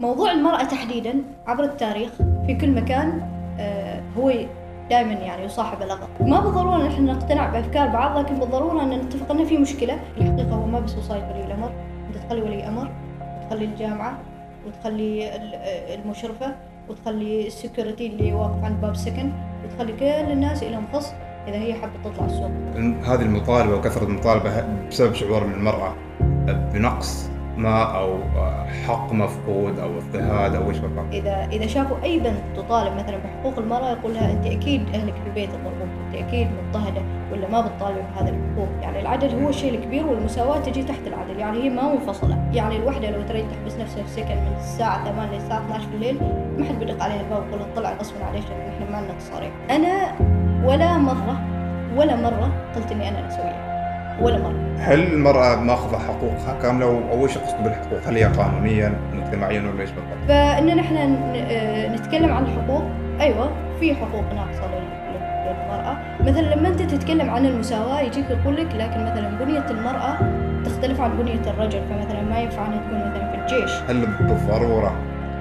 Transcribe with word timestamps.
موضوع 0.00 0.32
المرأة 0.32 0.64
تحديدا 0.64 1.22
عبر 1.46 1.64
التاريخ 1.64 2.10
في 2.46 2.54
كل 2.54 2.70
مكان 2.70 3.20
آه، 3.60 4.02
هو 4.18 4.32
دائما 4.90 5.12
يعني 5.12 5.44
يصاحب 5.44 5.82
لغط 5.82 6.08
ما 6.20 6.40
بالضرورة 6.40 6.76
ان 6.76 6.86
إحنا 6.86 7.12
نقتنع 7.12 7.46
بأفكار 7.46 7.88
بعض 7.88 8.18
لكن 8.18 8.34
بالضرورة 8.34 8.82
أن 8.82 8.90
نتفق 8.90 9.30
انه 9.30 9.44
في 9.44 9.58
مشكلة. 9.58 9.98
الحقيقة 10.18 10.54
هو 10.54 10.66
ما 10.66 10.80
بس 10.80 10.96
وصاية 10.96 11.30
ولي 11.32 11.44
الأمر. 11.44 11.70
أنت 12.08 12.16
تخلي 12.16 12.42
ولي 12.42 12.68
أمر 12.68 12.90
وتخلي 13.38 13.64
الجامعة 13.64 14.18
وتخلي 14.66 15.28
آه، 15.28 15.94
المشرفة 15.94 16.54
وتخلي 16.88 17.46
السكيورتي 17.46 18.06
اللي 18.06 18.32
واقف 18.32 18.64
عند 18.64 18.80
باب 18.80 18.90
السكن 18.90 19.32
وتخلي 19.64 19.92
كل 19.92 20.32
الناس 20.32 20.62
لهم 20.62 20.84
خص 20.92 21.12
إذا 21.48 21.56
هي 21.56 21.74
حابة 21.74 21.92
تطلع 22.04 22.26
السوق. 22.26 22.50
هذه 23.06 23.22
المطالبة 23.22 23.76
وكثرة 23.76 24.04
المطالبة 24.04 24.64
بسبب 24.90 25.14
شعور 25.14 25.46
من 25.46 25.54
المرأة 25.54 25.94
بنقص 26.46 27.30
ما 27.58 27.82
أو 27.82 28.18
حق 28.86 29.12
مفقود 29.12 29.78
أو 29.78 29.90
اضطهاد 29.98 30.54
أو 30.54 30.70
إيش 30.70 30.78
بالضبط 30.78 31.12
إذا 31.12 31.48
إذا 31.52 31.66
شافوا 31.66 31.96
أي 32.02 32.18
بنت 32.18 32.42
تطالب 32.56 32.96
مثلا 32.96 33.16
بحقوق 33.16 33.58
المرأة 33.58 33.90
يقول 33.90 34.14
لها 34.14 34.32
أنت 34.32 34.46
أكيد 34.46 34.82
أهلك 34.94 35.14
في 35.14 35.28
البيت 35.28 35.48
يضربوك 35.48 35.88
أنت 36.06 36.14
أكيد 36.14 36.48
مضطهدة 36.50 37.02
ولا 37.32 37.48
ما 37.48 37.60
بتطالبي 37.60 38.00
بهذه 38.00 38.28
الحقوق. 38.28 38.68
يعني 38.82 39.00
العدل 39.00 39.42
هو 39.42 39.48
الشيء 39.48 39.74
الكبير 39.74 40.06
والمساواة 40.06 40.58
تجي 40.58 40.82
تحت 40.82 41.06
العدل. 41.06 41.38
يعني 41.38 41.62
هي 41.62 41.70
ما 41.70 41.94
منفصلة. 41.94 42.50
يعني 42.52 42.76
الوحدة 42.76 43.10
لو 43.10 43.22
تريد 43.22 43.44
تحبس 43.48 43.76
نفسها 43.76 44.02
في 44.02 44.10
سكن 44.10 44.36
من 44.36 44.54
الساعة 44.58 45.04
8 45.04 45.32
للساعه 45.32 45.58
12 45.58 45.86
بالليل 45.92 46.18
ما 46.58 46.64
حد 46.64 46.78
بيدق 46.78 47.02
عليها 47.02 47.20
الباب 47.20 47.42
ويقول 47.42 47.60
لها 47.60 47.68
طلع 47.76 47.92
غصبا 47.92 48.24
عليك 48.24 48.44
لأن 48.50 48.72
إحنا 48.72 48.90
ما 48.90 49.04
لنا 49.06 49.18
تصاريح 49.18 49.50
أنا 49.70 50.14
ولا 50.64 50.98
مرة 50.98 51.40
ولا 51.96 52.16
مرة 52.16 52.52
قلت 52.76 52.92
إني 52.92 53.08
أنا 53.08 53.28
اسويها 53.28 53.67
ولا 54.20 54.38
مرة 54.38 54.54
هل 54.78 55.12
المرأة 55.12 55.56
ماخذة 55.56 55.98
حقوقها 55.98 56.62
كاملة 56.62 56.86
أو 56.86 57.26
إيش 57.26 57.36
أقصد 57.36 57.62
بالحقوق؟ 57.64 57.98
هل 58.06 58.16
هي 58.16 58.24
قانونيا 58.24 58.94
مجتمعيا 59.12 59.60
ولا 59.60 59.80
إيش 59.80 59.90
بالضبط؟ 59.90 60.28
فإن 60.28 60.76
نحن 60.76 60.96
آه، 60.96 61.88
نتكلم 61.94 62.32
عن 62.32 62.44
الحقوق 62.44 62.82
أيوة 63.20 63.50
في 63.80 63.94
حقوق 63.94 64.24
ناقصة 64.34 64.66
لل- 64.66 65.12
لل- 65.14 65.46
للمرأة 65.46 65.96
مثلا 66.20 66.54
لما 66.54 66.68
أنت 66.68 66.82
تتكلم 66.82 67.30
عن 67.30 67.46
المساواة 67.46 68.00
يجيك 68.00 68.30
يقول 68.30 68.56
لك 68.56 68.66
لكن 68.74 69.04
مثلا 69.04 69.28
بنية 69.44 69.66
المرأة 69.70 70.18
تختلف 70.64 71.00
عن 71.00 71.16
بنية 71.16 71.50
الرجل 71.50 71.80
فمثلا 71.90 72.22
ما 72.22 72.38
ينفع 72.38 72.66
أنها 72.66 72.78
تكون 72.78 72.98
مثلا 73.10 73.30
في 73.30 73.36
الجيش 73.54 73.70
هل 73.88 74.06
بالضرورة 74.20 74.92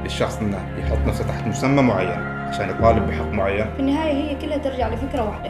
للشخص 0.04 0.40
إنه 0.42 0.58
يحط 0.80 0.98
نفسه 1.08 1.24
تحت 1.28 1.48
مسمى 1.48 1.82
معين 1.82 2.20
عشان 2.50 2.70
يطالب 2.70 3.08
بحق 3.08 3.32
معين؟ 3.32 3.66
في 3.74 3.80
النهاية 3.80 4.14
هي 4.14 4.36
كلها 4.36 4.58
ترجع 4.58 4.88
لفكرة 4.88 5.24
واحدة 5.28 5.50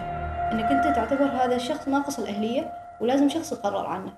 أنك 0.52 0.66
أنت 0.72 0.96
تعتبر 0.96 1.26
هذا 1.44 1.56
الشخص 1.56 1.88
ناقص 1.88 2.20
الأهلية 2.20 2.66
ولازم 3.02 3.30
شخص 3.30 3.52
يقرر 3.52 3.86
عنه. 3.86 4.18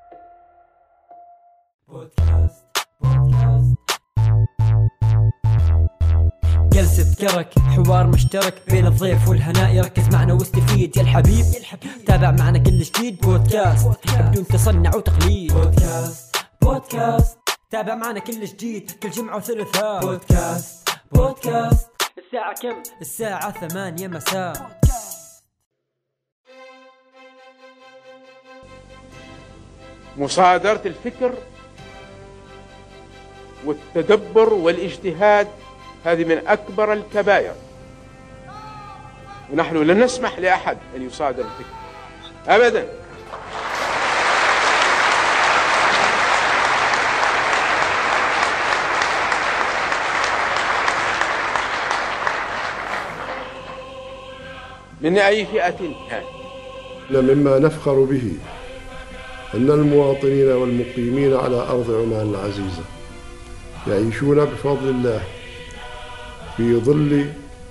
جلسة 6.74 7.16
كرك 7.16 7.60
حوار 7.60 8.08
مشترك 8.08 8.64
بين 8.68 8.88
الضيف 8.88 9.30
والهناء 9.30 9.74
يركز 9.74 10.16
معنا 10.16 10.34
واستفيد. 10.34 10.98
يا 10.98 11.02
الحبيب 11.02 11.46
تابع 12.08 12.32
معنا 12.32 12.60
كل 12.60 12.80
جديد. 12.80 13.22
بودكاست 13.22 13.88
بدون 14.20 14.48
تصنع 14.48 14.96
وتقليد. 14.96 15.54
بودكاست 15.54 16.36
بودكاست. 16.62 17.38
تابع 17.70 17.96
معنا 17.96 18.20
كل 18.20 18.46
جديد 18.46 18.92
كل 18.92 19.10
جمعة 19.10 19.38
وثلاثاء 19.38 20.00
بودكاست 20.02 20.90
بودكاست. 21.12 21.90
الساعة 22.18 22.54
كم؟ 22.62 22.84
الساعة 23.02 23.68
ثمانية 23.68 24.08
مساء. 24.08 24.80
مصادرة 30.20 30.82
الفكر 30.86 31.34
والتدبر 33.66 34.54
والاجتهاد 34.54 35.48
هذه 36.06 36.24
من 36.24 36.48
أكبر 36.48 36.94
الكبائر. 36.94 37.54
ونحن 39.52 39.78
لن 39.78 40.04
نسمح 40.04 40.40
لأحد 40.40 40.78
أن 40.96 41.08
يصادر 41.08 41.44
الفكر. 41.44 41.76
أبدا. 42.48 42.88
من 55.02 55.18
أي 55.18 55.46
فئة؟ 55.46 55.94
كان 56.10 56.24
مما 57.12 57.60
نفخر 57.60 57.94
به. 57.94 58.32
أن 59.54 59.72
المواطنين 59.72 60.48
والمقيمين 60.52 61.34
على 61.34 61.56
أرض 61.56 61.92
عمان 61.92 62.30
العزيزة 62.30 62.84
يعيشون 63.88 64.46
بفضل 64.46 64.90
الله 64.90 65.22
في 66.58 66.76
ظل 66.76 67.26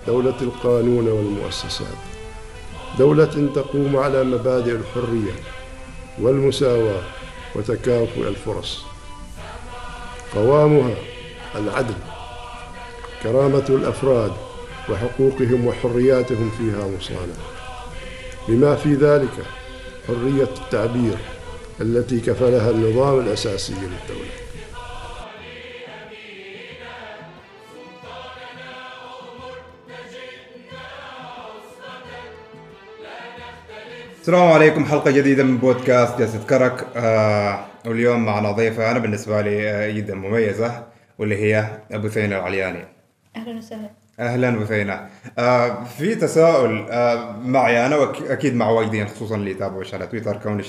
دولة 0.06 0.34
القانون 0.42 1.08
والمؤسسات. 1.08 1.98
دولة 2.98 3.50
تقوم 3.54 3.96
على 3.96 4.24
مبادئ 4.24 4.72
الحرية 4.76 5.32
والمساواة 6.20 7.02
وتكافؤ 7.54 8.28
الفرص. 8.28 8.82
قوامها 10.34 10.94
العدل 11.56 11.94
كرامة 13.22 13.64
الأفراد 13.68 14.32
وحقوقهم 14.90 15.66
وحرياتهم 15.66 16.50
فيها 16.58 16.86
مصانة 16.98 17.34
بما 18.48 18.74
في 18.74 18.94
ذلك 18.94 19.44
حرية 20.08 20.48
التعبير 20.64 21.16
التي 21.80 22.20
كفلها 22.20 22.70
النظام 22.70 23.18
الأساسي 23.20 23.72
للدولة. 23.72 24.28
السلام 34.20 34.52
عليكم 34.52 34.84
حلقة 34.84 35.10
جديدة 35.10 35.44
من 35.44 35.58
بودكاست 35.58 36.18
جلسة 36.18 36.46
كرك. 36.48 36.86
آه 36.96 37.64
واليوم 37.86 38.24
معنا 38.24 38.52
ضيفة 38.52 38.90
أنا 38.90 38.98
بالنسبة 38.98 39.40
لي 39.40 39.70
آه، 39.70 39.90
جدا 39.90 40.14
مميزة 40.14 40.84
واللي 41.18 41.36
هي 41.36 41.78
أبو 41.92 42.08
ثينة 42.08 42.36
العلياني. 42.38 42.84
أهلا 43.36 43.58
وسهلا. 43.58 43.90
أهلا 44.20 44.58
وثينة 44.60 45.08
آه 45.38 45.84
في 45.84 46.14
تساؤل 46.14 46.86
آه 46.90 47.32
معي 47.32 47.86
أنا 47.86 47.96
وأكيد 47.96 48.54
مع 48.54 48.68
واجدين 48.68 49.08
خصوصا 49.08 49.34
اللي 49.36 49.50
يتابعوش 49.50 49.94
على 49.94 50.06
تويتر 50.06 50.36
كونش 50.36 50.66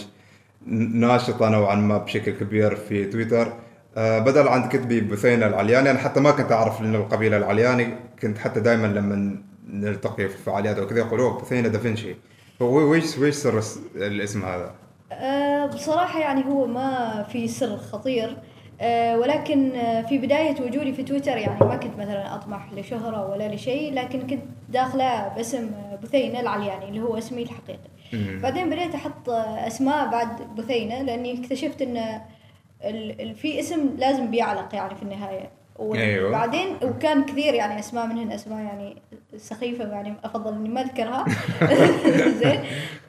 ناشطة 0.67 1.49
نوعا 1.49 1.75
ما 1.75 1.97
بشكل 1.97 2.31
كبير 2.31 2.75
في 2.75 3.05
تويتر. 3.05 3.53
آه 3.97 4.19
بدل 4.19 4.47
عن 4.47 4.69
كتبي 4.69 5.01
بثينة 5.01 5.47
العلياني 5.47 5.91
أنا 5.91 5.99
حتى 5.99 6.19
ما 6.19 6.31
كنت 6.31 6.51
أعرف 6.51 6.81
إن 6.81 6.95
القبيلة 6.95 7.37
العلياني 7.37 7.93
كنت 8.21 8.37
حتى 8.37 8.59
دائما 8.59 8.87
لما 8.87 9.37
نلتقي 9.69 10.29
في 10.29 10.35
الفعاليات 10.35 10.79
وكذا 10.79 10.99
يقولوا 10.99 11.41
بثينة 11.41 11.67
دافنشي 11.67 12.15
ويش 12.59 13.17
ويش 13.17 13.35
سر 13.35 13.61
الاسم 13.95 14.45
هذا؟ 14.45 14.71
أه 15.11 15.65
بصراحة 15.65 16.19
يعني 16.19 16.45
هو 16.45 16.67
ما 16.67 17.23
في 17.31 17.47
سر 17.47 17.77
خطير. 17.77 18.37
أه 18.81 19.17
ولكن 19.17 19.71
آه، 19.75 20.01
في 20.01 20.17
بداية 20.17 20.61
وجودي 20.61 20.93
في 20.93 21.03
تويتر 21.03 21.37
يعني 21.37 21.59
ما 21.59 21.75
كنت 21.75 21.97
مثلا 21.97 22.35
أطمح 22.35 22.73
لشهرة 22.73 23.29
ولا 23.29 23.55
لشيء 23.55 23.93
لكن 23.93 24.27
كنت 24.27 24.43
داخلة 24.69 25.27
باسم 25.27 25.69
آه، 25.73 25.95
بثينة 26.03 26.39
العلياني 26.39 26.89
اللي 26.89 27.01
هو 27.01 27.17
اسمي 27.17 27.43
الحقيقي. 27.43 27.89
بعدين 28.13 28.69
بديت 28.69 28.95
أحط 28.95 29.29
آه، 29.29 29.67
أسماء 29.67 30.07
بعد 30.07 30.55
بثينة 30.55 31.01
لأني 31.01 31.39
اكتشفت 31.41 31.81
ال- 31.81 33.35
في 33.35 33.59
اسم 33.59 33.95
لازم 33.97 34.31
بيعلق 34.31 34.75
يعني 34.75 34.95
في 34.95 35.03
النهاية. 35.03 35.49
أيوة. 35.79 36.29
وبعدين 36.29 36.67
وكان 36.83 37.23
كثير 37.25 37.53
يعني 37.53 37.79
أسماء 37.79 38.07
منهن 38.07 38.31
أسماء 38.31 38.59
يعني 38.59 38.95
سخيفة 39.37 39.91
يعني 39.91 40.13
أفضل 40.23 40.53
إني 40.53 40.69
ما 40.69 40.81
أذكرها. 40.81 41.25
زين. 42.43 42.59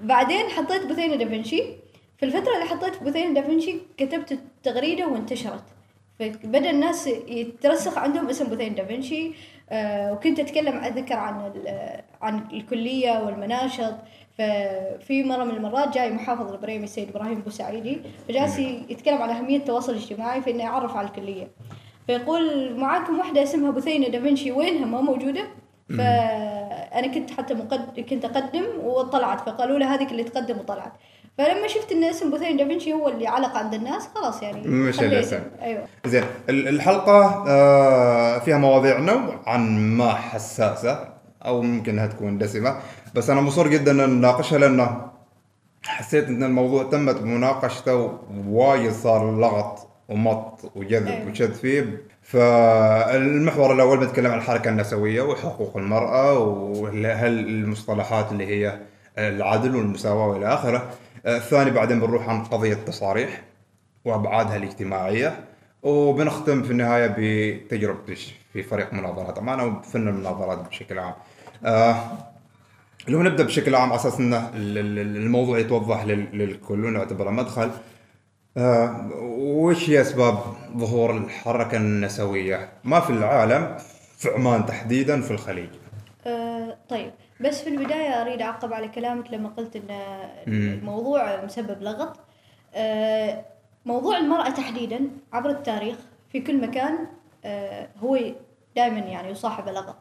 بعدين 0.03 0.49
حطيت 0.49 0.87
بثينه 0.87 1.17
دافنشي. 1.17 1.63
في 2.19 2.27
الفترة 2.27 2.55
اللي 2.55 2.65
حطيت 2.65 3.03
بثينه 3.03 3.35
دافنشي 3.41 3.75
كتبت 3.99 4.33
التغريده 4.33 5.07
وانتشرت. 5.09 5.65
فبدأ 6.19 6.71
الناس 6.71 7.07
يترسخ 7.07 7.99
عندهم 7.99 8.29
اسم 8.29 8.51
بثينه 8.51 8.75
دافنشي. 8.77 9.31
آه 9.71 10.13
وكنت 10.13 10.41
أتكلم 10.41 10.77
أتذكر 10.77 11.15
عن 11.15 11.53
عن 12.23 12.45
الكلية 12.53 13.23
والمناشط. 13.25 13.95
ففي 14.39 15.23
مرة 15.25 15.45
من 15.45 15.51
المرات 15.51 15.95
جاي 15.95 16.11
محافظ 16.11 16.53
البريمي 16.53 16.85
السيد 16.85 17.09
إبراهيم 17.17 17.41
بوسعيدي 17.41 18.01
فجالس 18.29 18.59
يتكلم 18.59 19.23
عن 19.23 19.31
أهمية 19.31 19.57
التواصل 19.57 19.93
الاجتماعي 19.93 20.43
في 20.43 20.51
إنه 20.51 20.63
يعرف 20.63 20.97
على 20.97 21.07
الكلية. 21.09 21.49
فيقول 22.07 22.75
معاكم 22.77 23.19
واحدة 23.19 23.43
اسمها 23.43 23.71
بثينة 23.71 24.09
دافنشي 24.09 24.53
وينها 24.53 24.87
ما 24.87 25.01
موجودة؟ 25.01 25.43
فأنا 25.89 27.07
كنت 27.15 27.31
حتى 27.31 27.55
مقد... 27.55 28.01
كنت 28.01 28.25
أقدم 28.25 28.65
وطلعت 28.85 29.41
فقالوا 29.41 29.79
لها 29.79 29.95
هذيك 29.95 30.11
اللي 30.11 30.25
تقدم 30.25 30.59
وطلعت. 30.59 30.93
فلما 31.39 31.67
شفت 31.69 31.93
إن 31.93 32.05
اسم 32.05 32.31
بثينة 32.31 32.57
دافنشي 32.65 32.93
هو 32.93 33.09
اللي 33.09 33.27
علق 33.27 33.57
عند 33.57 33.75
الناس 33.75 34.09
خلاص 34.15 34.43
يعني 34.43 34.69
مش 34.69 35.01
الاسم. 35.01 35.41
أيوه. 35.63 35.85
زين 36.07 36.25
ال- 36.49 36.69
الحلقة 36.69 37.45
آه 37.49 38.39
فيها 38.39 38.59
مواضيع 38.59 38.99
نوعا 38.99 39.57
ما 39.97 40.13
حساسة 40.13 41.09
أو 41.45 41.63
ممكن 41.63 41.93
انها 41.93 42.07
تكون 42.07 42.39
دسمة. 42.39 42.77
بس 43.15 43.31
أنا 43.31 43.41
مصر 43.41 43.69
جدا 43.69 44.05
أن 44.05 44.11
نناقشها 44.11 44.59
لأنه 44.59 45.11
حسيت 45.83 46.29
أن 46.29 46.43
الموضوع 46.43 46.83
تمت 46.83 47.23
مناقشته 47.23 48.19
وايد 48.47 48.93
صار 48.93 49.31
لغط 49.37 49.89
ومط 50.09 50.73
وجذب 50.77 51.07
أيوة. 51.07 51.31
وشد 51.31 51.53
فيه 51.53 52.03
فالمحور 52.23 53.73
الأول 53.75 53.99
بنتكلم 53.99 54.31
عن 54.31 54.39
الحركة 54.39 54.69
النسوية 54.69 55.23
وحقوق 55.23 55.77
المرأة 55.77 56.39
وهل 56.39 57.39
المصطلحات 57.39 58.33
اللي 58.33 58.47
هي 58.47 58.79
العدل 59.19 59.77
والمساواة 59.77 60.27
وإلى 60.29 60.55
آخره 60.55 60.91
الثاني 61.27 61.71
بعدين 61.71 62.01
بنروح 62.01 62.29
عن 62.29 62.45
قضية 62.45 62.73
التصاريح 62.73 63.43
وأبعادها 64.05 64.57
الاجتماعية 64.57 65.45
وبنختم 65.83 66.63
في 66.63 66.71
النهاية 66.71 67.15
بتجربتي 67.19 68.35
في 68.53 68.63
فريق 68.63 68.93
مناظرات 68.93 69.39
معنا 69.39 69.63
وفن 69.63 70.09
المناظرات 70.09 70.59
بشكل 70.69 70.99
عام. 70.99 71.15
آه 71.65 71.97
لو 73.09 73.23
نبدأ 73.23 73.45
بشكل 73.45 73.75
عام 73.75 73.89
على 73.91 74.01
أساس 74.01 74.21
إن 74.21 74.35
ال- 74.35 74.79
الموضوع 75.17 75.59
يتوضح 75.59 76.05
لل- 76.05 76.39
للكل 76.39 76.85
ونعتبره 76.85 77.31
مدخل. 77.31 77.71
آه 78.57 79.11
وش 79.39 79.91
هي 79.91 80.01
أسباب 80.01 80.39
ظهور 80.77 81.17
الحركة 81.17 81.77
النسوية؟ 81.77 82.69
ما 82.85 83.01
في 83.01 83.11
العالم 83.11 83.77
في 84.19 84.29
عمان 84.31 84.67
تحديدا 84.67 85.21
في 85.21 85.31
الخليج. 85.31 85.69
آه، 86.27 86.77
طيب 86.89 87.11
بس 87.41 87.63
في 87.63 87.69
البداية 87.71 88.23
أريد 88.23 88.43
أعقب 88.43 88.73
على 88.73 88.89
كلامك 88.89 89.33
لما 89.33 89.49
قلت 89.49 89.77
أن 89.77 89.91
الموضوع 90.49 91.45
مسبب 91.45 91.83
لغط 91.83 92.17
آه، 92.75 93.45
موضوع 93.87 94.17
المرأة 94.19 94.51
تحديدا 94.51 95.01
عبر 95.33 95.51
التاريخ 95.51 95.97
في 96.33 96.41
كل 96.41 96.61
مكان 96.61 96.99
آه، 97.45 97.89
هو 98.03 98.19
دائما 98.77 98.99
يعني 98.99 99.31
يصاحب 99.31 99.69
لغط 99.69 99.97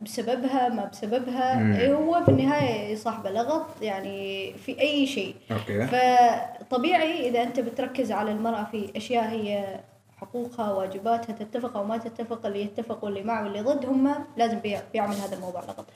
بسببها 0.00 0.68
ما 0.68 0.84
بسببها 0.84 1.54
مم. 1.54 1.72
إيه 1.72 1.94
هو 1.94 2.22
في 2.24 2.28
النهاية 2.28 2.92
يصاحب 2.92 3.26
لغط 3.26 3.66
يعني 3.82 4.52
في 4.52 4.80
أي 4.80 5.06
شيء 5.06 5.34
أوكي. 5.52 5.86
فطبيعي 5.86 7.28
إذا 7.28 7.42
أنت 7.42 7.60
بتركز 7.60 8.12
على 8.12 8.30
المرأة 8.32 8.64
في 8.64 8.90
أشياء 8.96 9.24
هي 9.30 9.80
حقوقها 10.16 10.72
واجباتها 10.72 11.32
تتفق 11.32 11.76
أو 11.76 11.84
ما 11.84 11.96
تتفق 11.96 12.46
اللي 12.46 12.62
يتفق 12.62 13.04
واللي 13.04 13.22
مع 13.22 13.42
واللي 13.42 13.60
ضد 13.60 13.86
هم 13.86 14.14
لازم 14.36 14.58
بي- 14.58 14.78
بيعمل 14.92 15.14
هذا 15.14 15.36
الموضوع 15.36 15.60
لغط 15.60 15.86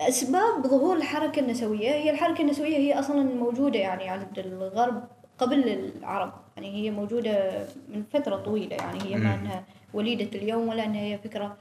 أسباب 0.00 0.66
ظهور 0.66 0.96
الحركة 0.96 1.40
النسوية 1.40 1.90
هي 1.90 2.10
الحركة 2.10 2.42
النسوية 2.42 2.76
هي 2.76 2.98
أصلا 2.98 3.22
موجودة 3.22 3.78
يعني 3.78 4.08
عند 4.08 4.38
الغرب 4.38 5.02
قبل 5.38 5.68
العرب 5.68 6.32
يعني 6.56 6.74
هي 6.74 6.90
موجودة 6.90 7.66
من 7.88 8.02
فترة 8.12 8.36
طويلة 8.36 8.76
يعني 8.76 8.98
هي 9.02 9.14
ما 9.16 9.36
مم. 9.36 9.40
أنها 9.42 9.64
وليدة 9.94 10.38
اليوم 10.38 10.68
ولا 10.68 10.84
أنها 10.84 11.00
هي 11.00 11.18
فكرة 11.18 11.44
آه، 11.44 11.56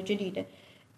جديدة. 0.00 0.46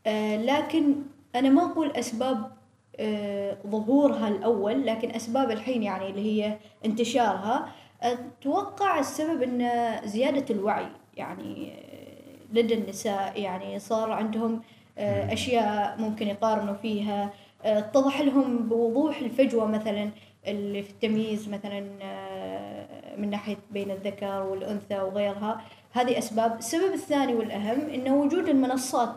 آه، 0.06 0.36
لكن 0.36 0.94
أنا 1.34 1.48
ما 1.48 1.72
أقول 1.72 1.90
أسباب 1.90 2.50
آه، 2.96 3.56
ظهورها 3.66 4.28
الأول 4.28 4.86
لكن 4.86 5.10
أسباب 5.10 5.50
الحين 5.50 5.82
يعني 5.82 6.10
اللي 6.10 6.20
هي 6.42 6.56
انتشارها. 6.84 7.68
أتوقع 8.02 8.98
السبب 8.98 9.42
أن 9.42 9.68
زيادة 10.04 10.54
الوعي 10.54 10.86
يعني 11.16 11.72
آه، 11.72 12.54
لدى 12.58 12.74
النساء. 12.74 13.40
يعني 13.40 13.78
صار 13.78 14.12
عندهم 14.12 14.62
آه، 14.98 15.32
أشياء 15.32 15.96
ممكن 15.98 16.26
يقارنوا 16.28 16.74
فيها. 16.74 17.30
آه، 17.64 17.78
اتضح 17.78 18.20
لهم 18.20 18.68
بوضوح 18.68 19.18
الفجوة 19.18 19.66
مثلا 19.66 20.10
اللي 20.46 20.82
في 20.82 20.90
التمييز 20.90 21.48
مثلا 21.48 21.84
آه، 22.02 23.16
من 23.16 23.30
ناحية 23.30 23.56
بين 23.70 23.90
الذكر 23.90 24.42
والأنثى 24.42 25.00
وغيرها. 25.00 25.60
هذه 25.92 26.18
أسباب. 26.18 26.58
السبب 26.58 26.92
الثاني 26.92 27.34
والأهم 27.34 27.80
أنه 27.94 28.14
وجود 28.14 28.48
المنصات 28.48 29.14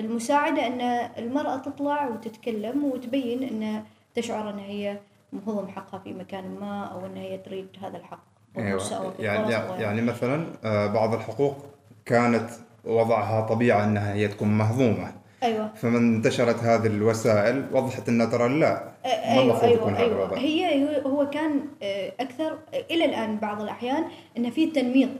المساعدة 0.00 0.66
أن 0.66 0.80
المرأة 1.18 1.56
تطلع 1.56 2.08
وتتكلم 2.08 2.84
وتبين 2.84 3.42
أن 3.42 3.82
تشعر 4.14 4.50
أن 4.50 4.58
هي 4.58 4.98
مهضم 5.32 5.68
حقها 5.68 5.98
في 5.98 6.12
مكان 6.12 6.44
ما 6.60 6.84
أو 6.84 7.06
أن 7.06 7.16
هي 7.16 7.38
تريد 7.38 7.66
هذا 7.82 7.96
الحق. 7.96 8.24
أيوه. 8.58 8.78
في 8.78 9.22
يعني 9.22 9.44
وغيرها. 9.44 9.80
يعني 9.80 10.02
مثلا 10.02 10.46
آه، 10.64 10.86
بعض 10.86 11.14
الحقوق 11.14 11.56
كانت 12.04 12.50
وضعها 12.84 13.40
طبيعه 13.40 13.84
إنها 13.84 14.14
هي 14.14 14.28
تكون 14.28 14.48
مهضومة. 14.48 15.12
أيوة. 15.42 15.70
فمن 15.74 16.14
انتشرت 16.14 16.56
هذه 16.56 16.86
الوسائل 16.86 17.66
وضحت 17.72 18.08
إنها 18.08 18.26
ترى 18.26 18.48
لا 18.48 18.92
ما 19.04 19.10
أيوه 19.10 19.42
المفروض 19.42 19.72
يكون 19.72 19.94
أيوه 19.94 19.98
هذا 19.98 20.14
أيوه. 20.14 20.24
الوضع. 20.24 20.38
هي 20.38 21.02
هو 21.06 21.30
كان 21.30 21.60
آه، 21.82 22.12
أكثر 22.20 22.58
إلى 22.90 23.04
الآن 23.04 23.36
بعض 23.38 23.62
الأحيان 23.62 24.04
إن 24.36 24.50
في 24.50 24.66
تنميط 24.66 25.10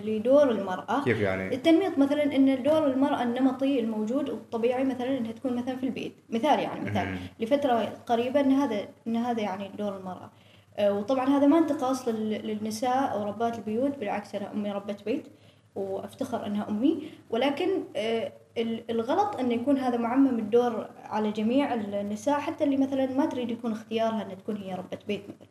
لدور 0.00 0.50
المرأة. 0.50 1.04
كيف 1.04 1.20
يعني؟ 1.20 1.54
التنميط 1.54 1.98
مثلا 1.98 2.36
إن 2.36 2.62
دور 2.62 2.86
المرأة 2.86 3.22
النمطي 3.22 3.80
الموجود 3.80 4.28
الطبيعي 4.30 4.84
مثلا 4.84 5.18
إنها 5.18 5.32
تكون 5.32 5.56
مثلا 5.56 5.76
في 5.76 5.86
البيت. 5.86 6.14
مثال 6.30 6.58
يعني 6.60 6.80
مثال. 6.80 7.06
مهم. 7.06 7.18
لفترة 7.40 7.92
قريبة 8.06 8.40
إن 8.40 8.52
هذا 8.52 8.88
إن 9.06 9.16
هذا 9.16 9.40
يعني 9.42 9.70
دور 9.78 9.96
المرأة. 9.96 10.30
آه، 10.78 10.92
وطبعا 10.98 11.28
هذا 11.28 11.46
ما 11.46 11.58
انتقاص 11.58 12.08
لل- 12.08 12.46
للنساء 12.46 13.12
أو 13.12 13.24
ربات 13.24 13.58
البيوت 13.58 13.98
بالعكس 13.98 14.34
أنا 14.34 14.52
أمي 14.52 14.72
ربة 14.72 14.96
بيت 15.06 15.26
وأفتخر 15.74 16.46
أنها 16.46 16.68
أمي. 16.68 17.02
ولكن 17.30 17.68
آه، 17.96 18.32
ال- 18.58 18.90
الغلط 18.90 19.36
انه 19.36 19.54
يكون 19.54 19.78
هذا 19.78 19.96
معمم 19.96 20.38
الدور 20.38 20.86
على 21.04 21.30
جميع 21.30 21.74
النساء 21.74 22.40
حتى 22.40 22.64
اللي 22.64 22.76
مثلا 22.76 23.06
ما 23.06 23.26
تريد 23.26 23.50
يكون 23.50 23.72
اختيارها 23.72 24.22
إنها 24.22 24.34
تكون 24.34 24.56
هي 24.56 24.74
ربة 24.74 24.98
بيت 25.08 25.22
مثلا. 25.28 25.48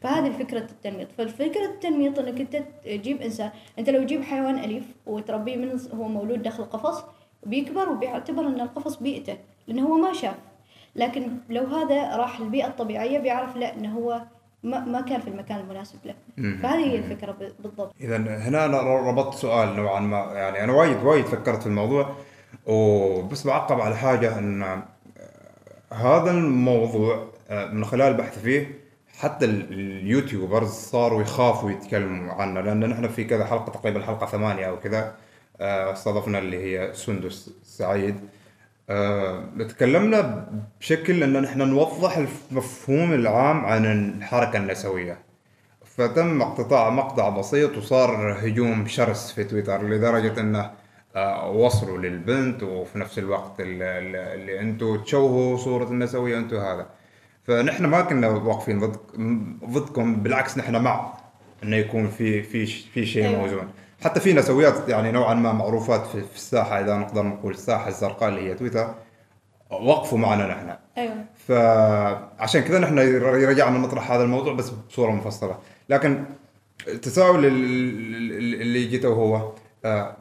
فهذه 0.00 0.30
فكرة 0.32 0.58
التنميط. 0.70 1.08
فالفكرة 1.18 1.64
التنميط 1.64 2.18
إنك 2.18 2.40
أنت 2.40 2.62
تجيب 2.84 3.22
إنسان 3.22 3.50
أنت 3.78 3.90
لو 3.90 4.02
تجيب 4.02 4.22
حيوان 4.22 4.58
أليف 4.58 4.84
وتربيه 5.06 5.56
من 5.56 5.80
هو 5.94 6.08
مولود 6.08 6.42
داخل 6.42 6.64
قفص 6.64 7.04
بيكبر 7.46 7.88
وبيعتبر 7.88 8.46
إن 8.46 8.60
القفص 8.60 8.96
بيئته 8.96 9.36
لأنه 9.66 9.82
هو 9.86 9.94
ما 9.94 10.12
شاف. 10.12 10.34
لكن 10.96 11.28
لو 11.48 11.64
هذا 11.66 12.16
راح 12.16 12.38
البيئة 12.40 12.66
الطبيعية 12.66 13.18
بيعرف 13.18 13.56
لا 13.56 13.74
إنه 13.74 13.98
هو 13.98 14.22
ما, 14.62 14.80
ما 14.80 15.00
كان 15.00 15.20
في 15.20 15.28
المكان 15.28 15.60
المناسب 15.60 15.98
له. 16.04 16.14
فهذه 16.36 16.84
هي 16.90 16.96
الفكرة 16.96 17.32
ب- 17.32 17.52
بالضبط. 17.62 17.94
اذا 18.00 18.16
هنا 18.16 18.64
أنا 18.64 18.80
ربطت 19.10 19.34
سؤال 19.34 19.76
نوعا 19.76 20.00
ما 20.00 20.16
يعني 20.18 20.64
أنا 20.64 20.72
وايد 20.72 21.02
وايد 21.02 21.24
فكرت 21.24 21.60
في 21.60 21.66
الموضوع 21.66 22.14
وبس 22.66 23.46
بعقب 23.46 23.80
على 23.80 23.96
حاجة 23.96 24.38
إن 24.38 24.62
آه، 24.62 24.82
هذا 25.94 26.30
الموضوع 26.30 27.26
آه، 27.50 27.66
من 27.66 27.84
خلال 27.84 28.14
بحث 28.14 28.38
فيه 28.38 28.78
حتى 29.18 29.44
ال- 29.44 29.72
اليوتيوبرز 29.72 30.68
صاروا 30.70 31.22
يخافوا 31.22 31.70
يتكلموا 31.70 32.32
عنه 32.34 32.60
لأن 32.60 32.88
نحن 32.90 33.08
في 33.08 33.24
كذا 33.24 33.44
حلقة 33.46 33.72
تقريبا 33.72 34.02
حلقة 34.02 34.26
ثمانية 34.26 34.66
أو 34.68 34.80
كذا 34.80 35.14
آه، 35.60 35.92
استضفنا 35.92 36.38
اللي 36.38 36.56
هي 36.78 36.94
سندس 36.94 37.50
سعيد. 37.64 38.16
آه، 38.90 39.44
تكلمنا 39.68 40.48
بشكل 40.80 41.22
إن 41.22 41.42
نحن 41.42 41.58
نوضح 41.68 42.16
المفهوم 42.16 43.12
العام 43.12 43.64
عن 43.64 43.84
الحركة 43.86 44.56
النسوية. 44.56 45.18
فتم 45.84 46.42
اقتطاع 46.42 46.90
مقطع 46.90 47.28
بسيط 47.28 47.76
وصار 47.76 48.32
هجوم 48.46 48.86
شرس 48.86 49.32
في 49.32 49.44
تويتر 49.44 49.82
لدرجة 49.88 50.40
انه 50.40 50.70
آه، 51.16 51.50
وصلوا 51.50 51.98
للبنت 51.98 52.62
وفي 52.62 52.98
نفس 52.98 53.18
الوقت 53.18 53.60
اللي, 53.60 54.60
أنتوا 54.60 54.96
تشوهوا 54.96 55.56
صورة 55.56 55.84
النسوية 55.84 56.38
أنتوا 56.38 56.60
هذا. 56.60 56.86
فنحن 57.48 57.86
ما 57.86 58.00
كنا 58.00 58.28
واقفين 58.28 58.78
ضد 58.80 58.96
ضدكم 59.70 60.16
بالعكس 60.16 60.58
نحن 60.58 60.76
مع 60.76 61.12
إنه 61.62 61.76
يكون 61.76 62.08
في 62.08 62.42
في 62.42 62.66
في 62.66 63.06
شيء 63.06 63.26
أيوة. 63.26 63.40
موزون 63.40 63.68
حتى 64.04 64.20
في 64.20 64.32
نسويات 64.32 64.88
يعني 64.88 65.12
نوعا 65.12 65.34
ما 65.34 65.52
معروفات 65.52 66.06
في, 66.06 66.20
في 66.22 66.36
الساحة 66.36 66.80
إذا 66.80 66.96
نقدر 66.96 67.22
نقول 67.22 67.52
الساحة 67.52 67.88
الزرقاء 67.88 68.28
اللي 68.28 68.40
هي 68.40 68.54
تويتر 68.54 68.94
وقفوا 69.70 70.18
معنا 70.18 70.46
نحن. 70.46 70.76
أيوه. 70.98 71.24
فعشان 71.48 72.60
كذا 72.62 72.78
نحن 72.78 72.98
رجعنا 73.22 73.78
نطرح 73.78 74.12
هذا 74.12 74.22
الموضوع 74.22 74.52
بس 74.54 74.70
بصورة 74.70 75.10
مفصلة. 75.10 75.58
لكن 75.88 76.24
التساؤل 76.88 77.46
ال- 77.46 77.52
ال- 78.14 78.60
اللي 78.60 78.84
جيته 78.86 79.08
هو 79.08 79.52
آه، 79.84 80.16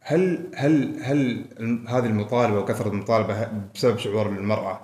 هل 0.00 0.50
هل 0.56 0.96
هل 1.02 1.44
هذه 1.88 2.06
المطالبة 2.06 2.58
وكثرة 2.58 2.88
المطالبة 2.88 3.48
بسبب 3.74 3.98
شعور 3.98 4.26
المرأة 4.26 4.80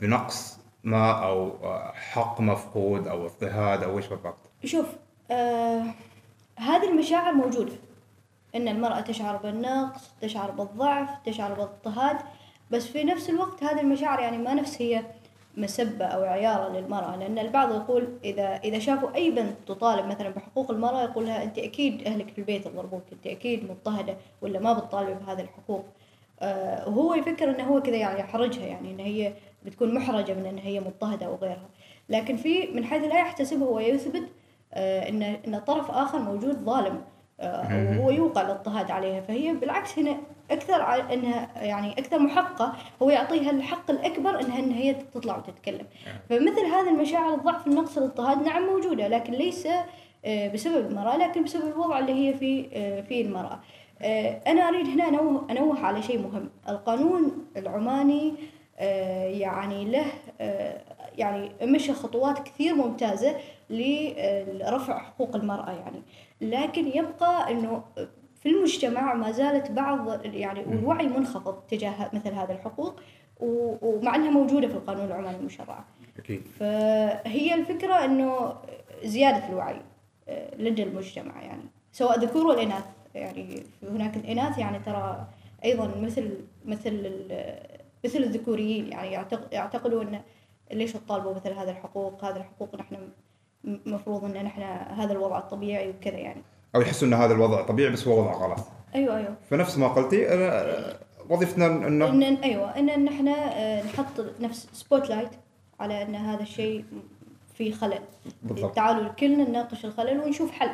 بنقص 0.00 0.58
ما 0.84 1.10
أو 1.10 1.48
آه، 1.62 1.92
حق 1.92 2.40
مفقود 2.40 3.08
أو 3.08 3.26
اضطهاد 3.26 3.82
أو 3.82 3.98
إيش 3.98 4.06
بالضبط؟ 4.06 4.50
شوف 4.64 4.86
آه 5.30 5.84
هذه 6.56 6.90
المشاعر 6.90 7.32
موجودة. 7.32 7.72
إن 8.54 8.68
المرأة 8.68 9.00
تشعر 9.00 9.36
بالنقص 9.36 10.10
تشعر 10.20 10.50
بالضعف 10.50 11.08
تشعر 11.26 11.52
بالاضطهاد 11.52 12.16
بس 12.70 12.86
في 12.86 13.04
نفس 13.04 13.30
الوقت 13.30 13.64
هذه 13.64 13.80
المشاعر 13.80 14.20
يعني 14.20 14.38
ما 14.38 14.54
نفس 14.54 14.82
هي 14.82 15.02
مسبة 15.56 16.04
أو 16.04 16.22
عيارة 16.22 16.68
للمرأة. 16.72 17.16
لأن 17.16 17.38
البعض 17.38 17.72
يقول 17.72 18.08
إذا 18.24 18.56
إذا 18.56 18.78
شافوا 18.78 19.14
أي 19.14 19.30
بنت 19.30 19.54
تطالب 19.66 20.06
مثلا 20.06 20.28
بحقوق 20.28 20.70
المرأة 20.70 21.02
يقول 21.02 21.26
لها 21.26 21.42
أنت 21.42 21.58
أكيد 21.58 22.06
أهلك 22.06 22.30
في 22.30 22.38
البيت 22.38 22.68
ضربوك 22.68 23.02
أنت 23.12 23.26
أكيد 23.26 23.70
مضطهدة 23.70 24.16
ولا 24.42 24.60
ما 24.60 24.72
بتطالبي 24.72 25.14
بهذه 25.14 25.40
الحقوق. 25.40 25.84
آه، 26.40 26.88
وهو 26.88 27.14
يفكر 27.14 27.50
إنه 27.50 27.64
هو 27.64 27.82
كذا 27.82 27.96
يعني 27.96 28.20
يحرجها 28.20 28.66
يعني 28.66 28.90
إن 28.90 29.00
هي 29.00 29.32
بتكون 29.66 29.94
محرجة 29.94 30.34
من 30.34 30.46
إن 30.46 30.58
هي 30.58 30.80
مضطهدة 30.80 31.26
أو 31.26 31.36
غيرها. 31.36 31.68
لكن 32.08 32.36
في 32.36 32.66
من 32.66 32.84
حيث 32.84 33.02
لا 33.02 33.18
يحتسب 33.20 33.62
هو 33.62 33.80
يثبت 33.80 34.28
آه، 34.74 35.08
إن 35.08 35.22
إن 35.22 35.58
طرف 35.58 35.90
آخر 35.90 36.18
موجود 36.18 36.64
ظالم 36.64 37.00
آه، 37.40 37.98
وهو 37.98 38.10
يوقع 38.10 38.40
الاضطهاد 38.40 38.90
عليها. 38.90 39.20
فهي 39.20 39.52
بالعكس 39.54 39.98
هنا 39.98 40.16
أكثر 40.50 41.12
إنها 41.12 41.64
يعني 41.64 41.92
أكثر 41.92 42.18
محقة 42.18 42.72
هو 43.02 43.10
يعطيها 43.10 43.50
الحق 43.50 43.90
الأكبر 43.90 44.40
إنها 44.40 44.58
إن 44.58 44.70
هي 44.70 44.94
تطلع 44.94 45.36
وتتكلم. 45.36 45.86
فمثل 46.28 46.66
هذه 46.66 46.88
المشاعر 46.88 47.34
الضعف 47.34 47.66
النقص 47.66 47.98
الاضطهاد 47.98 48.42
نعم 48.42 48.62
موجودة 48.66 49.08
لكن 49.08 49.32
ليس 49.32 49.68
آه، 50.24 50.48
بسبب 50.48 50.86
المرأة 50.86 51.16
لكن 51.16 51.44
بسبب 51.44 51.68
الوضع 51.68 51.98
اللي 51.98 52.12
هي 52.12 52.34
فيه 52.34 52.68
آه، 52.72 53.00
فيه 53.00 53.24
المرأة. 53.24 53.60
آه، 54.02 54.40
أنا 54.46 54.68
أريد 54.68 54.86
هنا 54.86 55.08
أنوه, 55.08 55.46
أنوه 55.50 55.78
على 55.80 56.02
شيء 56.02 56.18
مهم. 56.18 56.50
القانون 56.68 57.46
العماني 57.56 58.34
يعني 59.28 59.84
له 59.84 60.06
آه، 60.40 60.80
يعني 61.18 61.50
مشى 61.62 61.92
خطوات 61.92 62.38
كثير 62.38 62.74
ممتازة 62.74 63.36
لرفع 63.70 64.98
حقوق 64.98 65.36
المرأة 65.36 65.70
يعني. 65.70 66.02
لكن 66.40 66.86
يبقى 66.86 67.50
أنه 67.50 67.84
في 68.42 68.48
المجتمع 68.48 69.14
ما 69.14 69.30
زالت 69.30 69.70
بعض 69.70 70.24
يعني 70.24 70.60
والوعي 70.60 71.06
منخفض 71.06 71.54
تجاه 71.54 72.10
مثل 72.12 72.32
هذه 72.32 72.52
الحقوق 72.52 73.00
ومع 73.40 74.14
إنها 74.14 74.30
موجودة 74.30 74.68
في 74.68 74.74
القانون 74.74 75.06
العماني 75.06 75.36
المشرع. 75.36 75.84
أكيد. 76.18 76.42
فهي 76.60 77.54
الفكرة 77.54 78.04
إنه 78.04 78.54
زيادة 79.04 79.48
الوعي 79.48 79.80
آه، 80.28 80.56
لدى 80.56 80.82
المجتمع 80.82 81.42
يعني. 81.42 81.62
سواء 81.92 82.16
الذكور 82.18 82.46
والاناث 82.46 82.84
يعني 83.14 83.62
هناك 83.82 84.16
الاناث 84.16 84.58
يعني 84.58 84.78
ترى 84.78 85.26
أيضا 85.64 85.94
مثل 86.00 86.30
مثل 86.64 86.92
مثل 88.04 88.18
الذكوريين 88.18 88.88
يعني 88.92 89.12
يعتق- 89.12 89.48
يعتقدوا 89.54 90.02
ان 90.02 90.20
ليش 90.72 90.92
تطالبوا 90.92 91.34
مثل 91.34 91.52
هذه 91.52 91.70
الحقوق؟ 91.70 92.24
هذه 92.24 92.36
الحقوق 92.36 92.74
نحن 92.74 92.96
مفروض 93.64 94.24
إن 94.24 94.44
نحن 94.44 94.62
هذا 94.92 95.12
الوضع 95.12 95.38
الطبيعي 95.38 95.88
وكذا 95.90 96.16
يعني. 96.18 96.42
أو 96.76 96.80
يحسوا 96.80 97.08
إن 97.08 97.14
هذا 97.14 97.34
الوضع 97.34 97.62
طبيعي 97.62 97.90
بس 97.92 98.08
هو 98.08 98.20
وضع 98.20 98.32
غلط. 98.32 98.58
أيوه 98.94 99.16
أيوه. 99.16 99.34
فنفس 99.50 99.78
ما 99.78 99.88
قلتي 99.88 100.28
أنا- 100.28 100.94
وظيفتنا 101.30 101.66
انه 101.66 102.08
ان 102.08 102.22
أيوه. 102.22 102.78
إن 102.78 103.04
نحن 103.04 103.28
آه، 103.28 103.82
نحط 103.84 104.24
نفس 104.40 104.68
spotlight 104.72 105.30
على 105.80 106.02
إن 106.02 106.14
هذا 106.14 106.42
الشيء 106.42 106.84
في 107.54 107.72
خلل. 107.72 107.98
بالضبط. 108.42 108.74
تعالوا 108.76 109.08
كلنا 109.08 109.44
نناقش 109.48 109.84
الخلل 109.84 110.20
ونشوف 110.20 110.50
حل. 110.50 110.70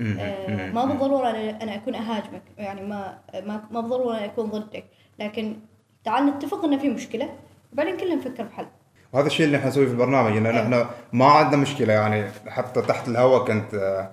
آه،. 0.00 0.70
ما 0.72 0.84
بالضرورة 0.84 1.30
أنا 1.30 1.62
أنا 1.62 1.74
أكون 1.74 1.94
أهاجمك 1.94 2.42
يعني 2.58 2.80
ما 2.82 3.18
ما 3.34 3.64
ما 3.70 3.80
بالضرورة 3.80 4.16
أنا 4.16 4.24
أكون 4.24 4.46
ضدك. 4.50 4.84
لكن 5.18 5.56
تعال 6.04 6.26
نتفق 6.26 6.64
ان 6.64 6.78
في 6.78 6.88
مشكلة 6.88 7.28
وبعدين 7.72 7.96
كلنا 7.96 8.14
نفكر 8.14 8.42
بحل 8.42 8.66
وهذا 9.12 9.26
الشيء 9.26 9.46
اللي 9.46 9.56
إحنا 9.56 9.68
نسويه 9.68 9.86
في 9.86 9.92
البرنامج 9.92 10.36
ان 10.36 10.46
أيوة. 10.46 10.62
إحنا 10.62 10.90
ما 11.12 11.26
عندنا 11.26 11.62
مشكلة 11.62 11.92
يعني 11.92 12.30
حتى 12.48 12.82
تحت 12.82 13.08
الهواء 13.08 13.44
كنت 13.44 13.74
آه، 13.74 14.10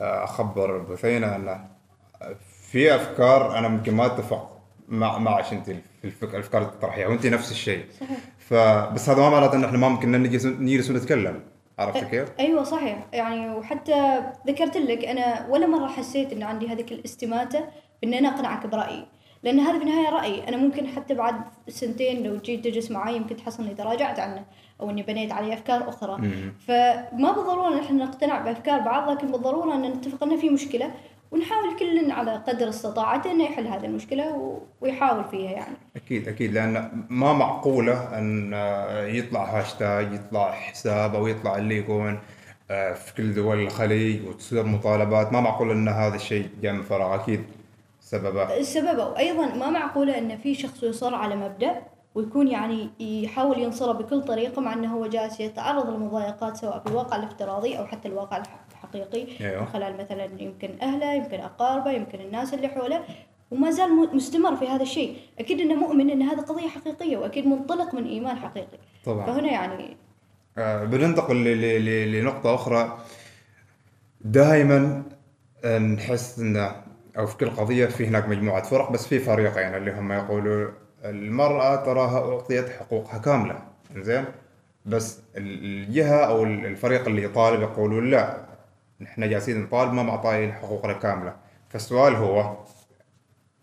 آه، 0.00 0.24
أخبر 0.24 0.78
بثينة 0.78 1.36
إنه 1.36 1.66
في 2.70 2.94
أفكار 2.94 3.58
أنا 3.58 3.68
ممكن 3.68 3.94
ما 3.94 4.06
أتفق 4.06 4.56
مع 4.88 5.18
معك 5.18 5.52
أنت 5.52 5.70
في. 6.02 6.22
الأفكار 6.22 6.62
اللي 6.62 6.72
تطرحيها 6.72 7.06
وأنت 7.06 7.26
نفس 7.26 7.50
الشيء 7.50 7.84
صحيح 8.00 8.18
فبس 8.38 9.08
هذا 9.08 9.20
ما 9.20 9.30
معناته 9.30 9.56
إن 9.56 9.64
إحنا 9.64 9.78
ما 9.78 9.88
ممكن 9.88 10.12
نجلس 10.12 10.46
نجلس 10.46 10.90
ونتكلم 10.90 11.42
عرفت 11.78 12.04
كيف؟ 12.04 12.28
أيوه 12.40 12.62
صحيح 12.62 13.06
يعني 13.12 13.50
وحتى 13.50 14.22
ذكرت 14.46 14.76
لك 14.76 15.04
أنا 15.04 15.46
ولا 15.48 15.66
مرة 15.66 15.88
حسيت 15.88 16.32
إن 16.32 16.42
عندي 16.42 16.68
هذيك 16.68 16.92
الاستماتة 16.92 17.64
بان 18.02 18.14
أنا 18.14 18.28
أقنعك 18.28 18.66
برأيي 18.66 19.06
لأن 19.46 19.60
هذا 19.60 19.78
في 19.78 19.84
النهاية 19.84 20.10
رأيي. 20.10 20.48
أنا 20.48 20.56
ممكن 20.56 20.86
حتى 20.86 21.14
بعد 21.14 21.34
سنتين 21.68 22.22
لو 22.22 22.36
جيت 22.36 22.64
تجلس 22.64 22.90
معي 22.90 23.16
يمكن 23.16 23.36
تحصل 23.36 23.64
إني 23.64 23.74
تراجعت 23.74 24.18
عنه 24.18 24.44
أو 24.80 24.90
إني 24.90 25.02
بنيت 25.02 25.32
عليه 25.32 25.54
أفكار 25.54 25.88
أخرى. 25.88 26.16
مم. 26.16 26.52
فما 26.66 27.32
بالضرورة 27.32 27.68
إن 27.68 27.78
إحنا 27.78 28.04
نقتنع 28.04 28.40
بأفكار 28.40 28.80
بعض 28.80 29.10
لكن 29.10 29.26
بالضرورة 29.26 29.74
إن 29.74 29.82
نتفق 29.82 30.22
ان 30.24 30.36
في 30.36 30.50
مشكلة 30.50 30.90
ونحاول 31.30 31.76
كل 31.78 32.10
على 32.10 32.42
قدر 32.48 32.68
استطاعته 32.68 33.32
انه 33.32 33.44
يحل 33.44 33.66
هذه 33.66 33.84
المشكلة 33.84 34.58
ويحاول 34.80 35.24
فيها 35.24 35.50
يعني. 35.50 35.76
أكيد 35.96 36.28
أكيد. 36.28 36.52
لأن 36.52 37.04
ما 37.10 37.32
معقولة 37.32 38.18
إن 38.18 38.54
آه، 38.54 39.06
يطلع 39.06 39.44
هاشتاج 39.44 40.12
يطلع 40.12 40.52
حساب 40.52 41.14
أو 41.14 41.26
يطلع 41.26 41.56
اللي 41.56 41.76
يكون 41.76 42.18
آه، 42.70 42.92
في 42.92 43.14
كل 43.14 43.34
دول 43.34 43.60
الخليج 43.60 44.28
وتصير 44.28 44.66
مطالبات. 44.66 45.32
ما 45.32 45.40
معقول 45.40 45.70
إن 45.70 45.88
هذا 45.88 46.14
الشيء 46.16 46.48
جاء 46.62 46.72
من 46.72 46.82
فراغ. 46.82 47.14
أكيد 47.14 47.44
سببه. 48.10 48.56
السبب 48.58 48.98
وأيضا 48.98 49.46
ما 49.54 49.70
معقوله 49.70 50.18
إن 50.18 50.36
في 50.38 50.54
شخص 50.54 50.82
يصر 50.82 51.14
على 51.14 51.36
مبدأ 51.36 51.82
ويكون 52.14 52.48
يعني 52.48 52.88
يحاول 53.24 53.58
ينصره 53.58 53.92
بكل 53.92 54.22
طريقة 54.22 54.62
مع 54.62 54.72
إنه 54.72 54.94
هو 54.94 55.06
جالس 55.06 55.40
يتعرض 55.40 55.90
لمضايقات 55.90 56.56
سواء 56.56 56.78
في 56.78 56.86
الواقع 56.90 57.16
الافتراضي 57.16 57.78
أو 57.78 57.86
حتى 57.86 58.08
الواقع 58.08 58.36
الح- 58.36 58.60
الحقيقي. 58.72 59.26
أيوه. 59.46 59.60
من 59.60 59.66
خلال 59.66 59.96
مثلا 59.96 60.24
يمكن 60.38 60.68
أهله 60.82 61.12
يمكن 61.14 61.40
أقاربه 61.40 61.90
يمكن 61.90 62.20
الناس 62.20 62.54
اللي 62.54 62.68
حوله. 62.68 63.04
وما 63.50 63.70
زال 63.70 64.16
مستمر 64.16 64.56
في 64.56 64.68
هذا 64.68 64.82
الشيء. 64.82 65.16
أكيد 65.38 65.60
إنه 65.60 65.74
مؤمن 65.74 66.10
إن 66.10 66.22
هذه 66.22 66.40
قضية 66.40 66.68
حقيقية 66.68 67.16
وأكيد 67.16 67.46
منطلق 67.46 67.94
من 67.94 68.06
إيمان 68.06 68.36
حقيقي. 68.36 68.78
طبعا. 69.04 69.26
فهنا 69.26 69.48
يعني 69.52 69.96
آه، 70.58 70.84
بننتقل 70.84 71.36
ل- 71.36 71.60
ل- 71.60 71.84
ل- 71.84 72.12
لنقطة 72.20 72.54
أخرى. 72.54 72.98
دائما 74.20 75.02
نحس 75.96 76.38
أن 76.38 76.72
أو 77.18 77.26
في 77.26 77.36
كل 77.36 77.50
قضية 77.50 77.86
في 77.86 78.06
هناك 78.06 78.28
مجموعة 78.28 78.62
فرق 78.62 78.90
بس 78.92 79.06
في 79.06 79.18
فريقين 79.18 79.74
اللي 79.74 79.92
هم 79.92 80.12
يقولوا 80.12 80.70
المرأة 81.04 81.76
تراها 81.76 82.32
أعطيت 82.34 82.68
حقوقها 82.68 83.18
كاملة. 83.18 83.62
زين 83.96 84.24
بس 84.86 85.20
ال- 85.36 85.64
الجهة 85.64 86.16
أو 86.26 86.42
ال- 86.44 86.66
الفريق 86.66 87.08
اللي 87.08 87.22
يطالب 87.22 87.60
يقولوا 87.62 88.00
لا 88.00 88.46
نحن 89.00 89.28
جالسين 89.30 89.62
نطالب 89.62 89.92
ما 89.92 90.02
معطاين 90.02 90.52
حقوقنا 90.52 90.92
كاملة. 90.92 91.36
فالسؤال 91.68 92.14
هو 92.16 92.56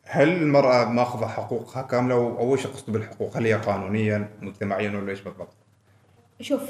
هل 0.05 0.29
المرأة 0.29 0.85
ماخذة 0.85 1.27
حقوقها 1.27 1.81
كاملة؟ 1.81 2.15
أو 2.15 2.53
إيش 2.55 2.67
قصده 2.67 2.93
بالحقوق؟ 2.93 3.37
هل 3.37 3.45
هي 3.45 3.53
قانونيا 3.53 4.29
مجتمعيا 4.41 4.89
ولا 4.97 5.09
إيش 5.11 5.21
بالضبط؟ 5.21 5.53
شوف 6.41 6.61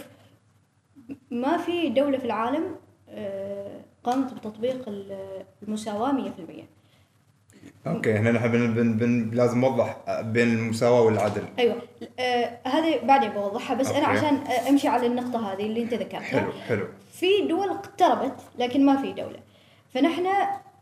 ما 1.32 1.58
في 1.58 1.90
دولة 1.90 2.18
في 2.18 2.26
العالم 2.26 2.76
قامت 4.04 4.34
بتطبيق 4.34 4.90
ال- 4.90 5.44
المساواة 5.64 6.12
100% 6.12 6.68
okay 7.88 8.14
هنا 8.14 8.32
نحن 8.32 8.48
بن 8.52 8.74
بن 8.74 8.98
بن 8.98 9.30
لازم 9.38 9.62
نوضح 9.62 9.98
بين 10.22 10.48
المساواة 10.48 11.02
والعدل. 11.02 11.44
أيوه. 11.60 11.76
آه 12.20 12.58
هذه 12.68 13.00
بعدين 13.06 13.30
بوضحها 13.30 13.76
بس 13.76 13.90
أنا 13.92 14.06
okay. 14.08 14.18
عشان 14.18 14.36
آه، 14.36 14.70
أمشي 14.70 14.88
على 14.88 15.08
النقطة 15.08 15.54
هذه 15.54 15.66
اللي 15.66 15.84
أنت 15.84 15.94
ذكرتها. 15.94 16.20
حلو 16.20 16.52
حلو. 16.52 16.88
في 17.12 17.48
دول 17.50 17.70
اقتربت 17.70 18.36
لكن 18.60 18.86
ما 18.86 18.96
في 19.02 19.14
دولة. 19.14 19.40
فنحن 19.94 20.28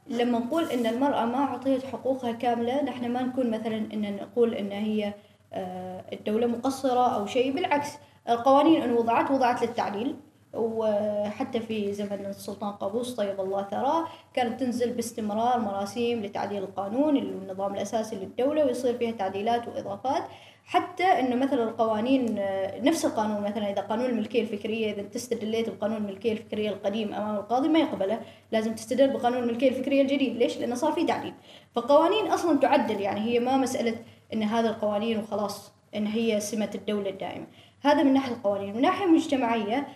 لما 0.08 0.40
نقول 0.40 0.64
إن 0.72 0.86
المرأة 0.86 1.26
ما 1.26 1.38
أعطيت 1.38 1.86
حقوقها 1.86 2.32
كاملة 2.32 2.84
نحن 2.84 3.12
ما 3.12 3.22
نكون 3.22 3.50
مثلا 3.52 3.78
إن 3.78 4.16
نقول 4.16 4.54
إن 4.54 4.72
هي 4.72 5.14
آه، 5.54 6.04
الدولة 6.14 6.48
مقصرة 6.48 7.16
أو 7.16 7.26
شيء. 7.26 7.52
بالعكس 7.56 7.90
القوانين 8.30 8.82
إن 8.82 8.92
وضعت 8.92 9.32
وضعت 9.32 9.62
للتعديل. 9.62 10.16
وحتى 10.54 11.60
في 11.60 11.94
زمن 11.94 12.26
السلطان 12.26 12.72
قابوس 12.72 13.16
طيب 13.16 13.40
الله 13.40 13.64
ثراه 13.64 14.08
كانت 14.34 14.60
تنزل 14.60 14.94
باستمرار 14.94 15.60
مراسيم 15.60 16.22
لتعديل 16.22 16.64
القانون 16.64 17.18
النظام 17.18 17.74
الأساسي 17.74 18.16
للدولة 18.16 18.66
ويصير 18.66 18.98
فيها 18.98 19.12
تعديلات 19.12 19.68
وإضافات. 19.68 20.24
حتى 20.66 21.04
إنه 21.04 21.36
مثلا 21.36 21.64
القوانين 21.64 22.40
نفس 22.84 23.06
القانون 23.06 23.42
مثلا 23.42 23.72
إذا 23.72 23.82
قانون 23.82 24.06
الملكية 24.06 24.42
الفكرية 24.42 24.94
إذا 24.94 25.02
انت 25.02 25.16
استدليت 25.16 25.70
بقانون 25.70 25.98
الملكية 25.98 26.32
الفكرية 26.32 26.70
القديم 26.70 27.14
أمام 27.14 27.36
القاضي 27.36 27.70
ما 27.70 27.80
يقبله 27.80 28.20
لازم 28.52 28.76
تستدل 28.76 29.10
بقانون 29.10 29.44
الملكية 29.44 29.70
الفكرية 29.70 30.02
الجديد. 30.02 30.38
ليش؟ 30.38 30.58
لأنه 30.58 30.76
صار 30.76 30.92
في 30.92 31.04
تعديل. 31.06 31.34
فقوانين 31.76 32.28
أصلا 32.32 32.60
تعدل 32.60 33.02
يعني 33.02 33.20
هي 33.20 33.40
ما 33.40 33.58
مسألة 33.58 33.96
إن 34.34 34.44
هذا 34.44 34.70
القوانين 34.70 35.20
وخلاص 35.20 35.72
إن 35.96 36.08
هي 36.08 36.40
سمه 36.40 36.70
الدولة 36.76 37.10
الدائمة. 37.10 37.46
هذا 37.82 38.04
من 38.04 38.14
ناحية 38.14 38.34
القوانين. 38.34 38.76
من 38.76 38.82
ناحية 38.82 39.06
مجتمعية 39.06 39.88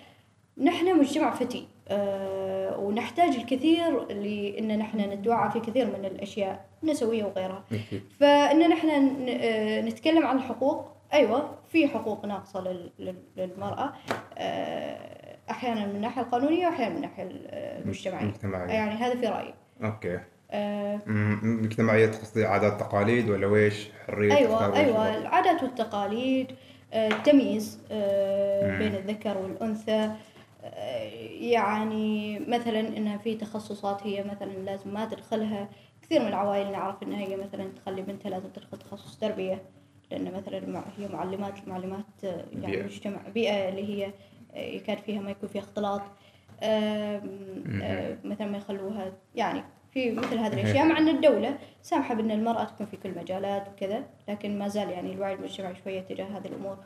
نحن 0.58 1.00
مجتمع 1.00 1.32
فتي 1.34 1.68
أه 1.88 2.78
ونحتاج 2.78 3.36
الكثير 3.36 4.06
لإن 4.14 4.78
نحن 4.78 5.00
نتوعى 5.00 5.52
في 5.52 5.60
كثير 5.60 5.86
من 5.86 6.06
الأشياء 6.06 6.66
النسويه 6.84 7.24
وغيرها. 7.24 7.64
فإن 8.20 8.70
نحن 8.70 8.90
آه، 9.30 9.82
نتكلم 9.82 10.26
عن 10.26 10.38
الحقوق 10.38 10.86
أيوه 11.14 11.50
في 11.72 11.88
حقوق 11.88 12.26
ناقصة 12.26 12.62
لل- 12.62 12.92
لل- 13.00 13.24
للمرأة 13.38 13.94
آه، 14.38 15.38
أحيانا 15.52 15.86
من 15.86 15.96
الناحيه 15.96 16.22
القانونية 16.22 16.68
وأحيانا 16.68 16.90
من 16.90 16.96
الناحيه 16.98 17.24
المجتمعية 17.32 18.22
المجتمعية. 18.24 18.72
يعني 18.74 18.92
هذا 18.92 19.16
في 19.20 19.28
رأيي 19.28 19.54
أوكي 19.84 20.20
آه، 20.52 21.00
مجتمعية 21.44 22.08
قصدي 22.08 22.46
عادات 22.46 22.80
تقاليد 22.80 23.30
ولا 23.30 23.48
ويش 23.48 23.88
حرية 24.08 24.36
أيوه 24.36 24.76
أيوه 24.78 25.04
بالضبط؟ 25.10 25.22
العادات 25.22 25.64
والتقاليد 25.64 26.48
آه، 26.94 27.08
التمييز 27.08 27.80
آه،. 27.92 28.78
بين 28.78 28.96
الذكر 28.96 29.38
والأنثى 29.38 29.92
آه، 29.92 30.16
يعني 31.41 32.39
مثلا 32.39 32.79
إنها 32.79 33.17
في 33.17 33.36
تخصصات 33.36 34.03
هي 34.03 34.24
مثلا 34.24 34.51
لازم 34.51 34.94
ما 34.94 35.05
تدخلها. 35.05 35.70
كثير 36.01 36.22
من 36.22 36.27
العوائل 36.27 36.72
نعرف 36.72 37.03
إنها 37.03 37.20
هي 37.20 37.36
مثلا 37.36 37.67
تخلي 37.75 38.01
بنتها 38.01 38.29
لازم 38.29 38.50
تدخل 38.50 38.77
تخصص 38.77 39.17
تربية 39.17 39.62
لأن 40.12 40.34
مثلا 40.34 40.84
هي 40.98 41.08
معلمات 41.08 41.63
المعلمات 41.63 42.05
آه، 42.24 42.46
يعني 42.51 42.65
بيئة. 42.65 42.84
مجتمع 42.84 43.22
بيئة 43.34 43.70
اللي 43.70 43.89
هي 43.89 44.12
آه، 44.53 44.60
يكاد 44.60 44.98
فيها 44.98 45.22
ما 45.22 45.32
يكون 45.32 45.50
فيها 45.50 45.62
اختلاط. 45.62 46.01
آه، 46.63 47.22
مثلا 48.24 48.48
ما 48.48 48.58
يخلوها 48.58 49.13
يعني 49.36 49.63
في 49.91 50.12
مثل 50.12 50.38
هذه 50.38 50.53
الأشياء. 50.53 50.86
مع 50.86 50.98
إن 50.98 51.08
الدولة 51.08 51.58
سامحة 51.82 52.15
بأن 52.15 52.32
المرأة 52.32 52.63
تكون 52.63 52.86
في 52.88 52.98
كل 52.98 53.10
المجالات 53.10 53.67
وكذا 53.67 54.03
لكن 54.29 54.60
ما 54.60 54.67
زال 54.67 54.89
يعني 54.89 55.13
الوعي 55.13 55.34
المجتمعي 55.34 55.75
شوية 55.84 56.01
تجاه 56.01 56.25
هذه 56.25 56.48
الأمور. 56.48 56.77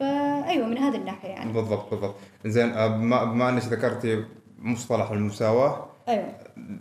فايوه 0.00 0.66
من 0.66 0.78
هذه 0.78 0.96
الناحية 0.96 1.28
يعني. 1.28 1.52
بالضبط 1.52 1.90
بالضبط. 1.90 2.14
زين 2.46 2.72
آه، 2.72 2.86
بما 2.86 3.24
بما 3.24 3.48
أنك 3.48 3.62
ذكرتي 3.62 4.24
مصطلح 4.58 5.10
المساواة 5.10 5.86
أيوه. 6.08 6.32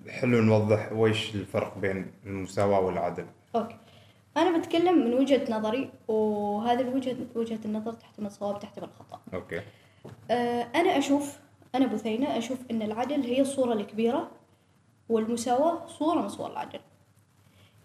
حلو 0.09 0.41
نوضح 0.41 0.91
ويش 0.93 1.35
الفرق 1.35 1.77
بين 1.77 2.11
المساواة 2.25 2.79
والعدل. 2.79 3.25
okay. 3.55 3.75
أنا 4.37 4.57
بتكلم 4.57 5.05
من 5.05 5.13
وجهة 5.13 5.51
نظري 5.51 5.89
وهذه 6.07 6.81
الوجهة 6.81 7.15
وجهة 7.35 7.59
النظر 7.65 7.93
تحتمل 7.93 8.31
صواب 8.31 8.59
تحتمل 8.59 8.89
خطا 8.99 9.19
okay. 9.33 9.61
آه، 10.31 10.67
أنا 10.75 10.97
أشوف 10.97 11.39
أنا 11.75 11.87
بثينة 11.87 12.37
أشوف 12.37 12.57
أن 12.71 12.81
العدل 12.81 13.21
هي 13.21 13.41
الصورة 13.41 13.73
الكبيرة 13.73 14.27
والمساواة 15.09 15.87
صورة 15.87 16.21
من 16.21 16.29
صور 16.29 16.51
العدل. 16.51 16.79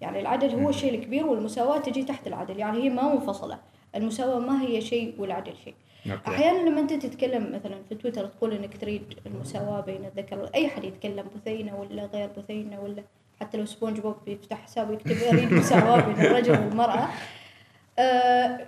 يعني 0.01 0.21
العدل 0.21 0.51
هو 0.63 0.69
الشيء 0.69 0.95
الكبير 0.95 1.27
والمساواة 1.27 1.79
تجي 1.79 2.05
تحت 2.05 2.27
العدل. 2.27 2.59
يعني 2.59 2.83
هي 2.83 2.89
ما 2.89 3.15
منفصلة. 3.15 3.59
المساواة 3.95 4.39
ما 4.39 4.63
هي 4.63 4.81
شيء 4.81 5.15
والعدل 5.19 5.53
شيء. 5.65 5.75
okay. 6.13 6.31
أحيانا 6.31 6.69
لما 6.69 6.81
أنت 6.81 6.93
تتكلم 6.93 7.53
مثلا 7.53 7.77
في 7.89 7.95
تويتر 7.95 8.27
تقول 8.27 8.53
أنك 8.53 8.77
تريد 8.77 9.03
المساواة 9.27 9.81
بين 9.81 10.05
الذكر 10.05 10.51
أي 10.55 10.69
حد 10.69 10.85
يتكلم 10.85 11.25
بثينة 11.37 11.77
ولا 11.81 12.05
غير 12.05 12.31
بثينة 12.39 12.81
ولا 12.81 13.03
حتى 13.41 13.59
لو 13.59 13.67
سبونج 13.67 14.01
بوب 14.01 14.17
يفتح 14.27 14.63
حساب 14.65 14.91
ويكتب 14.91 15.17
أريد 15.33 15.53
مساواة 15.53 16.01
بين 16.01 16.27
الرجل 16.27 16.53
والمرأة. 16.53 17.09
آه، 17.99 18.67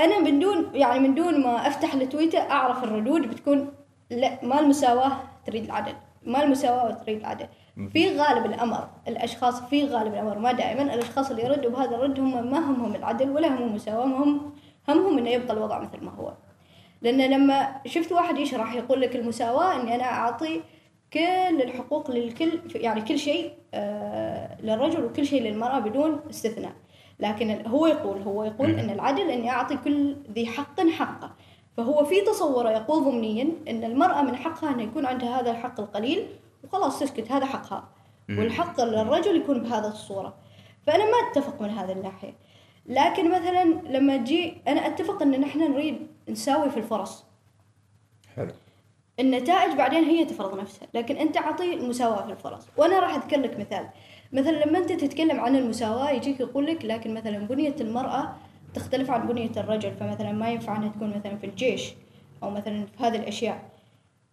أنا 0.00 0.20
من 0.20 0.38
دون 0.38 0.70
يعني 0.74 0.98
من 1.00 1.14
دون 1.14 1.40
ما 1.40 1.68
أفتح 1.68 1.94
التويتر 1.94 2.38
أعرف 2.38 2.84
الردود 2.84 3.22
بتكون 3.30 3.72
لا 4.10 4.38
ما 4.44 4.60
المساواة 4.60 5.12
تريد 5.46 5.64
العدل. 5.64 5.94
ما 6.22 6.42
المساواة 6.44 6.92
تريد 6.92 7.18
العدل. 7.18 7.46
في 7.86 8.18
غالب 8.18 8.46
الأمر 8.46 8.88
الأشخاص 9.08 9.62
في 9.62 9.84
غالب 9.84 10.14
الأمر 10.14 10.38
ما 10.38 10.52
دائما 10.52 10.82
الأشخاص 10.94 11.30
اللي 11.30 11.44
يردوا 11.44 11.70
بهذا 11.70 11.96
الرد 11.96 12.20
هم 12.20 12.50
ما 12.50 12.58
همهم 12.58 12.94
العدل 12.94 13.30
ولا 13.30 13.48
همهم 13.48 13.68
المساواه 13.68 14.04
هم 14.04 14.52
همهم 14.88 15.18
إنه 15.18 15.30
يبقى 15.30 15.54
الوضع 15.54 15.78
مثل 15.78 16.04
ما 16.04 16.10
هو. 16.10 16.32
لأن 17.02 17.30
لما 17.30 17.80
شفت 17.86 18.12
واحد 18.12 18.38
يشرح 18.38 18.74
يقول 18.74 19.00
لك 19.00 19.16
المساواة 19.16 19.80
إني 19.80 19.94
أنا 19.94 20.04
أعطي 20.04 20.60
كل 21.12 21.62
الحقوق 21.62 22.10
للكل 22.10 22.60
يعني 22.74 23.00
كل 23.00 23.18
شيء 23.18 23.52
آه 23.74 24.60
للرجل 24.62 25.04
وكل 25.04 25.26
شيء 25.26 25.42
للمرأة 25.42 25.78
بدون 25.78 26.20
استثناء. 26.30 26.72
لكن 27.20 27.66
هو 27.66 27.86
يقول 27.86 28.22
هو 28.22 28.44
يقول 28.44 28.70
إن 28.70 28.90
العدل 28.90 29.30
إني 29.30 29.50
أعطي 29.50 29.76
كل 29.76 30.16
ذي 30.32 30.46
حق 30.46 30.80
حقه. 30.80 31.30
فهو 31.76 32.04
في 32.04 32.20
تصوره 32.20 32.70
يقول 32.70 33.04
ضمنيا 33.04 33.48
إن 33.68 33.84
المرأة 33.84 34.22
من 34.22 34.36
حقها 34.36 34.70
ان 34.70 34.80
يكون 34.80 35.06
عندها 35.06 35.40
هذا 35.40 35.50
الحق 35.50 35.80
القليل 35.80 36.26
وخلاص 36.64 37.00
تسكت 37.00 37.32
هذا 37.32 37.46
حقها. 37.46 37.88
والحق 38.30 38.80
للرجل 38.80 39.36
يكون 39.36 39.62
بهذا 39.62 39.88
الصورة. 39.88 40.34
فأنا 40.86 41.04
ما 41.04 41.30
أتفق 41.30 41.62
من 41.62 41.70
هذه 41.70 41.92
الناحية. 41.92 42.34
لكن 42.86 43.30
مثلا 43.30 43.64
لما 43.64 44.16
تجي 44.16 44.56
أنا 44.68 44.86
أتفق 44.86 45.22
إن 45.22 45.40
نحن 45.40 45.72
نريد 45.72 46.06
نساوي 46.28 46.70
في 46.70 46.76
الفرص 46.76 47.24
حلو. 48.36 48.52
النتائج 49.20 49.76
بعدين 49.76 50.04
هي 50.04 50.24
تفرض 50.24 50.60
نفسها. 50.60 50.88
لكن 50.94 51.16
أنت 51.16 51.36
أعطي 51.36 51.74
المساواة 51.74 52.26
في 52.26 52.32
الفرص 52.32 52.66
وأنا 52.76 52.98
راح 53.00 53.14
أذكر 53.14 53.40
لك 53.40 53.60
مثال. 53.60 53.88
مثلا 54.32 54.64
لما 54.64 54.78
أنت 54.78 54.92
تتكلم 54.92 55.40
عن 55.40 55.56
المساواة 55.56 56.10
يجيك 56.10 56.40
يقول 56.40 56.66
لك 56.66 56.84
لكن 56.84 57.14
مثلا 57.14 57.38
بنية 57.38 57.76
المرأة 57.80 58.36
تختلف 58.74 59.10
عن 59.10 59.26
بنية 59.26 59.52
الرجل. 59.56 59.94
فمثلا 59.94 60.32
ما 60.32 60.50
ينفع 60.50 60.76
إنها 60.76 60.88
تكون 60.88 61.10
مثلا 61.10 61.36
في 61.36 61.46
الجيش 61.46 61.94
أو 62.42 62.50
مثلا 62.50 62.86
في 62.86 63.04
هذه 63.04 63.16
الأشياء. 63.16 63.70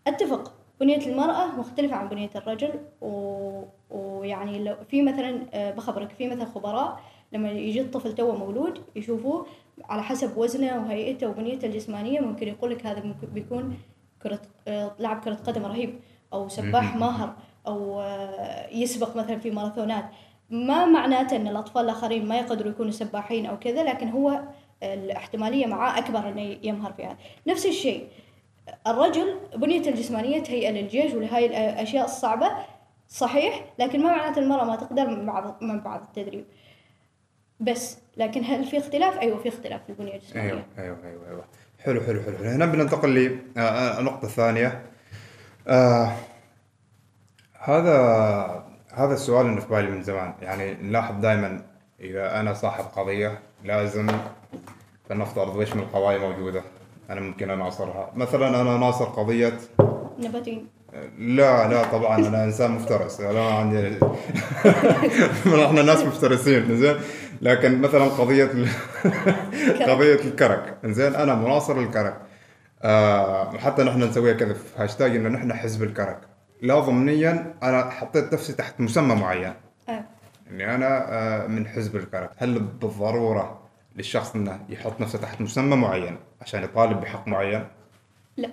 أتفق. 0.07 0.53
بنية 0.79 1.07
المرأة 1.07 1.47
مختلفة 1.47 1.95
عن 1.95 2.09
بنية 2.09 2.29
الرجل 2.35 2.71
و... 3.01 3.61
ويعني 3.89 4.63
لو 4.63 4.75
في 4.89 5.01
مثلا 5.01 5.45
آه، 5.53 5.71
بخبرك 5.71 6.11
في 6.11 6.27
مثلا 6.27 6.45
خبراء 6.45 6.99
لما 7.31 7.51
يجي 7.51 7.81
الطفل 7.81 8.15
توه 8.15 8.35
مولود 8.35 8.81
يشوفوه 8.95 9.45
على 9.89 10.03
حسب 10.03 10.37
وزنه 10.37 10.77
وهيئته 10.77 11.27
وبنيته 11.27 11.65
الجسمانية 11.65 12.19
ممكن 12.19 12.47
يقول 12.47 12.71
لك 12.71 12.85
هذا 12.85 13.03
ممكن 13.03 13.27
بيكون 13.27 13.77
كرة 14.23 14.41
آه، 14.67 14.95
لاعب 14.99 15.19
كرة 15.19 15.33
قدم 15.33 15.65
رهيب 15.65 15.99
أو 16.33 16.49
سباح 16.49 16.95
ماهر 16.95 17.33
أو 17.67 17.99
آه، 17.99 18.69
يسبق 18.69 19.17
مثلا 19.17 19.39
في 19.39 19.51
ماراثونات. 19.51 20.05
ما 20.49 20.85
معناته 20.85 21.35
أن 21.35 21.47
الأطفال 21.47 21.83
الآخرين 21.83 22.27
ما 22.27 22.37
يقدروا 22.37 22.71
يكونوا 22.71 22.91
سباحين 22.91 23.45
أو 23.45 23.59
كذا 23.59 23.83
لكن 23.83 24.09
هو 24.09 24.41
الاحتمالية 24.83 25.65
معاه 25.65 25.97
أكبر 25.97 26.29
أنه 26.29 26.57
يمهر 26.63 26.93
في 26.93 27.05
هذا 27.05 27.17
نفس 27.47 27.65
الشيء 27.65 28.07
الرجل 28.87 29.39
بنيته 29.55 29.89
الجسمانية 29.89 30.43
تهيئة 30.43 30.71
للجيش 30.71 31.13
ولهاي 31.13 31.45
الأشياء 31.45 32.05
الصعبة. 32.05 32.51
صحيح 33.09 33.65
لكن 33.79 34.03
ما 34.03 34.17
معناته 34.17 34.39
المرأة 34.39 34.63
ما 34.63 34.75
تقدر 34.75 35.07
من 35.07 35.25
بعض 35.25 35.63
من 35.63 35.79
بعض 35.81 36.01
التدريب. 36.01 36.45
بس 37.59 37.97
لكن 38.17 38.43
هل 38.43 38.65
في 38.65 38.77
اختلاف؟ 38.77 39.19
أيوه 39.19 39.37
في 39.37 39.49
اختلاف 39.49 39.83
في 39.83 39.89
البنية 39.89 40.15
الجسمانية. 40.15 40.49
أيوه 40.49 40.63
أيوه 40.77 40.97
أيوه 41.03 41.27
أيوه. 41.29 41.45
حلو 41.79 42.01
حلو 42.01 42.21
حلو. 42.21 42.37
هنا 42.37 42.65
بننتقل 42.65 43.09
للنقطة 43.09 44.25
الثانية. 44.25 44.85
آه 45.67 46.11
هذا 47.59 47.97
هذا 48.93 49.13
السؤال 49.13 49.45
اللي 49.45 49.61
في 49.61 49.67
بالي 49.67 49.89
من 49.89 50.03
زمان. 50.03 50.33
يعني 50.41 50.73
نلاحظ 50.73 51.21
دائما 51.21 51.61
إذا 51.99 52.39
أنا 52.39 52.53
صاحب 52.53 52.83
قضية 52.95 53.39
لازم 53.63 54.07
فلنفترض 55.09 55.55
ويش 55.55 55.75
من 55.75 55.81
القضايا 55.83 56.17
موجودة. 56.17 56.63
أنا 57.09 57.21
ممكن 57.21 57.49
أناصرها. 57.49 58.11
مثلا 58.15 58.61
أنا 58.61 58.77
ناصر 58.77 59.05
قضية. 59.05 59.57
نباتين. 60.19 60.67
لا 61.17 61.67
لا 61.67 61.83
طبعا 61.83 62.27
أنا 62.27 62.43
إنسان 62.43 62.71
مفترس. 62.71 63.21
أنا 63.21 63.33
ما 63.33 63.51
عندي 63.53 63.97
إحنا 65.65 65.81
ناس 65.81 66.01
مفترسين 66.03 66.77
زين؟ 66.77 66.95
لكن 67.41 67.81
مثلا 67.81 68.03
قضية 68.03 68.49
قضية 69.87 70.15
الكرك. 70.15 70.77
زين 70.85 71.15
أنا 71.15 71.35
مناصر 71.35 71.79
للكرك 71.79 72.17
آه 72.83 73.57
حتى 73.57 73.83
نحن 73.83 74.03
نسويها 74.03 74.33
كذا 74.33 74.53
في 74.53 74.63
هاشتاج 74.77 75.15
إنه 75.15 75.29
نحن 75.29 75.53
حزب 75.53 75.83
الكرك. 75.83 76.19
لا 76.61 76.79
ضمنيا 76.79 77.53
أنا 77.63 77.89
حطيت 77.89 78.33
نفسي 78.33 78.53
تحت 78.53 78.79
مسمى 78.81 79.15
معين. 79.15 79.53
آه. 79.89 80.03
إني 80.51 80.75
أنا 80.75 81.05
آه 81.09 81.47
من 81.47 81.67
حزب 81.67 81.95
الكرك. 81.95 82.29
هل 82.37 82.59
بالضرورة 82.59 83.64
للشخص 83.95 84.35
إنه 84.35 84.65
يحط 84.69 85.01
نفسه 85.01 85.19
تحت 85.19 85.41
مسمى 85.41 85.75
معين 85.75 86.17
عشان 86.41 86.63
يطالب 86.63 86.99
بحق 86.99 87.27
معين؟ 87.27 87.67
لا. 88.37 88.49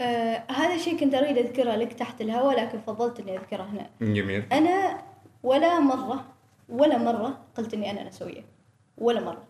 آه 0.00 0.44
هذا 0.50 0.74
الشيء 0.74 1.00
كنت 1.00 1.14
أريد 1.14 1.38
أذكره 1.38 1.76
لك 1.76 1.92
تحت 1.92 2.20
الهواء 2.20 2.60
لكن 2.60 2.80
فضلت 2.80 3.20
إني 3.20 3.38
أذكره 3.38 3.62
هنا. 3.62 3.90
جميل. 4.00 4.44
أنا 4.52 5.02
ولا 5.42 5.80
مرة 5.80 6.24
ولا 6.68 6.98
مرة 6.98 7.38
قلت 7.54 7.74
إني 7.74 7.90
أنا 7.90 8.04
نسوية. 8.08 8.44
ولا 8.98 9.20
مرة. 9.20 9.44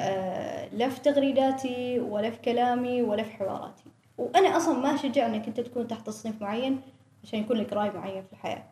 آه 0.00 0.68
لا 0.72 0.88
في 0.88 1.00
تغريداتي 1.00 2.00
ولا 2.00 2.30
في 2.30 2.38
كلامي 2.38 3.02
ولا 3.02 3.22
في 3.22 3.30
حواراتي. 3.30 3.84
وأنا 4.18 4.56
أصلا 4.56 4.78
ما 4.78 4.94
اشجع 4.94 5.26
إنك 5.26 5.46
أنت 5.46 5.60
تكون 5.60 5.88
تحت 5.88 6.06
تصنيف 6.06 6.42
معين 6.42 6.80
عشان 7.24 7.38
يكون 7.38 7.56
لك 7.56 7.72
رأي 7.72 7.90
معين 7.90 8.22
في 8.22 8.32
الحياة. 8.32 8.64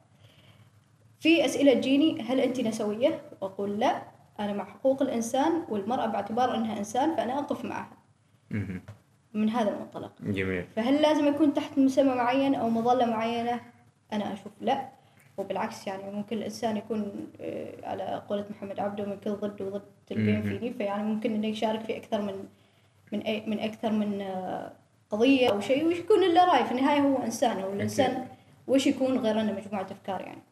في 1.20 1.44
أسئلة 1.44 1.74
تجيني 1.74 2.22
هل 2.22 2.40
أنت 2.40 2.60
نسوية؟ 2.60 3.22
وأقول 3.40 3.78
لا. 3.80 4.02
أنا 4.40 4.53
مع 4.53 4.64
حقوق 4.64 5.03
الإنسان 5.03 5.53
والمرأة 5.68 6.07
باعتبار 6.07 6.55
إنها 6.57 6.79
إنسان 6.79 7.16
فأنا 7.16 7.38
أقف 7.38 7.64
معها. 7.64 7.96
من 9.35 9.51
هذا 9.51 9.70
المنطلق. 9.70 10.12
جميل. 10.22 10.64
فهل 10.77 11.03
لازم 11.03 11.27
يكون 11.27 11.55
تحت 11.55 11.79
مسمى 11.79 12.14
معين 12.14 12.55
أو 12.55 12.68
مظلة 12.68 13.07
معينة؟ 13.07 13.61
أنا 14.12 14.33
أشوف 14.33 14.53
لا. 14.61 14.88
وبالعكس 15.38 15.87
يعني 15.87 16.11
ممكن 16.11 16.37
الإنسان 16.37 16.77
يكون 16.77 17.27
آه، 17.40 17.88
على 17.88 18.22
قولة 18.29 18.44
محمد 18.51 18.81
عبده 18.81 19.05
من 19.05 19.16
كل 19.25 19.31
ضد 19.31 19.62
وضد 19.62 19.83
تلقين. 20.07 20.42
فيني 20.42 20.75
فيعني 20.75 21.03
ممكن 21.03 21.35
إنه 21.35 21.46
يشارك 21.46 21.81
في 21.81 21.96
أكثر 21.96 22.22
من 22.22 22.44
من 23.12 23.20
أي 23.20 23.46
من 23.46 23.59
أكثر 23.61 23.92
من 23.92 24.20
آه، 24.20 24.72
قضية 25.11 25.51
أو 25.51 25.61
شيء 25.61 25.87
ويكون 25.87 26.20
له 26.35 26.44
رأي. 26.55 26.64
في 26.64 26.72
النهاية 26.72 27.01
هو 27.01 27.22
إنسان. 27.22 27.64
والإنسان 27.64 28.27
وش 28.68 28.87
يكون 28.87 29.18
غير 29.18 29.40
إنه 29.40 29.53
مجموعة 29.53 29.87
أفكار 29.90 30.20
يعني؟ 30.20 30.42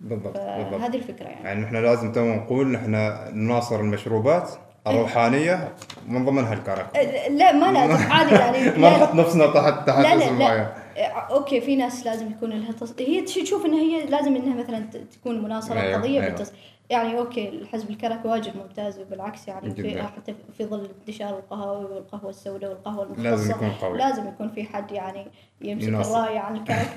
بالضبط 0.00 0.36
بالضبط. 0.38 0.74
فهذه 0.80 0.96
الفكرة 0.96 1.24
يعني. 1.26 1.44
يعني 1.44 1.60
نحن 1.60 1.76
لازم 1.76 2.12
تو 2.12 2.20
نقول 2.24 2.66
نحن 2.72 3.12
نناصر 3.34 3.80
المشروبات 3.80 4.50
الروحانية 4.86 5.68
من 6.08 6.24
ضمنها 6.24 6.52
الكرك. 6.54 6.86
آه، 6.96 7.28
لا 7.28 7.52
ما 7.52 7.66
لازم 7.72 8.02
عادي 8.12 8.34
يعني 8.34 8.70
ما 8.80 8.90
نحط 8.90 9.14
نفسنا 9.14 9.46
تحت 9.46 9.86
تحت 9.86 9.98
لا 9.98 10.14
لا 10.14 10.30
لا. 10.38 10.60
آه، 10.96 11.08
okay 11.30 11.60
في 11.60 11.76
ناس 11.76 12.06
لازم 12.06 12.30
يكون 12.30 12.50
لها 12.50 12.72
تص... 12.72 12.94
هي 12.98 13.20
تش- 13.20 13.34
تشوف 13.34 13.66
انها 13.66 13.78
هي 13.80 14.06
لازم 14.06 14.36
إنها 14.36 14.62
مثلا 14.62 14.84
تكون 15.20 15.42
مناصرة 15.42 15.80
أيوة، 15.80 15.98
قضيه 15.98 16.20
أيوة. 16.20 16.24
بالتص... 16.34 16.52
يعني 16.90 17.18
okay 17.18 17.48
الحزب 17.48 17.90
الكرك 17.90 18.24
واجد 18.24 18.56
ممتاز 18.56 18.98
وبالعكس 18.98 19.48
يعني 19.48 19.70
في. 19.70 20.02
حتى 20.02 20.34
في 20.58 20.64
ظل 20.64 20.88
انتشار 21.00 21.38
القهاوي 21.38 21.84
والقهوة 21.84 22.30
السوداء 22.30 22.70
والقهوة 22.70 23.04
المختصة 23.04 23.22
لازم 23.22 23.50
يكون 23.50 23.70
قوي. 23.70 23.98
لازم 23.98 24.28
يكون 24.28 24.48
في 24.48 24.64
حد 24.64 24.92
يعني 24.92 25.26
يمسك. 25.60 25.88
الرايه 25.88 26.38
عن 26.38 26.56
الكرك 26.56 26.96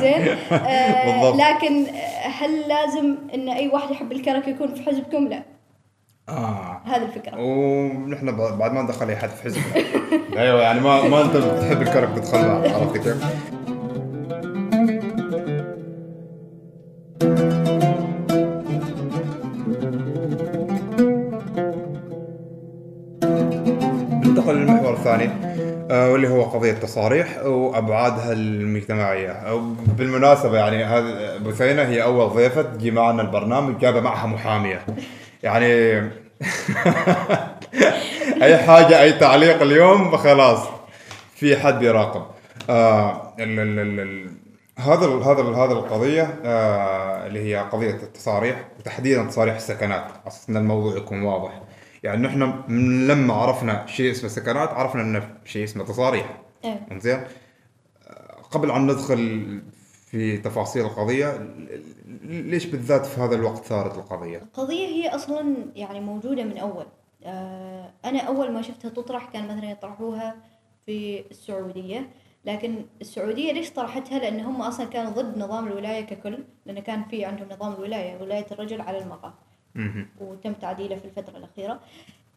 زين 0.00 0.28
آه. 0.52 1.36
لكن 1.36 1.86
آه، 1.86 2.28
هل 2.28 2.68
لازم 2.68 3.16
إن 3.34 3.48
أي 3.48 3.68
واحد 3.68 3.90
يحب 3.90 4.12
الكرك 4.12 4.48
يكون 4.48 4.74
في 4.74 4.82
حزبكم؟ 4.82 5.28
لا 5.28 5.42
آه 6.28 6.80
هذه 6.84 7.02
الفكرة 7.02 7.36
ونحن 7.40 8.36
بعد 8.58 8.72
ما 8.72 8.82
ندخل 8.82 9.08
أي 9.08 9.16
حد 9.16 9.28
في 9.28 9.42
حزبنا 9.42 9.74
أيوه 10.42 10.62
يعني 10.62 10.80
ما 10.80 11.08
ما 11.08 11.22
أنت 11.22 11.36
بتحب 11.36 11.82
الكرك 11.82 12.08
تدخلها 12.16 12.78
عرفت 12.78 12.96
كيف؟ 12.96 13.24
الثاني. 25.14 25.58
آه 25.90 26.12
واللي 26.12 26.28
هو 26.28 26.42
قضية 26.42 26.70
التصاريح 26.70 27.44
وأبعادها 27.44 28.32
المجتمعية. 28.32 29.60
بالمناسبة 29.98 30.58
يعني 30.58 30.84
هذه 30.84 31.36
بثينه 31.38 31.82
هي 31.82 32.02
أول 32.02 32.28
ضيفة 32.28 32.62
تجي 32.62 32.90
معنا 32.90 33.22
البرنامج 33.22 33.78
جابه 33.78 34.00
معها 34.00 34.26
محامية. 34.26 34.86
يعني 35.42 35.66
أي 38.42 38.56
حاجة 38.58 39.02
أي 39.02 39.12
تعليق 39.12 39.62
اليوم 39.62 40.16
خلاص 40.16 40.58
في 41.34 41.56
حد 41.56 41.78
بيراقب. 41.78 42.22
آه 42.70 43.34
ال 43.38 43.60
ال 43.60 43.78
ال 43.78 44.00
ال 44.00 44.30
هذا 44.78 45.04
ال 45.06 45.22
هذا 45.22 45.40
ال 45.40 45.54
هذا 45.54 45.72
القضية 45.72 46.34
آه 46.44 47.26
اللي 47.26 47.40
هي 47.40 47.56
قضية 47.56 47.90
التصاريح 47.90 48.56
وتحديدا 48.78 49.24
تصاريح 49.24 49.54
السكنات. 49.54 50.04
أصلا 50.26 50.58
الموضوع 50.58 50.96
يكون 50.96 51.22
واضح. 51.22 51.67
يعني 52.02 52.22
نحن 52.22 52.62
من 52.68 53.06
لما 53.06 53.34
عرفنا 53.34 53.86
شيء 53.86 54.10
اسمه 54.10 54.28
سكنات 54.28 54.68
عرفنا 54.68 55.02
إنه 55.02 55.36
شيء 55.44 55.64
اسمه 55.64 55.84
تصاريح 55.84 56.40
إيه. 56.64 56.98
زين 56.98 57.20
قبل 58.50 58.70
أن 58.70 58.86
ندخل 58.86 59.62
في 60.10 60.36
تفاصيل 60.36 60.84
القضية 60.84 61.54
ليش 62.24 62.66
بالذات 62.66 63.06
في 63.06 63.20
هذا 63.20 63.34
الوقت 63.34 63.64
ثارت 63.64 63.98
القضية؟ 63.98 64.38
القضية 64.38 64.86
هي 64.86 65.08
أصلا 65.08 65.56
يعني 65.74 66.00
موجودة 66.00 66.44
من 66.44 66.58
أول 66.58 66.86
آه، 67.24 67.90
أنا 68.04 68.20
أول 68.20 68.52
ما 68.52 68.62
شفتها 68.62 68.88
تطرح 68.88 69.30
كان 69.32 69.44
مثلا 69.44 69.70
يطرحوها 69.70 70.36
في 70.86 71.24
السعودية 71.30 72.10
لكن 72.44 72.84
السعودية 73.00 73.52
ليش 73.52 73.70
طرحتها؟ 73.70 74.18
لأن 74.18 74.40
هم 74.40 74.62
أصلا 74.62 74.86
كانوا 74.86 75.10
ضد 75.10 75.38
نظام 75.38 75.66
الولاية 75.66 76.06
ككل 76.06 76.38
لأن 76.66 76.80
كان 76.80 77.04
في 77.04 77.24
عندهم 77.24 77.48
نظام 77.52 77.72
الولاية 77.72 78.22
ولاية 78.22 78.46
الرجل 78.52 78.80
على 78.80 78.98
المرأة 78.98 79.28
مهم. 79.28 79.34
وتم 80.20 80.52
تعديله 80.52 80.96
في 80.96 81.04
الفترة 81.04 81.36
الأخيرة. 81.36 81.80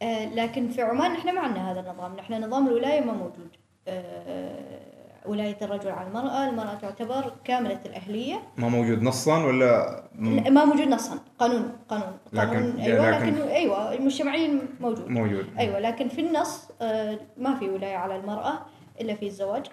آه، 0.02 0.26
لكن 0.26 0.70
في 0.70 0.82
عمان 0.82 1.12
نحن 1.12 1.36
ما 1.36 1.42
عندنا 1.42 1.72
هذا 1.72 1.80
النظام. 1.80 2.16
نحن 2.16 2.44
نظام 2.44 2.68
الولاية 2.68 3.02
ما 3.02 3.14
موجود. 3.14 3.50
آه، 3.88 4.80
ولاية 5.26 5.58
الرجل 5.62 5.92
على 5.92 6.08
المرأة. 6.08 6.50
المرأة 6.50 6.74
تعتبر 6.74 7.34
كاملة 7.44 7.80
الأهلية. 7.86 8.42
ما 8.58 8.70
موجود 8.70 9.02
نصا 9.04 9.44
ولا 9.46 10.04
م- 10.16 10.54
ما 10.54 10.66
موجود 10.66 10.88
نصا. 10.88 11.20
قانون 11.40 11.72
قانون. 11.90 12.18
لكن- 12.34 12.50
قانون 12.50 12.80
أيوه 12.80 13.12
لكن- 13.12 13.26
لكن 13.36 13.42
أيوه 13.48 13.94
المجتمعين 13.94 14.62
موجود. 14.80 15.08
موجود. 15.08 15.46
أيوه 15.60 15.80
لكن 15.80 16.08
في 16.08 16.22
النص 16.22 16.68
آه، 16.82 17.20
ما 17.38 17.56
في 17.56 17.70
ولاية 17.70 17.96
على 17.96 18.16
المرأة 18.16 18.54
إلا 19.02 19.16
في 19.16 19.26
الزواج. 19.26 19.66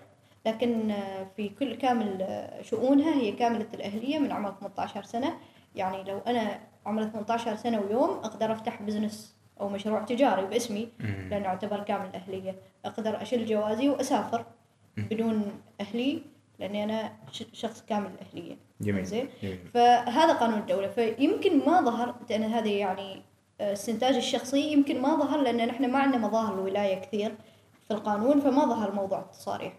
لكن 0.47 0.91
آه، 0.91 1.27
في 1.37 1.49
كل 1.49 1.75
كامل 1.75 2.19
آه، 2.23 2.63
شؤونها 2.63 3.15
هي 3.15 3.33
كاملة 3.33 3.67
الأهلية 3.75 4.19
من 4.19 4.33
عمر 4.33 4.51
18 4.61 5.03
سنة. 5.03 5.33
يعني 5.75 6.05
لو 6.05 6.19
أنا 6.27 6.59
عمري 6.87 7.11
18 7.11 7.57
سنة 7.57 7.81
ويوم 7.81 8.11
أقدر 8.11 8.53
أفتح 8.53 8.83
بزنس 8.83 9.37
أو 9.61 9.69
مشروع 9.69 10.03
تجاري 10.03 10.47
باسمي. 10.47 10.89
لأنه 11.31 11.47
أعتبر 11.47 11.81
كامل 11.81 12.07
الاهليه 12.07 12.55
أقدر 12.85 13.23
اشيل 13.23 13.47
جوازي 13.47 13.89
وأسافر 13.89 14.45
بدون 14.97 15.53
أهلي 15.81 16.23
لأني 16.59 16.85
أنا 16.85 17.13
شخص 17.53 17.85
كامل 17.89 18.11
الاهليه 18.21 18.57
جميل 18.81 19.05
زين. 19.05 19.29
فهذا 19.75 20.33
قانون 20.33 20.59
الدولة. 20.59 20.89
فيمكن 20.89 21.59
ما 21.67 21.81
ظهر 21.81 22.15
لأن 22.31 22.43
هذه 22.43 22.73
يعني 22.79 23.23
آه، 23.61 23.73
استنتاج 23.73 24.15
الشخصي 24.17 24.73
يمكن 24.73 25.03
ما 25.03 25.17
ظهر 25.17 25.41
لأن 25.41 25.69
نحن 25.69 25.91
ما 25.91 25.99
عندنا 25.99 26.27
مظاهر 26.27 26.55
الولاية 26.55 27.01
كثير 27.01 27.35
في 27.89 27.95
القانون 27.95 28.41
فما 28.41 28.65
ظهر 28.67 28.93
موضوع 28.95 29.19
التصاريح 29.19 29.73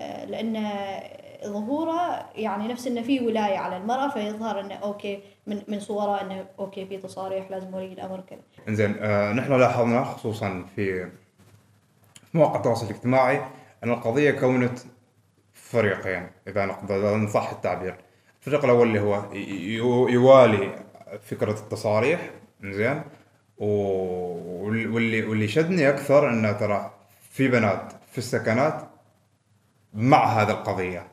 آه، 0.00 0.24
لأن 0.24 0.56
ظهوره 1.44 2.26
يعني 2.34 2.68
نفس 2.68 2.86
إنه 2.86 3.02
في 3.02 3.20
ولاية 3.26 3.58
على 3.58 3.76
المرأة 3.76 4.08
فيظهر 4.08 4.60
إنه 4.60 4.74
okay 4.74 5.22
من 5.46 5.62
من 5.68 5.80
صوره 5.80 6.20
إنه 6.20 6.46
okay 6.58 6.86
في 6.86 6.96
تصاريح 6.98 7.50
لازم 7.50 7.74
ولي 7.74 7.92
الأمر 7.92 8.20
كذا. 8.30 8.40
إنزين 8.68 8.96
آه 9.00 9.32
نحن 9.32 9.52
لاحظنا 9.52 10.04
خصوصا 10.04 10.64
في 10.76 11.08
مواقع 12.34 12.56
التواصل 12.56 12.86
الاجتماعي 12.86 13.40
أن 13.84 13.90
القضية 13.90 14.30
كونت 14.30 14.78
فريقين 15.52 16.30
إذا 16.48 16.66
نقدر 16.66 16.96
إذا 16.98 17.14
ان 17.14 17.26
صح 17.28 17.50
التعبير. 17.50 17.96
الفريق 18.40 18.64
الأول 18.64 18.86
اللي 18.88 19.00
هو 19.00 20.08
يوالي 20.08 20.76
فكرة 21.22 21.50
التصاريح 21.52 22.30
إنزين 22.64 23.02
و- 23.58 24.64
واللي 24.64 25.22
واللي 25.26 25.48
شدني 25.48 25.88
أكثر 25.88 26.28
إنه 26.30 26.52
ترى 26.52 26.90
في 27.30 27.48
بنات 27.48 27.92
في 28.12 28.18
السكنات 28.18 28.82
مع 29.94 30.24
هذه 30.26 30.50
القضية 30.50 31.06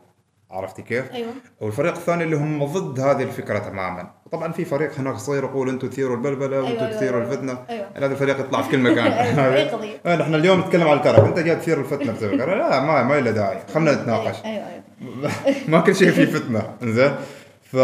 عرفتي 0.52 0.82
كيف؟ 0.82 1.12
أيوه. 1.12 1.30
والفريق 1.62 1.94
الثاني 1.96 2.24
اللي 2.24 2.36
هم 2.36 2.66
ضد 2.66 3.00
هذه 3.00 3.24
الفكرة 3.24 3.60
تماما. 3.60 4.12
طبعا 4.32 4.52
في 4.52 4.66
فريق 4.66 5.00
هناك 5.00 5.16
صغير 5.16 5.44
يقول 5.44 5.70
أنتم 5.70 5.90
تثيروا 5.90 6.16
البلبلة 6.16 6.62
وأنتم 6.62 6.84
أيوة، 6.84 6.98
تثيروا 6.98 7.22
أيوة، 7.22 7.32
الفتنة. 7.32 7.58
أيوة. 7.70 7.88
هذا 7.98 8.06
الفريق 8.06 8.40
يطلع 8.40 8.62
في 8.62 8.70
كل 8.72 8.80
مكان. 8.92 9.08
أيوة، 9.12 9.56
أي 9.56 9.70
قضية. 9.70 10.02
آه، 10.06 10.16
نحن 10.16 10.36
اليوم 10.36 10.60
نتكلم 10.60 10.88
على 10.88 10.94
الكرك 11.00 11.20
أنت 11.20 11.40
جاي 11.40 11.56
تثير 11.56 11.80
الفتنة 11.80 12.12
بسبب 12.14 12.34
الكرك 12.34 12.58
لا 12.58 12.80
ما 12.80 13.04
ما 13.04 13.20
له 13.20 13.32
داعي. 13.32 13.60
خلينا 13.74 13.94
نتناقش. 13.94 14.46
أيوه 14.46 14.64
أيوه. 14.68 15.32
ما 15.70 15.80
كل 15.82 15.96
شيء 15.96 16.12
فيه 16.12 16.26
فتنة. 16.26 16.64
إنزين. 16.84 17.16
ف 17.64 17.78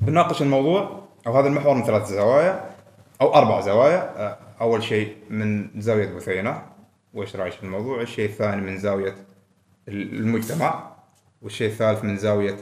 بنناقش 0.00 0.42
الموضوع. 0.42 1.00
أو 1.26 1.38
هذا 1.38 1.46
المحور 1.48 1.74
من 1.74 1.84
ثلاث 1.84 2.08
زوايا. 2.08 2.64
أو 3.20 3.34
أربع 3.34 3.60
زوايا. 3.60 4.12
آه، 4.16 4.36
أول 4.60 4.82
شيء 4.82 5.16
من 5.30 5.68
زاوية 5.78 6.14
بثينه 6.14 6.62
وإيش 7.14 7.36
رأيك 7.36 7.52
في 7.52 7.62
الموضوع؟ 7.64 8.00
الشيء 8.00 8.24
الثاني 8.28 8.60
من 8.60 8.78
زاوية 8.78 9.14
المجتمع. 9.88 10.89
والشيء 11.42 11.68
الثالث 11.68 12.04
من 12.04 12.16
زاوية 12.16 12.56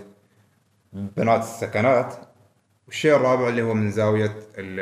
بنات 0.92 1.40
السكنات 1.40 2.14
والشيء 2.86 3.16
الرابع 3.16 3.48
اللي 3.48 3.62
هو 3.62 3.74
من 3.74 3.90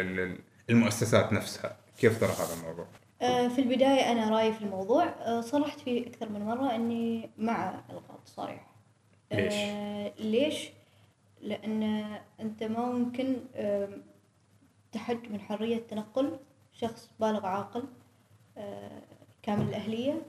ال- 0.08 0.38
المؤسسات 0.70 1.32
نفسها 1.32 1.76
كيف 1.98 2.20
ترى 2.20 2.30
هذا 2.30 2.54
الموضوع 2.60 2.86
آه، 3.22 3.48
في 3.48 3.60
البداية 3.60 4.12
أنا 4.12 4.30
رأيي 4.30 4.52
في 4.52 4.62
الموضوع 4.62 5.04
آه، 5.04 5.40
صرحت 5.40 5.80
فيه 5.80 6.06
أكثر 6.06 6.28
من 6.28 6.40
مرة 6.42 6.74
إني 6.74 7.30
مع 7.38 7.80
إلغاء 7.90 8.16
التصاريح 8.18 8.66
ليش؟ 9.32 9.54
آه، 9.54 10.12
ليش؟ 10.18 10.70
لأن 11.40 11.82
أنت 12.40 12.62
ما 12.62 12.86
ممكن 12.92 13.36
تحد 14.92 15.18
من 15.30 15.40
حرية 15.40 15.78
تنقل 15.78 16.38
شخص 16.72 17.10
بالغ 17.20 17.46
عاقل 17.46 17.84
كامل 19.42 19.68
الأهلية 19.68 20.22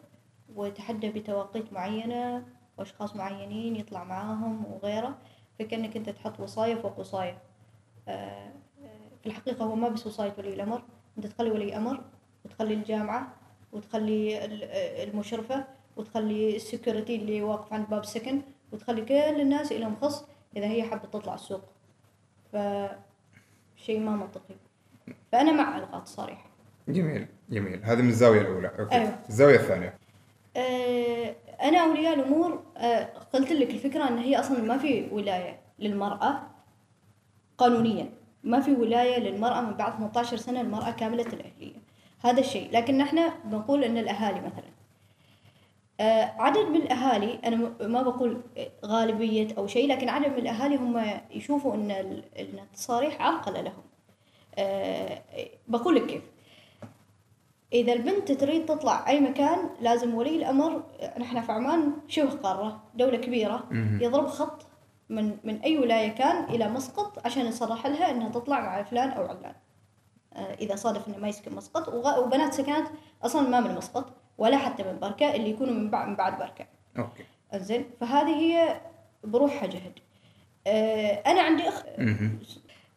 وتحدى 0.56 1.10
بتواقيت 1.10 1.74
معينة 1.74 2.46
وأشخاص 2.78 3.16
معينين 3.16 3.76
يطلع 3.76 4.04
معاهم 4.04 4.66
وغيره 4.74 5.18
فكأنك 5.60 5.98
أنت 5.98 6.10
تحط 6.10 6.40
وصاية 6.40 6.76
فوق 6.76 7.00
وصاية 7.00 7.38
آه، 8.08 8.12
آه، 8.84 9.10
في 9.22 9.26
الحقيقة 9.28 9.66
هو 9.66 9.76
ما 9.76 9.90
بس 9.90 10.08
وصاية 10.08 10.34
ولي 10.38 10.54
الأمر. 10.54 10.82
أنت 11.18 11.28
تخلي 11.28 11.52
ولي 11.52 11.78
أمر 11.78 12.02
وتخلي 12.46 12.74
الجامعة 12.74 13.34
وتخلي 13.74 14.46
ال- 14.46 14.64
المشرفة 15.10 15.66
وتخلي 15.98 16.56
ال 16.56 16.62
security 16.62 17.16
اللي 17.16 17.42
واقف 17.42 17.74
عند 17.74 17.90
باب 17.90 18.02
السكن 18.02 18.42
وتخلي 18.72 19.02
كل 19.06 19.14
الناس 19.42 19.72
لهم 19.72 19.96
خص 20.02 20.26
إذا 20.58 20.66
هي 20.68 20.84
حابة 20.84 21.06
تطلع 21.08 21.34
السوق. 21.34 21.62
فشيء 22.54 24.00
ما 24.00 24.12
منطقي. 24.12 24.56
فأنا 25.32 25.52
مع 25.52 25.78
إلغاء 25.78 25.98
التصاريح 25.98 26.46
جميل 26.88 27.28
جميل. 27.50 27.84
هذه 27.84 28.02
من 28.02 28.10
الزاوية 28.10 28.42
الأولى. 28.42 28.72
okay. 28.80 28.96
أيوة. 28.96 29.20
الزاوية 29.30 29.56
الثانية. 29.56 29.94
آه، 30.58 31.36
أنا 31.62 31.78
أولياء 31.78 32.14
الأمور 32.14 32.64
آه، 32.78 33.04
قلت 33.34 33.52
لك 33.52 33.70
الفكرة 33.72 34.08
أن 34.08 34.18
هي 34.18 34.40
أصلا 34.40 34.62
ما 34.62 34.78
في 34.78 35.08
ولاية 35.12 35.60
للمرأة 35.80 36.42
قانونيا. 37.58 38.10
ما 38.44 38.60
في 38.60 38.72
ولاية 38.72 39.20
للمرأة 39.20 39.62
من 39.62 39.74
بعد 39.74 39.94
18 39.94 40.38
سنة 40.38 40.62
المرأة 40.62 40.92
كاملة 40.92 41.24
الأهلية. 41.34 41.76
هذا 42.24 42.40
الشيء. 42.40 42.72
لكن 42.72 42.98
نحن 42.98 43.30
بنقول 43.46 43.84
أن 43.84 43.98
الأهالي 43.98 44.40
مثلا. 44.42 44.72
آه، 46.00 46.24
عدد 46.42 46.68
من 46.70 46.76
الأهالي 46.76 47.40
أنا 47.46 47.56
م- 47.56 47.76
ما 47.92 48.02
بقول 48.02 48.42
غالبية 48.86 49.48
أو 49.58 49.68
شيء 49.68 49.88
لكن 49.90 50.10
عدد 50.10 50.28
من 50.28 50.38
الأهالي 50.38 50.76
هم 50.76 51.20
يشوفوا 51.32 51.74
أن 51.76 51.92
التصاريح 52.40 53.22
عرقلة 53.22 53.62
لهم. 53.62 53.84
آه، 54.56 55.22
بقول 55.68 55.96
لك 55.96 56.06
كيف. 56.06 56.22
إذا 57.74 57.94
البنت 57.94 58.32
تريد 58.32 58.66
تطلع 58.66 59.08
أي 59.08 59.20
مكان 59.20 59.70
لازم 59.82 60.16
ولي 60.16 60.36
الأمر 60.36 60.84
نحن 61.20 61.42
في 61.42 61.52
عمان 61.52 61.92
شبه 62.08 62.30
قارة 62.30 62.84
دولة 62.96 63.18
كبيرة. 63.18 63.64
يضرب 64.02 64.28
خط 64.28 64.66
من 65.10 65.38
من 65.44 65.60
أي 65.62 65.78
ولاية 65.78 66.10
كان 66.10 66.44
إلى 66.44 66.70
مسقط 66.70 67.26
عشان 67.26 67.46
يصرح 67.46 67.88
لها 67.88 68.12
إنها 68.12 68.30
تطلع 68.30 68.60
مع 68.60 68.84
فلان 68.84 69.10
أو 69.10 69.26
علان 69.28 69.56
آه، 70.34 70.54
إذا 70.54 70.76
صادف 70.76 71.08
إنه 71.08 71.18
ما 71.18 71.28
يسكن 71.28 71.56
مسقط 71.56 71.94
وبنات 72.20 72.54
سكنات 72.54 72.84
أصلا 73.24 73.50
ما 73.50 73.60
من 73.60 73.76
مسقط 73.76 74.14
ولا 74.38 74.58
حتى 74.58 74.84
من 74.84 75.00
بركة 75.00 75.36
اللي 75.36 75.50
يكونوا 75.50 75.74
من 75.74 75.90
بعد 75.90 76.08
من 76.08 76.16
بعد 76.16 76.38
بركة 76.40 76.66
أوكي 76.98 77.24
زين 77.56 77.86
فهذه 78.00 78.36
هي 78.36 78.82
بروحها 79.24 79.68
جهد 79.68 80.00
آه، 80.68 81.12
أنا 81.28 81.42
عندي 81.42 81.68
أخ. 81.68 81.84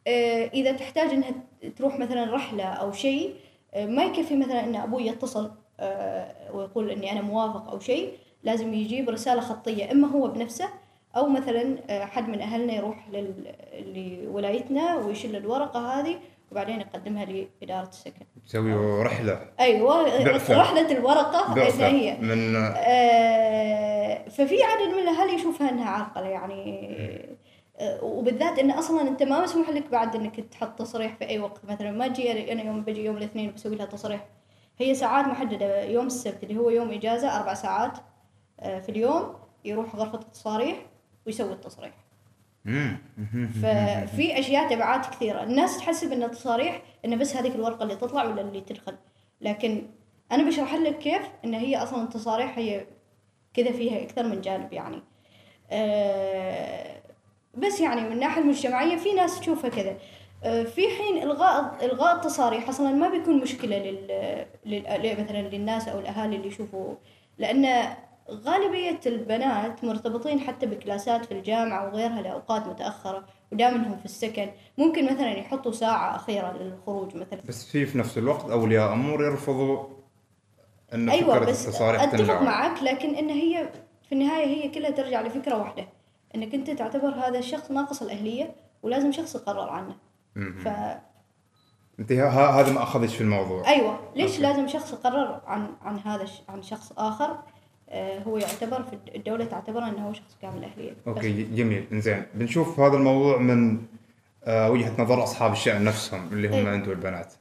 آه، 0.06 0.46
إذا 0.46 0.72
تحتاج 0.72 1.10
إنها 1.10 1.32
تروح 1.76 1.98
مثلا 1.98 2.34
رحلة 2.34 2.64
أو 2.64 2.92
شيء 2.92 3.34
ما 3.76 4.02
يكفي 4.04 4.36
مثلا 4.36 4.64
إن 4.64 4.76
أبوي 4.76 5.06
يتصل 5.06 5.50
آه، 5.80 6.26
ويقول 6.54 6.90
إني 6.90 7.12
أنا 7.12 7.20
موافق 7.22 7.70
أو 7.70 7.78
شيء 7.80 8.12
لازم 8.42 8.74
يجيب 8.74 9.10
رسالة 9.10 9.40
خطية 9.40 9.92
إما 9.92 10.08
هو 10.08 10.28
بنفسه 10.28 10.68
أو 11.16 11.28
مثلا 11.28 11.76
آه، 11.90 12.04
حد 12.04 12.28
من 12.28 12.40
أهلنا 12.40 12.72
يروح 12.72 13.08
لل- 13.12 13.54
لولايتنا 14.24 14.96
ويشيل 14.96 15.36
الورقة 15.36 16.00
هذه 16.00 16.16
وبعدين 16.52 16.80
يقدمها 16.80 17.24
لإدارة 17.24 17.88
السكن. 17.88 18.26
تسوي 18.46 19.02
رحلة. 19.02 19.40
أيوه 19.60 20.24
بعثة. 20.24 20.60
رحلة 20.60 20.92
الورقة 20.92 21.54
بعثة 21.54 21.86
هي. 21.86 22.16
من 22.20 22.56
آه، 22.56 24.28
ففي 24.28 24.62
عدد 24.62 24.94
من 24.94 24.98
الاهالي 25.02 25.34
يشوفها 25.34 25.70
إنها 25.70 25.90
عرقله 25.90 26.26
يعني 26.28 27.29
وبالذات 28.02 28.58
إن 28.58 28.70
أصلا 28.70 29.08
أنت 29.08 29.22
ما 29.22 29.42
مسموح 29.42 29.70
لك 29.70 29.90
بعد 29.90 30.16
إنك 30.16 30.40
تحط 30.40 30.78
تصريح 30.78 31.16
في 31.16 31.28
أي 31.28 31.38
وقت. 31.38 31.64
مثلا 31.64 31.90
ما 31.90 32.08
تجي 32.08 32.52
أنا 32.52 32.62
يوم 32.62 32.82
بجي 32.82 33.04
يوم 33.04 33.16
الاثنين 33.16 33.52
بسوي 33.52 33.76
لها 33.76 33.86
تصريح. 33.86 34.26
هي 34.78 34.94
ساعات 34.94 35.26
محددة 35.26 35.84
يوم 35.84 36.06
السبت 36.06 36.42
اللي 36.42 36.56
هو 36.58 36.70
يوم 36.70 36.90
إجازة 36.90 37.36
أربع 37.36 37.54
ساعات 37.54 37.98
آه، 38.60 38.78
في 38.78 38.88
اليوم 38.88 39.34
يروح 39.64 39.96
غرفة 39.96 40.18
التصاريح 40.18 40.86
ويسوي 41.26 41.52
التصريح. 41.52 41.92
ففي 43.62 44.38
أشياء 44.38 44.70
تبعات 44.70 45.06
كثيرة. 45.06 45.42
الناس 45.42 45.78
تحسب 45.78 46.12
إن 46.12 46.22
التصاريح 46.22 46.82
انه 47.04 47.16
بس 47.16 47.36
هذيك 47.36 47.54
الورقة 47.54 47.82
اللي 47.82 47.96
تطلع 47.96 48.24
ولا 48.24 48.40
اللي 48.40 48.60
تدخل. 48.60 48.96
لكن 49.40 49.86
أنا 50.32 50.46
بشرح 50.46 50.74
لك 50.74 50.98
كيف 50.98 51.22
إن 51.44 51.54
هي 51.54 51.76
أصلا 51.76 52.02
التصاريح 52.02 52.58
هي 52.58 52.86
كذا 53.54 53.72
فيها 53.72 54.02
أكثر 54.02 54.22
من 54.26 54.40
جانب 54.40 54.72
يعني. 54.72 55.02
أه 55.70 56.99
بس 57.54 57.80
يعني 57.80 58.00
من 58.00 58.12
الناحيه 58.12 58.42
المجتمعية 58.42 58.96
في 58.96 59.12
ناس 59.12 59.40
تشوفها 59.40 59.70
كذا. 59.70 59.96
أه 60.44 60.62
في 60.62 60.82
حين 60.88 61.22
إلغاء 61.22 61.76
إلغاء 61.82 62.16
التصاريح 62.16 62.68
أصلا 62.68 62.90
ما 62.90 63.08
بيكون 63.08 63.40
مشكلة 63.40 63.78
لل, 63.78 64.46
لل... 64.66 65.22
مثلا 65.24 65.42
للناس 65.42 65.88
أو 65.88 65.98
الأهالي 65.98 66.36
اللي 66.36 66.48
يشوفوا 66.48 66.94
لأن 67.38 67.94
غالبية 68.30 69.00
البنات 69.06 69.84
مرتبطين 69.84 70.40
حتى 70.40 70.66
بكلاسات 70.66 71.24
في 71.24 71.32
الجامعة 71.32 71.86
وغيرها 71.86 72.22
لأوقات 72.22 72.66
متأخرة 72.66 73.24
ودائما 73.52 73.76
هم 73.76 73.96
في 73.96 74.04
السكن 74.04 74.50
ممكن 74.78 75.04
مثلا 75.04 75.38
يحطوا 75.38 75.72
ساعة 75.72 76.16
أخيرة 76.16 76.56
للخروج 76.60 77.16
مثلا. 77.16 77.40
بس 77.48 77.64
في 77.66 77.86
في 77.86 77.98
نفس 77.98 78.18
الوقت 78.18 78.50
أولياء 78.50 78.92
أمور 78.92 79.24
يرفضوا 79.24 79.84
إن 80.94 81.08
أيوة 81.08 81.34
فكرة 81.34 81.44
بس 81.50 81.68
التصاريح 81.68 82.04
تنجح. 82.04 82.42
معك 82.42 82.82
لكن 82.82 83.14
إن 83.14 83.30
هي 83.30 83.68
في 84.08 84.12
النهاية 84.12 84.46
هي 84.46 84.68
كلها 84.68 84.90
ترجع 84.90 85.20
لفكرة 85.20 85.56
واحدة. 85.58 85.88
إنك 86.34 86.54
أنت 86.54 86.70
تعتبر 86.70 87.08
هذا 87.08 87.38
الشخص 87.38 87.70
ناقص 87.70 88.02
الأهلية 88.02 88.54
ولازم 88.82 89.12
شخص 89.12 89.34
يقرر 89.34 89.70
عنه. 89.70 89.94
ف 90.64 90.68
أنت 92.00 92.12
هذا 92.12 92.72
ما 92.72 92.82
اخذش 92.82 93.14
في 93.16 93.20
الموضوع. 93.20 93.68
أيوة. 93.68 94.00
ليش 94.16 94.30
okay. 94.30 94.42
لازم 94.42 94.68
شخص 94.68 94.92
يقرر 94.92 95.40
عن 95.46 95.66
عن 95.82 95.98
هذا 95.98 96.26
عن 96.48 96.62
شخص 96.62 96.92
آخر؟ 96.98 97.36
آه، 97.88 98.22
هو 98.22 98.38
يعتبر 98.38 98.82
في 98.82 99.16
الدولة 99.16 99.44
تعتبره 99.44 99.88
أنه 99.88 100.08
هو 100.08 100.12
شخص 100.12 100.36
كامل 100.42 100.58
الأهلية 100.58 100.90
بس. 100.90 100.96
okay 101.06 101.42
جميل. 101.42 101.86
إنزين. 101.92 102.22
بنشوف 102.34 102.80
هذا 102.80 102.96
الموضوع 102.96 103.38
من 103.38 103.78
آه، 104.44 104.70
وجهة 104.70 104.92
نظر 104.98 105.22
أصحاب 105.22 105.52
الشأن 105.52 105.84
نفسهم 105.84 106.28
اللي 106.32 106.48
هم 106.48 106.66
إيه. 106.66 106.74
أنتم 106.74 106.90
البنات. 106.90 107.32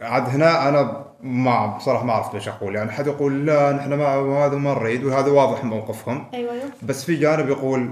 عاد 0.00 0.28
هنا 0.28 0.68
أنا 0.68 1.04
ما 1.20 1.76
بصراحة 1.76 2.04
ما 2.04 2.12
أعرف 2.12 2.34
إيش 2.34 2.48
أقول. 2.48 2.74
يعني 2.74 2.90
حد 2.90 3.06
يقول 3.06 3.46
لا 3.46 3.72
نحن 3.72 3.94
ما 3.94 4.06
هذا 4.46 4.56
ما 4.56 4.74
نريد 4.74 5.04
وهذا 5.04 5.30
واضح 5.30 5.64
موقفهم. 5.64 6.26
أيوة 6.34 6.52
أيوة. 6.52 6.70
بس 6.82 7.04
في 7.04 7.16
جانب 7.16 7.48
يقول 7.48 7.90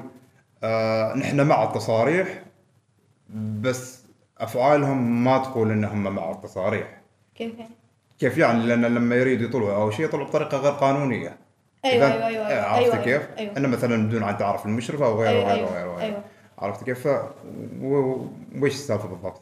آه 0.66 1.14
نحن 1.14 1.46
مع 1.46 1.64
التصاريح 1.64 2.42
بس 3.34 4.04
أفعالهم 4.38 5.24
ما 5.24 5.38
تقول 5.38 5.70
إنهم 5.70 6.02
مع 6.14 6.30
التصاريح 6.30 7.00
كيف 7.34 7.58
يعني؟ 7.58 7.70
كيف 8.18 8.38
يعني 8.38 8.66
لأن 8.66 8.84
لما 8.84 9.14
يريد 9.16 9.42
يطلعوا 9.42 9.74
أو 9.82 9.90
شيء 9.90 10.04
يطلعوا 10.04 10.26
بطريقة 10.26 10.58
غير 10.58 10.72
قانونية 10.72 11.38
أيوة 11.84 12.08
إذا- 12.10 12.12
أيوة 12.12 12.26
أيوة 12.26 12.48
أيوة 12.48 12.62
عرفت 12.62 12.92
أيوة 12.92 13.04
كيف؟ 13.04 13.38
أيوة 13.38 13.56
إنه 13.56 13.68
مثلا 13.68 14.06
بدون 14.06 14.22
ان 14.22 14.36
تعرف 14.38 14.66
المشرف 14.66 15.02
أو 15.02 15.22
غيره 15.22 15.30
أيوة 15.30 15.44
وغيره 15.44 15.56
أيوة 15.56 15.70
وغيره 15.72 15.92
وغيره 15.92 16.06
أيوة 16.06 16.22
عرفت 16.58 16.84
كيف؟ 16.84 17.08
ف... 17.08 17.20
و... 17.82 18.26
وش 18.60 18.72
السالفة 18.72 19.08
بالضبط؟ 19.08 19.40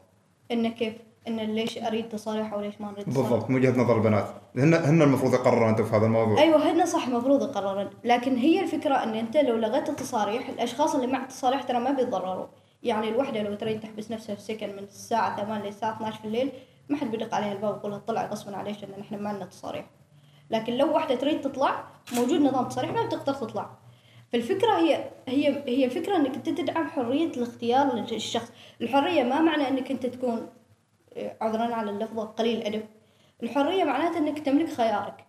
إنه 0.51 0.69
كيف؟ 0.69 0.95
انه 1.29 1.43
ليش 1.43 1.79
أريد 1.79 2.09
تصاريح 2.09 2.53
أو 2.53 2.61
ليش 2.61 2.81
ما 2.81 2.91
أريد 2.91 3.05
تصاريح؟ 3.05 3.31
بالضبط 3.31 3.51
من 3.51 3.57
وجهة 3.57 3.83
نظر 3.83 3.97
البنات 3.97 4.27
هن 4.57 4.75
هن 4.75 5.03
المفروض 5.03 5.35
يقرروا 5.35 5.71
أنتم 5.71 5.85
في 5.85 5.97
هذا 5.97 6.07
الموضوع 6.07 6.43
أيوه 6.43 6.71
هن 6.71 6.87
صح 6.87 7.07
المفروض 7.07 7.43
يقررن، 7.43 7.91
لكن 8.05 8.37
هي 8.37 8.61
الفكرة 8.61 8.95
إن 8.95 9.15
أنت 9.15 9.37
لو 9.37 9.57
لغيت 9.57 9.89
التصاريح 9.89 10.49
الأشخاص 10.49 10.95
اللي 10.95 11.07
مع 11.07 11.23
التصاريح 11.23 11.63
ترى 11.63 11.79
ما 11.79 11.91
بيتضرروا، 11.91 12.47
يعني 12.83 13.09
الوحدة 13.09 13.43
لو 13.43 13.55
تريد 13.55 13.81
تحبس 13.81 14.11
نفسها 14.11 14.35
في 14.35 14.41
السكن 14.41 14.69
من 14.69 14.79
الساعة 14.79 15.37
8 15.45 15.65
للساعه 15.65 15.97
12 15.97 16.19
في 16.19 16.25
الليل 16.25 16.53
ما 16.89 16.97
حد 16.97 17.11
بيدق 17.11 17.35
عليها 17.35 17.53
الباب 17.53 17.75
ويقول 17.75 17.91
لها 17.91 17.99
طلعي 17.99 18.27
غصبا 18.27 18.57
عليك 18.57 18.77
لأن 18.83 19.01
إحنا 19.01 19.19
ما 19.19 19.33
لنا 19.33 19.45
تصاريح. 19.45 19.85
لكن 20.51 20.73
لو 20.73 20.95
واحدة 20.95 21.15
تريد 21.15 21.41
تطلع 21.41 21.85
موجود 22.17 22.41
نظام 22.41 22.69
تصاريح 22.69 22.93
ما 22.93 23.07
بتقدر 23.07 23.35
تطلع. 23.35 23.71
فالفكرة 24.33 24.79
هي 24.79 25.11
هي 25.29 25.63
هي 25.67 25.85
الفكرة 25.85 26.17
إنك 26.17 26.35
أنت 26.35 26.49
تدعم 26.49 26.89
حرية 26.89 27.27
الاختيار 27.27 27.95
للشخص، 27.95 28.53
الحرية 28.81 29.23
ما 29.23 29.41
معنى 29.41 29.69
إنك 29.69 29.91
أنت 29.91 30.07
تكون 30.07 30.47
عذرا 31.17 31.75
على 31.75 31.91
اللفظة 31.91 32.25
قليل 32.25 32.63
أدب 32.63 32.83
الحرية 33.43 33.85
معناتها 33.85 34.19
أنك 34.19 34.39
تملك 34.39 34.69
خيارك. 34.69 35.25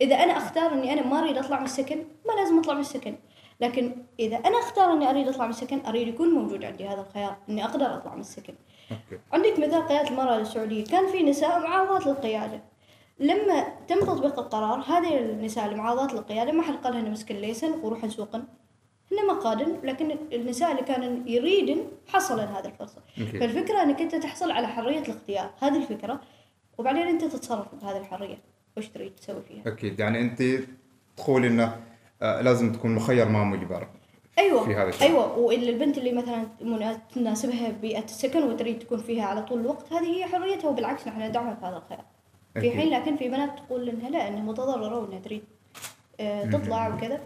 إذا 0.00 0.16
أنا 0.16 0.36
أختار 0.36 0.72
أني 0.72 0.92
أنا 0.92 1.06
ما 1.06 1.18
أريد 1.18 1.38
أطلع 1.38 1.58
من 1.58 1.64
السكن 1.64 2.04
ما 2.26 2.32
لازم 2.32 2.58
أطلع 2.58 2.74
من 2.74 2.80
السكن. 2.80 3.16
لكن 3.60 4.04
إذا 4.20 4.36
أنا 4.36 4.58
أختار 4.58 4.92
أني 4.92 5.10
أريد 5.10 5.28
أطلع 5.28 5.44
من 5.44 5.50
السكن 5.50 5.86
أريد 5.86 6.08
يكون 6.08 6.28
موجود 6.28 6.64
عندي 6.64 6.88
هذا 6.88 7.00
الخيار 7.00 7.36
أني 7.48 7.64
أقدر 7.64 7.94
أطلع 7.94 8.14
من 8.14 8.20
السكن. 8.20 8.54
okay. 8.90 9.22
عندك 9.32 9.58
مثال 9.58 9.88
قيادة 9.88 10.08
المرأة 10.08 10.36
السعودية. 10.36 10.84
كان 10.84 11.06
في 11.06 11.22
نساء 11.22 11.58
معارضات 11.60 12.06
للقيادة. 12.06 12.60
لما 13.18 13.64
تم 13.88 14.00
تطبيق 14.00 14.38
القرار 14.38 14.80
هذه 14.80 15.18
النساء 15.18 15.66
المعارضات 15.66 16.12
للقيادة 16.12 16.52
ما 16.52 16.62
حد 16.62 16.74
قال 16.74 16.92
لها 16.92 17.02
امسكن 17.02 17.30
ال 17.30 17.36
license 17.36 17.80
وروحن 17.82 18.04
سوقن 18.04 18.44
هن 19.12 19.26
ما 19.26 19.38
قادن 19.38 19.76
لكن 19.84 20.16
النساء 20.32 20.70
اللي 20.70 20.82
كانوا 20.82 21.28
يريدن 21.28 21.84
حصلن 22.06 22.48
هذه 22.48 22.66
الفرصة. 22.66 23.02
okay. 23.20 23.38
فالفكرة 23.38 23.82
إنك 23.82 24.00
أنت 24.00 24.14
تحصل 24.14 24.50
على 24.50 24.68
حرية 24.68 24.98
الاختيار. 24.98 25.50
هذه 25.60 25.76
الفكرة. 25.76 26.20
وبعدين 26.78 27.02
أنت 27.02 27.24
تتصرف 27.24 27.74
بهذه 27.74 27.96
الحرية. 27.96 28.38
وش 28.76 28.88
تريد 28.88 29.14
تسوي 29.14 29.42
فيها؟ 29.48 29.72
أكيد 29.72 30.00
يعني 30.00 30.20
أنت 30.20 30.42
تقول 31.16 31.44
إنه 31.44 31.76
آه 32.22 32.40
لازم 32.40 32.72
تكون 32.72 32.94
مخير 32.94 33.28
ما 33.28 33.44
مجبر 33.44 33.88
أيوه. 34.38 34.64
في 34.64 34.74
هذا 34.74 34.88
الشيء. 34.88 35.08
أيوه. 35.08 35.38
وإلا 35.38 35.70
البنت 35.70 35.98
اللي 35.98 36.12
مثلا 36.12 36.46
تناسبها 37.14 37.70
بيئة 37.70 38.04
السكن 38.04 38.42
وتريد 38.42 38.78
تكون 38.78 38.98
فيها 38.98 39.24
على 39.24 39.42
طول 39.42 39.60
الوقت 39.60 39.92
هذه 39.92 40.16
هي 40.16 40.26
حريتها. 40.26 40.68
وبالعكس 40.68 41.06
نحن 41.08 41.22
ندعمها 41.22 41.54
في 41.54 41.66
هذا 41.66 41.76
الخيار. 41.76 42.04
في. 42.54 42.70
حين 42.70 42.90
لكن 42.90 43.16
في 43.16 43.28
بنات 43.28 43.58
تقول 43.58 43.88
إنها 43.88 44.10
لا 44.10 44.28
إنها 44.28 44.42
متضررة 44.42 44.98
وإنها 44.98 45.18
تريد 45.18 45.42
آه، 46.20 46.44
تطلع 46.44 46.94
وكذا 46.94 47.20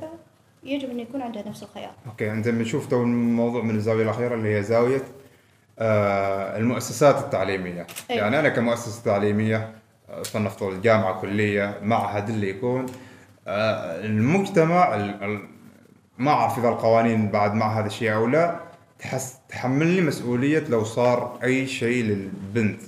فيجب 0.63 0.91
أن 0.91 1.01
يكون 1.01 1.23
عندها 1.23 1.49
نفس 1.49 1.63
الخيار. 1.63 1.93
okay 2.07 2.31
إنزين 2.33 2.49
بنشوف 2.49 2.87
تو 2.87 3.03
الموضوع 3.03 3.63
من 3.63 3.75
الزاوية 3.77 4.03
الأخيرة 4.05 4.35
اللي 4.35 4.57
هي 4.59 4.63
زاوية 4.63 5.03
آه 5.79 6.57
المؤسسات 6.59 7.19
التعليمية. 7.25 7.87
أيوة. 8.11 8.23
يعني 8.23 8.39
أنا 8.41 8.49
كمؤسسة 8.49 9.05
تعليمية 9.05 9.73
آه، 10.11 10.23
فلنفترض 10.23 10.73
الجامعة 10.73 11.21
كلية 11.21 11.79
معهد 11.83 12.29
اللي 12.29 12.49
يكون 12.51 12.87
آه 13.47 14.05
المجتمع 14.05 14.95
ال- 14.95 15.23
ال- 15.25 15.49
ما 16.19 16.31
اعرف 16.31 16.59
اذا 16.59 16.69
القوانين 16.69 17.29
بعد 17.29 17.55
مع 17.55 17.79
هذا 17.81 17.87
الشيء 17.87 18.15
أو 18.15 18.27
لا 18.27 18.61
تحس 18.99 19.37
تحملني 19.49 20.01
مسؤولية 20.01 20.65
لو 20.69 20.85
صار 20.85 21.39
أي 21.43 21.67
شيء 21.67 22.05
للبنت 22.05 22.81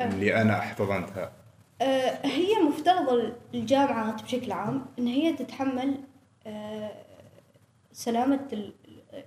اللي 0.00 0.42
أنا 0.42 0.58
احتضنتها 0.58 1.30
آه، 1.82 2.26
هي 2.26 2.54
مفترض 2.68 3.32
الجامعات 3.54 4.22
بشكل 4.22 4.52
عام 4.52 4.86
إن 4.98 5.06
هي 5.06 5.32
تتحمل 5.32 5.94
آه، 6.46 6.90
سلامة 7.98 8.72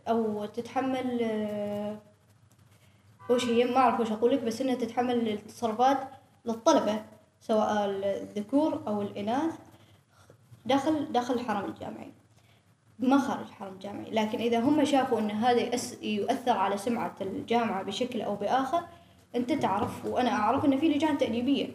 أو 0.07 0.45
تتحمل 0.45 1.19
آه، 1.23 1.97
وش 3.29 3.45
هي 3.45 3.63
ما 3.63 3.77
أعرف 3.77 3.99
وش 3.99 4.11
أقول 4.11 4.31
لك 4.31 4.43
بس 4.43 4.61
إنها 4.61 4.75
تتحمل 4.75 5.29
التصرفات 5.29 5.97
للطلبة 6.45 7.03
سواء 7.41 7.85
الذكور 7.85 8.83
أو 8.87 9.01
الإناث 9.01 9.53
داخل 10.65 11.11
داخل 11.11 11.33
الحرم 11.33 11.65
الجامعي. 11.65 12.11
ما 12.99 13.17
خارج 13.17 13.47
الحرم 13.47 13.73
الجامعي. 13.73 14.11
لكن 14.11 14.39
إذا 14.39 14.59
هم 14.59 14.85
شافوا 14.85 15.19
إن 15.19 15.31
هذا 15.31 15.61
يؤثر 16.01 16.57
على 16.57 16.77
سمعة 16.77 17.15
الجامعة 17.21 17.83
بشكل 17.83 18.21
أو 18.21 18.35
بآخر 18.35 18.83
أنت 19.35 19.51
تعرف 19.53 20.05
وأنا 20.05 20.29
أعرف 20.29 20.65
إن 20.65 20.77
في 20.77 20.89
لجان 20.89 21.17
تأديبية 21.17 21.69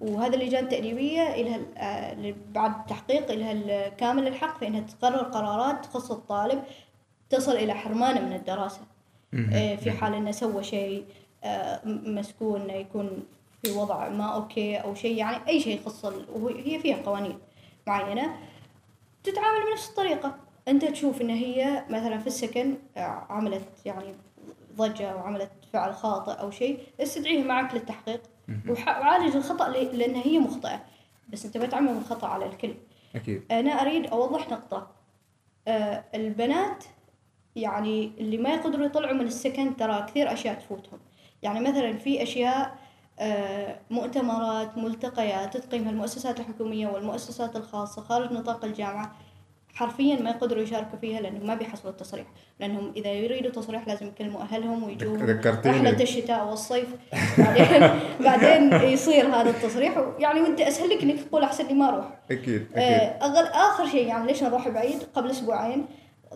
وهذا 0.00 0.34
اللجان 0.34 0.64
التأديبية 0.64 1.34
إلها 1.34 1.60
آه، 1.76 2.34
بعد 2.54 2.74
التحقيق 2.80 3.30
إلها 3.30 3.88
كامل 3.88 4.26
الحق 4.26 4.58
في 4.58 4.66
إنها 4.66 4.80
تقرر 4.80 5.22
قرارات 5.22 5.84
تخص 5.84 6.10
الطالب 6.10 6.62
تصل 7.30 7.52
إلى 7.52 7.74
حرمانة 7.74 8.20
من 8.20 8.32
الدراسة. 8.32 8.80
آه، 9.52 9.76
في 9.76 9.90
حال 9.90 10.14
إنه 10.14 10.30
سوى 10.30 10.64
شيء 10.64 11.04
آه، 11.44 11.80
مسكون 11.84 12.60
إنه 12.60 12.72
يكون 12.72 13.24
في 13.62 13.72
وضع 13.72 14.08
ما 14.08 14.24
أوكي 14.24 14.76
أو 14.76 14.94
شيء 14.94 15.16
يعني 15.16 15.48
أي 15.48 15.60
شيء 15.60 15.80
يخص 15.80 16.04
وهي 16.34 16.78
فيها 16.78 16.96
قوانين 17.06 17.38
معينة. 17.86 18.36
تتعامل 19.24 19.66
بنفس 19.70 19.88
الطريقة. 19.88 20.36
أنت 20.68 20.84
تشوف 20.84 21.20
إن 21.20 21.30
هي 21.30 21.84
مثلا 21.90 22.18
في 22.18 22.26
السكن 22.26 22.74
عملت 23.30 23.68
يعني 23.84 24.14
ضجة 24.76 25.10
أو 25.12 25.18
عملت 25.18 25.50
فعل 25.72 25.94
خاطئ 25.94 26.32
أو 26.32 26.50
شيء 26.50 26.78
استدعيها 27.00 27.44
معك 27.44 27.74
للتحقيق. 27.74 28.20
وعالج 28.68 29.36
الخطأ 29.36 29.68
ل- 29.68 29.98
لأن 29.98 30.14
هي 30.14 30.38
مخطئة. 30.38 30.80
بس 31.28 31.44
أنت 31.46 31.56
ما 31.56 31.66
تعمم 31.66 31.98
الخطأ 31.98 32.26
على 32.28 32.46
الكل. 32.46 32.74
أكيد. 33.14 33.42
أنا 33.50 33.70
أريد 33.82 34.06
أوضح 34.06 34.50
نقطة. 34.50 34.90
آه، 35.68 36.04
البنات 36.14 36.84
يعني 37.56 38.12
اللي 38.18 38.36
ما 38.38 38.50
يقدروا 38.54 38.86
يطلعوا 38.86 39.14
من 39.14 39.26
السكن 39.26 39.76
ترى 39.76 40.02
كثير 40.08 40.32
أشياء 40.32 40.54
تفوتهم. 40.54 40.98
يعني 41.42 41.60
مثلا 41.60 41.92
في 41.98 42.22
أشياء 42.22 42.78
آه، 43.18 43.78
مؤتمرات 43.90 44.78
ملتقيات 44.78 45.56
تقيمها 45.56 45.90
المؤسسات 45.90 46.40
الحكومية 46.40 46.88
والمؤسسات 46.88 47.56
الخاصة 47.56 48.02
خارج 48.02 48.32
نطاق 48.32 48.64
الجامعة. 48.64 49.16
حرفيا 49.76 50.20
ما 50.20 50.30
يقدروا 50.30 50.62
يشاركوا 50.62 50.98
فيها 50.98 51.20
لانهم 51.20 51.46
ما 51.46 51.54
بيحصلوا 51.54 51.92
التصريح. 51.92 52.26
لأنهم 52.60 52.92
إذا 52.96 53.12
يريدوا 53.12 53.50
تصريح 53.50 53.88
لازم 53.88 54.06
يكلموا 54.06 54.40
أهلهم 54.40 54.84
ويجوا. 54.84 55.16
رحله 55.66 56.02
الشتاء 56.02 56.48
والصيف. 56.48 56.88
بعدين 57.38 57.90
بعدين 58.26 58.72
يصير 58.92 59.26
هذا 59.26 59.50
التصريح. 59.50 60.04
يعني 60.18 60.40
وانت 60.40 60.60
اسهل 60.60 60.90
لك 60.90 61.02
إنك 61.02 61.20
تقول 61.20 61.42
أحسن 61.42 61.66
لي 61.66 61.74
ما 61.74 61.88
أروح. 61.88 62.06
أكيد 62.30 62.66
أكيد. 62.72 62.76
آه، 62.76 63.24
أغل 63.26 63.46
آخر 63.46 63.86
شيء 63.86 64.06
يعني 64.06 64.26
ليش 64.26 64.42
نروح 64.42 64.68
بعيد؟ 64.68 65.02
قبل 65.14 65.30
أسبوعين 65.30 65.86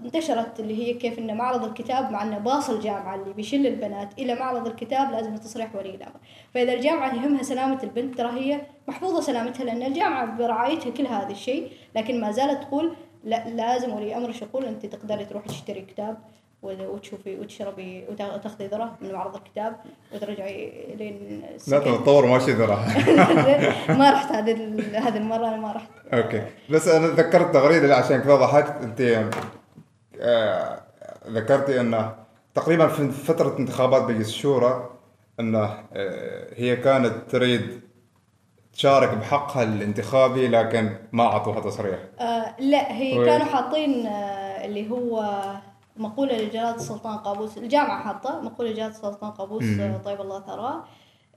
انتشرت 0.04 0.60
اللي 0.60 0.86
هي 0.86 0.94
كيف 0.94 1.18
إن 1.18 1.36
معرض 1.36 1.64
الكتاب 1.64 2.10
مع 2.10 2.22
إنه 2.22 2.38
باص 2.38 2.70
الجامعة 2.70 3.14
اللي 3.14 3.32
بيشل 3.32 3.66
البنات 3.66 4.18
إلى 4.18 4.34
معرض 4.34 4.66
الكتاب 4.66 5.10
لازم 5.10 5.36
تصريح 5.36 5.74
ولي 5.74 5.94
الأمر، 5.94 6.16
فإذا 6.54 6.72
الجامعة 6.72 7.14
يهمها 7.14 7.42
سلامة 7.42 7.82
البنت 7.82 8.18
ترى 8.18 8.30
هي 8.30 8.60
محفوظة 8.88 9.20
سلامتها 9.20 9.64
لأن 9.64 9.82
الجامعة 9.82 10.36
برعايتها 10.38 10.90
كل 10.90 11.06
هذا 11.06 11.30
الشيء، 11.30 11.70
لكن 11.96 12.20
ما 12.20 12.30
زالت 12.30 12.62
تقول 12.62 12.96
لا 13.24 13.48
لازم 13.48 13.90
ولي 13.92 14.16
أمرك 14.16 14.42
يقول 14.42 14.64
أنت 14.64 14.86
تقدري 14.86 15.24
تروحي 15.24 15.48
تشتري 15.48 15.80
كتاب 15.80 16.16
وتشوفي 16.62 17.38
وتشربي 17.40 18.04
وتاخذي 18.10 18.66
ذرة 18.66 18.96
من 19.00 19.12
معرض 19.12 19.36
الكتاب 19.36 19.76
وترجعي 20.14 20.86
لين 20.98 21.40
لا 21.40 21.54
السكن. 21.54 21.80
تطور 22.04 22.26
ماشي 22.26 22.52
ذرة. 22.52 22.74
ما 23.98 24.10
رحت 24.10 24.32
هذه 24.32 24.52
هذه 24.94 25.16
المرة 25.16 25.48
أنا 25.48 25.56
ما 25.56 25.72
رحت. 25.72 25.88
okay. 26.12 26.42
بس 26.70 26.88
أنا 26.88 27.06
ذكرت 27.06 27.54
تغريدة 27.54 27.96
عشان 27.96 28.20
كذا 28.20 28.34
ضحكت. 28.36 28.82
أنت 28.82 29.24
آه 30.20 30.80
ذكرتي 31.28 31.80
انه 31.80 32.14
تقريبا 32.54 32.88
في 32.88 33.10
فترة 33.10 33.58
انتخابات 33.58 34.02
مجلس 34.02 34.28
الشورى 34.28 34.90
أنه 35.40 35.64
آه 35.92 36.46
هي 36.54 36.76
كانت 36.76 37.12
تريد 37.30 37.80
تشارك 38.74 39.08
بحقها 39.18 39.62
الانتخابي 39.62 40.48
لكن 40.48 40.96
ما 41.12 41.24
أعطوها 41.24 41.60
تصريح. 41.60 41.98
آه 42.20 42.54
لا 42.58 42.92
هي 42.92 43.18
وي. 43.18 43.26
كانوا 43.26 43.46
حاطين 43.46 44.06
آه 44.06 44.64
اللي 44.64 44.90
هو 44.90 45.24
مقولة 45.96 46.36
لجلالة 46.38 46.74
السلطان 46.74 47.16
قابوس 47.18 47.58
الجامعة 47.58 48.02
حاطة 48.04 48.40
مقولة 48.40 48.70
لجلالة 48.70 48.90
السلطان 48.90 49.30
قابوس 49.30 49.64
آه 49.80 49.96
طيب 50.04 50.20
الله 50.20 50.40
ثراه 50.40 50.84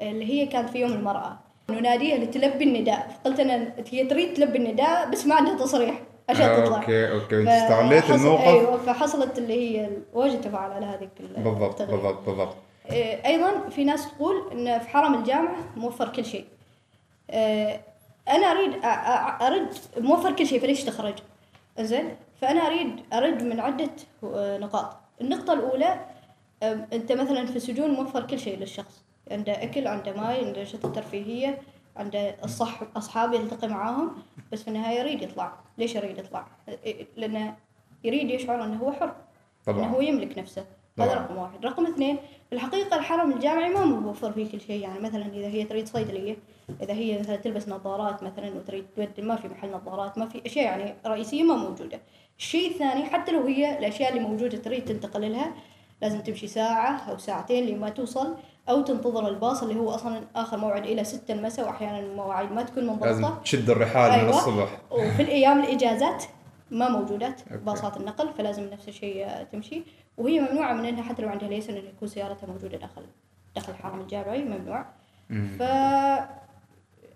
اللي 0.02 0.26
هي 0.26 0.46
كانت 0.46 0.70
في 0.70 0.78
يوم 0.80 0.92
المرأة. 0.94 1.40
نناديها 1.70 2.18
لتلبي 2.18 2.64
النداء. 2.64 3.10
فقلت 3.24 3.40
أنا 3.40 3.74
هي 3.92 4.06
تريد 4.06 4.34
تلبي 4.34 4.58
النداء 4.58 5.10
بس 5.10 5.26
ما 5.26 5.36
عندها 5.36 5.58
تصريح. 5.58 6.02
عشان 6.30 6.64
تطلع. 6.64 6.78
okay 6.78 7.12
okay. 7.12 7.50
استغليت 7.50 8.10
الموقف. 8.10 8.44
أيوه 8.48 8.78
فحصلت 8.78 9.38
اللي 9.38 9.54
هي 9.80 9.90
واجد 10.14 10.42
تفاعل 10.42 10.72
على 10.72 10.86
هذيك 10.86 11.10
ال- 11.20 11.44
بالضبط. 11.44 11.82
بالضبط 11.82 12.26
بالضبط. 12.26 12.56
آه، 12.90 13.28
أيضا 13.28 13.70
في 13.70 13.84
ناس 13.84 14.08
تقول 14.12 14.36
إن 14.52 14.80
في 14.80 14.90
حرم 14.90 15.14
الجامعة 15.16 15.56
موفر 15.76 16.10
كل 16.10 16.26
شيء. 16.26 16.46
آه، 16.46 16.53
أنا 18.30 18.52
أريد 18.52 18.86
أرد 19.42 19.78
موفر 19.98 20.32
كل 20.36 20.48
شيء 20.48 20.60
فليش 20.62 20.84
تخرج؟ 20.84 21.16
زين 21.80 22.16
فأنا 22.42 22.68
أريد 22.68 22.96
أرد 23.14 23.44
من 23.44 23.60
عدة 23.60 23.90
آه، 24.24 24.58
نقاط. 24.58 24.96
النقطة 25.22 25.54
الأولى 25.54 26.06
أنت 26.64 27.12
مثلا 27.12 27.46
في 27.46 27.56
السجون 27.56 27.90
موفر 27.90 28.28
كل 28.28 28.40
شيء 28.40 28.58
للشخص. 28.58 29.04
عنده 29.32 29.64
أكل 29.64 29.88
عنده 29.88 30.14
ماي 30.14 30.46
عنده 30.46 30.62
انشطه 30.62 30.92
ترفيهيه 30.92 31.62
عنده 31.98 32.36
الصح 32.44 32.84
أصحاب 32.96 33.34
يلتقي 33.34 33.68
معاهم 33.68 34.16
بس 34.52 34.62
في 34.62 34.68
النهاية 34.68 35.00
يريد 35.00 35.22
يطلع. 35.22 35.54
ليش 35.78 35.96
يريد 35.96 36.18
يطلع؟ 36.18 36.48
لأنه 37.18 37.56
يريد 38.04 38.30
يشعر 38.30 38.64
إنه 38.64 38.78
هو 38.78 38.92
حر 38.92 39.16
طبعاً. 39.66 39.80
انه 39.80 39.88
هو 39.88 40.02
يملك 40.02 40.38
نفسه. 40.38 40.66
هذا 41.00 41.08
طبعاً. 41.12 41.24
رقم 41.24 41.38
واحد 41.38 41.66
رقم 41.66 41.86
اثنين 41.86 42.18
في 42.50 42.56
الحقيقة 42.56 42.98
الحرم 42.98 43.32
الجامعي 43.32 43.70
ما 43.70 43.86
موفر 43.86 44.32
فيه 44.32 44.52
كل 44.52 44.62
شيء 44.62 44.82
يعني 44.82 45.00
مثلا 45.00 45.26
إذا 45.34 45.48
هي 45.48 45.64
تريد 45.64 45.88
صيدلية 45.88 46.38
إذا 46.82 46.94
هي 46.94 47.20
مثلا 47.20 47.36
تلبس 47.36 47.70
نظارات 47.70 48.24
مثلا 48.24 48.56
وتريد 48.56 48.86
تودي 48.96 49.22
ما 49.22 49.36
في 49.36 49.48
محل 49.48 49.72
نظارات 49.72 50.18
ما 50.18 50.26
في 50.26 50.42
أشياء 50.46 50.66
يعني 50.66 50.96
رئيسية 51.06 51.44
ما 51.44 51.56
موجودة 51.56 52.00
الشيء 52.38 52.72
الثاني 52.72 53.06
حتى 53.06 53.32
لو 53.32 53.46
هي 53.46 53.80
الأشياء 53.80 54.10
اللي 54.10 54.28
موجودة 54.28 54.58
تريد 54.58 54.86
تنتقل 54.86 55.32
لها 55.32 55.54
لازم 56.02 56.20
تمشي 56.20 56.48
ساعة 56.48 57.12
أو 57.12 57.18
ساعتين 57.18 57.66
لما 57.66 57.90
توصل 57.90 58.36
أو 58.70 58.82
تنتظر 58.82 59.28
الباص 59.28 59.64
اللي 59.64 59.76
هو 59.80 59.90
أصلا 59.90 60.22
آخر 60.36 60.58
موعد 60.58 60.86
إلى 60.86 61.04
ستة 61.04 61.34
المساء 61.34 61.66
وأحيانا 61.66 62.00
المواعيد 62.00 62.52
ما 62.52 62.64
تكون 62.64 63.00
لازم 63.02 63.22
منضبطة 63.22 63.42
تشد 63.44 63.70
الرحال 63.70 64.12
من 64.12 64.20
أيوة. 64.20 64.30
الصبح 64.30 64.82
وفي 64.92 65.22
الأيام 65.22 65.60
الإجازات 65.64 66.24
ما 66.72 66.90
موجودات. 66.90 67.42
باصات 67.66 67.98
النقل 67.98 68.30
فلازم 68.38 68.64
نفس 68.64 68.88
الشيء 68.88 69.28
تمشي 69.52 69.84
وهي 70.18 70.40
ممنوعة 70.40 70.74
من 70.74 70.86
إنها 70.86 71.04
حتى 71.04 71.22
لو 71.22 71.30
عندها 71.30 71.50
ليسن 71.50 71.74
إنه 71.78 71.90
يكون 71.90 72.08
سيارتها 72.08 72.48
موجودة 72.48 72.78
داخل 72.78 73.06
داخل 73.56 73.72
الحرم 73.72 74.00
الجامعي 74.00 74.44
ممنوع. 74.44 74.86
ف 75.60 75.62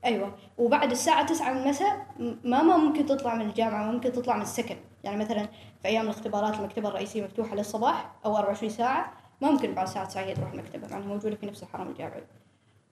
أيوه. 0.05 0.35
وبعد 0.57 0.91
الساعة 0.91 1.25
9 1.25 1.53
من 1.53 1.61
المساء 1.61 2.07
ما 2.43 2.61
ما 2.63 2.77
ممكن 2.77 3.05
تطلع 3.05 3.35
من 3.35 3.41
الجامعة 3.41 3.91
ممكن 3.91 4.11
تطلع 4.11 4.35
من 4.35 4.41
السكن. 4.41 4.75
يعني 5.03 5.17
مثلا 5.17 5.47
في 5.81 5.87
أيام 5.87 6.05
الاختبارات 6.05 6.55
المكتبة 6.55 6.89
الرئيسية 6.89 7.23
مفتوحة 7.23 7.55
للصباح 7.55 8.11
أو 8.25 8.37
24 8.37 8.69
ساعة 8.69 9.13
ما 9.41 9.51
ممكن 9.51 9.73
بعد 9.73 9.87
الساعة 9.87 10.05
9 10.05 10.21
هي 10.23 10.33
تروح 10.33 10.51
المكتبة 10.51 10.87
مع 10.87 10.97
إنها 10.97 11.07
موجودة 11.07 11.35
في 11.35 11.45
نفس 11.45 11.63
الحرم 11.63 11.87
الجامعي 11.87 12.23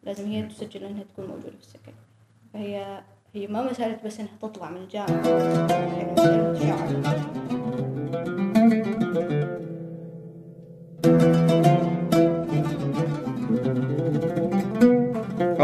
لازم 0.04 0.28
هي 0.28 0.44
تسجل 0.44 0.84
إنها 0.84 1.04
تكون 1.04 1.26
موجودة 1.26 1.58
في 1.58 1.64
السكن. 1.64 1.94
فهي 2.54 3.04
هي 3.34 3.48
ما 3.48 3.72
مسألة 3.72 4.00
بس 4.06 4.20
إنها 4.20 4.32
تطلع 4.42 4.70
من 4.70 4.78
الجامعة. 4.78 5.28
يعني 5.28 6.12
مسألة 6.12 7.35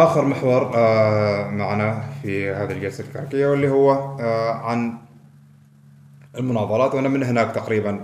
آخر 0.04 0.26
محور 0.26 0.72
آه 0.76 1.50
معنا 1.50 2.04
في 2.22 2.52
هذه 2.52 2.72
الجلسة 2.72 3.04
الكعكيه 3.04 3.48
واللي 3.48 3.70
هو 3.70 3.92
آه 4.20 4.52
عن 4.52 4.94
المناظرات 6.38 6.96
وأنا 6.96 7.10
من 7.10 7.24
هناك 7.24 7.56
تقريبا 7.56 8.02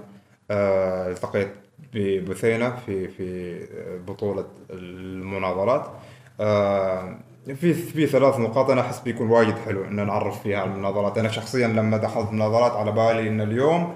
آه 0.52 1.12
التقيت 1.12 1.48
ببثينه 1.94 2.76
في 2.86 3.08
في 3.08 3.60
بطولة 4.08 4.46
المناظرات. 4.70 5.86
في 7.56 7.74
في 7.74 8.08
ثلاث 8.08 8.40
نقاط 8.40 8.70
أنا 8.70 8.82
أحس 8.82 9.00
بيكون 9.00 9.30
وايد 9.30 9.56
حلو 9.66 9.86
ان 9.86 10.08
نعرف 10.08 10.44
فيها 10.44 10.64
المناظرات. 10.64 11.18
أنا 11.18 11.30
شخصيا 11.30 11.68
لما 11.68 11.98
دخلت 11.98 12.32
مناظرات 12.32 12.72
على 12.72 12.92
بالي 12.92 13.30
ان 13.30 13.42
اليوم 13.42 13.94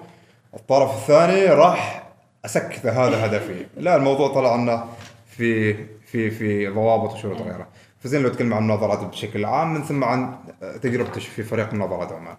الطرف 0.54 0.92
الثاني 0.96 1.46
راح 1.46 2.04
أسكته 2.46 2.90
هذا 3.08 3.26
هدفي. 3.26 3.66
لا 3.78 3.96
الموضوع 3.96 4.34
طلع 4.34 4.56
إنه 4.56 4.84
في 5.28 5.74
في 6.06 6.32
في 6.32 6.68
ضوابط 6.68 7.14
وشروط 7.14 7.42
غيره. 7.42 7.68
فزين 8.02 8.22
لو 8.24 8.30
تكلم 8.30 8.54
عن 8.54 8.62
المناظرات 8.62 9.04
بشكل 9.04 9.46
عام 9.46 9.74
من 9.74 9.84
ثم 9.84 10.04
عن 10.04 10.38
تجربتك 10.82 11.20
في 11.20 11.44
فريق 11.44 11.74
مناظرات 11.74 12.12
عمان 12.12 12.36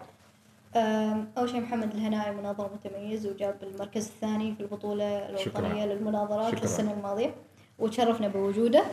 أول 1.37 1.49
شيء 1.49 1.61
محمد 1.61 1.93
الهنائي 1.95 2.31
مناظر 2.35 2.69
متميز 2.73 3.27
وجاب 3.27 3.55
المركز 3.63 4.07
الثاني 4.07 4.55
في 4.55 4.61
البطولة. 4.63 5.29
الوطنية 5.29 5.85
للمناظرات 5.85 6.51
شكراً. 6.51 6.63
السنة 6.63 6.93
الماضية 6.93 7.33
وتشرفنا 7.79 8.27
بوجوده. 8.27 8.83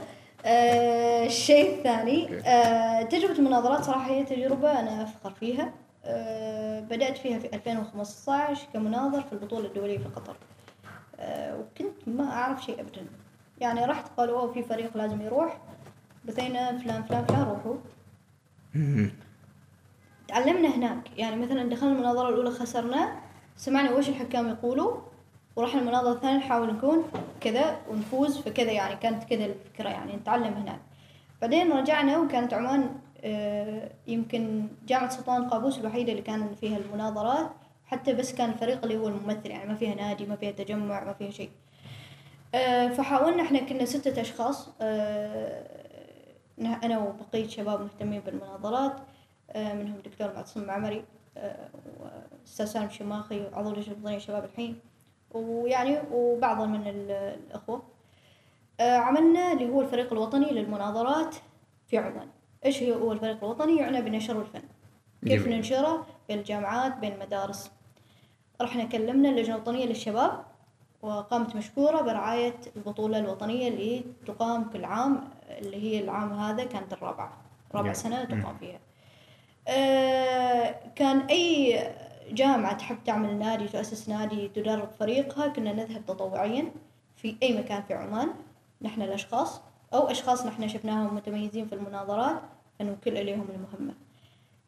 أه، 0.44 1.26
الشيء 1.26 1.74
الثاني 1.78 2.38
أه، 2.38 3.02
تجربة 3.02 3.38
المناظرات 3.38 3.84
صراحة 3.84 4.10
هي 4.10 4.24
تجربة 4.24 4.80
أنا 4.80 5.02
أفخر 5.02 5.30
فيها. 5.30 5.72
أه، 6.04 6.80
بدأت 6.80 7.18
فيها 7.18 7.38
في 7.38 7.48
2015 7.54 8.66
كمناظر 8.72 9.20
في 9.22 9.32
البطولة 9.32 9.66
الدولية 9.66 9.98
في 9.98 10.04
قطر. 10.04 10.36
أه، 11.20 11.56
وكنت 11.58 12.08
ما 12.08 12.32
أعرف 12.32 12.64
شيء 12.64 12.80
أبدا. 12.80 13.06
يعني 13.60 13.84
رحت 13.84 14.04
قالوا 14.16 14.52
في 14.52 14.62
فريق 14.62 14.96
لازم 14.96 15.20
يروح. 15.20 15.58
بثينا 16.24 16.78
فلان 16.78 17.02
فلان 17.02 17.24
فلان 17.24 17.42
روحوا. 17.42 17.76
تعلمنا 20.28 20.68
هناك. 20.76 21.18
يعني 21.18 21.36
مثلا 21.36 21.68
دخلنا 21.70 21.92
المناظرة 21.92 22.28
الأولى 22.28 22.50
خسرنا. 22.50 23.16
سمعنا 23.56 23.90
وش 23.90 24.08
الحكام 24.08 24.48
يقولوا. 24.48 24.96
ورحنا 25.56 25.80
المناظرة 25.80 26.12
الثانية 26.12 26.36
نحاول 26.36 26.74
نكون 26.74 27.04
كذا 27.40 27.76
ونفوز. 27.88 28.38
فكذا 28.38 28.72
يعني 28.72 28.96
كانت 28.96 29.24
كذا 29.24 29.44
الفكرة 29.44 29.88
يعني 29.88 30.16
نتعلم 30.16 30.54
هناك. 30.54 30.80
بعدين 31.40 31.72
رجعنا 31.72 32.18
وكانت 32.18 32.54
عمان 32.54 32.90
آه، 33.24 33.90
يمكن 34.06 34.66
جامعة 34.88 35.08
سلطان 35.10 35.48
قابوس 35.48 35.78
الوحيدة 35.78 36.12
اللي 36.12 36.22
كان 36.22 36.54
فيها 36.60 36.78
المناظرات. 36.78 37.50
حتى 37.86 38.12
بس 38.14 38.34
كان 38.34 38.50
الفريق 38.50 38.82
اللي 38.82 38.98
هو 38.98 39.08
الممثل 39.08 39.50
يعني 39.50 39.68
ما 39.68 39.74
فيها 39.74 39.94
نادي 39.94 40.26
ما 40.26 40.36
فيها 40.36 40.50
تجمع 40.50 41.04
ما 41.04 41.12
فيها 41.12 41.30
شيء. 41.30 41.50
آه، 42.54 42.88
فحاولنا 42.88 43.42
إحنا 43.42 43.58
كنا 43.60 43.84
ستة 43.84 44.20
أشخاص 44.20 44.68
آه، 44.80 45.79
أنا 46.66 46.98
وبقية 46.98 47.48
شباب 47.48 47.80
مهتمين 47.80 48.20
بالمناظرات 48.20 48.96
آه، 49.50 49.74
منهم 49.74 49.96
دكتور 50.04 50.34
معتصم 50.34 50.64
معمري 50.66 51.04
آه، 51.36 51.68
وأستاذ 52.00 52.66
سالم 52.66 52.90
شماخي 52.90 53.46
عضو 53.52 53.70
لجنة 53.72 53.96
وطنية 54.02 54.18
شباب 54.18 54.44
الحين 54.44 54.80
ويعني 55.30 55.98
وبعض 56.12 56.62
من 56.62 56.86
ال- 56.86 57.10
الأخوة. 57.46 57.82
آه، 58.80 58.96
عملنا 58.96 59.52
اللي 59.52 59.68
هو 59.70 59.80
الفريق 59.80 60.12
الوطني 60.12 60.50
للمناظرات 60.50 61.34
في 61.88 61.98
عمان 61.98 62.28
إيش 62.64 62.82
هو 62.82 63.12
الفريق 63.12 63.44
الوطني؟ 63.44 63.76
يعنى 63.76 64.02
بنشر 64.02 64.40
الفن 64.40 64.62
كيف. 65.26 65.48
ننشره 65.48 66.06
بين 66.28 66.38
الجامعات 66.38 66.96
بين 66.98 67.12
المدارس. 67.12 67.70
رحنا 68.60 68.84
كلمنا 68.84 69.28
اللجنة 69.30 69.54
الوطنية 69.54 69.86
للشباب 69.86 70.44
وقامت 71.02 71.56
مشكورة 71.56 72.00
برعاية 72.02 72.54
البطولة 72.76 73.18
الوطنية 73.18 73.68
اللي 73.68 74.04
تقام 74.26 74.64
كل 74.70 74.84
عام 74.84 75.30
اللي 75.58 75.76
هي 75.76 76.00
العام 76.04 76.32
هذا 76.32 76.64
كانت 76.64 76.92
الرابعة 76.92 77.36
رابع. 77.74 77.92
سنة 77.92 78.24
تقام 78.24 78.56
فيها. 78.60 78.78
آه، 79.68 80.74
كان 80.96 81.20
أي 81.20 81.80
جامعة 82.30 82.72
تحب 82.72 82.96
تعمل 83.04 83.38
نادي 83.38 83.68
تؤسس 83.68 84.08
نادي 84.08 84.48
تدرب 84.48 84.88
فريقها 84.98 85.48
كنا 85.48 85.72
نذهب 85.72 86.06
تطوعيا 86.06 86.70
في 87.16 87.36
أي 87.42 87.58
مكان 87.58 87.82
في 87.82 87.94
عمان 87.94 88.28
نحن 88.82 89.02
الأشخاص 89.02 89.60
أو 89.94 90.10
أشخاص 90.10 90.46
نحن 90.46 90.68
شفناهم 90.68 91.14
متميزين 91.14 91.66
في 91.66 91.74
المناظرات 91.74 92.40
فنوكل 92.78 93.16
إليهم 93.18 93.46
المهمة. 93.54 93.94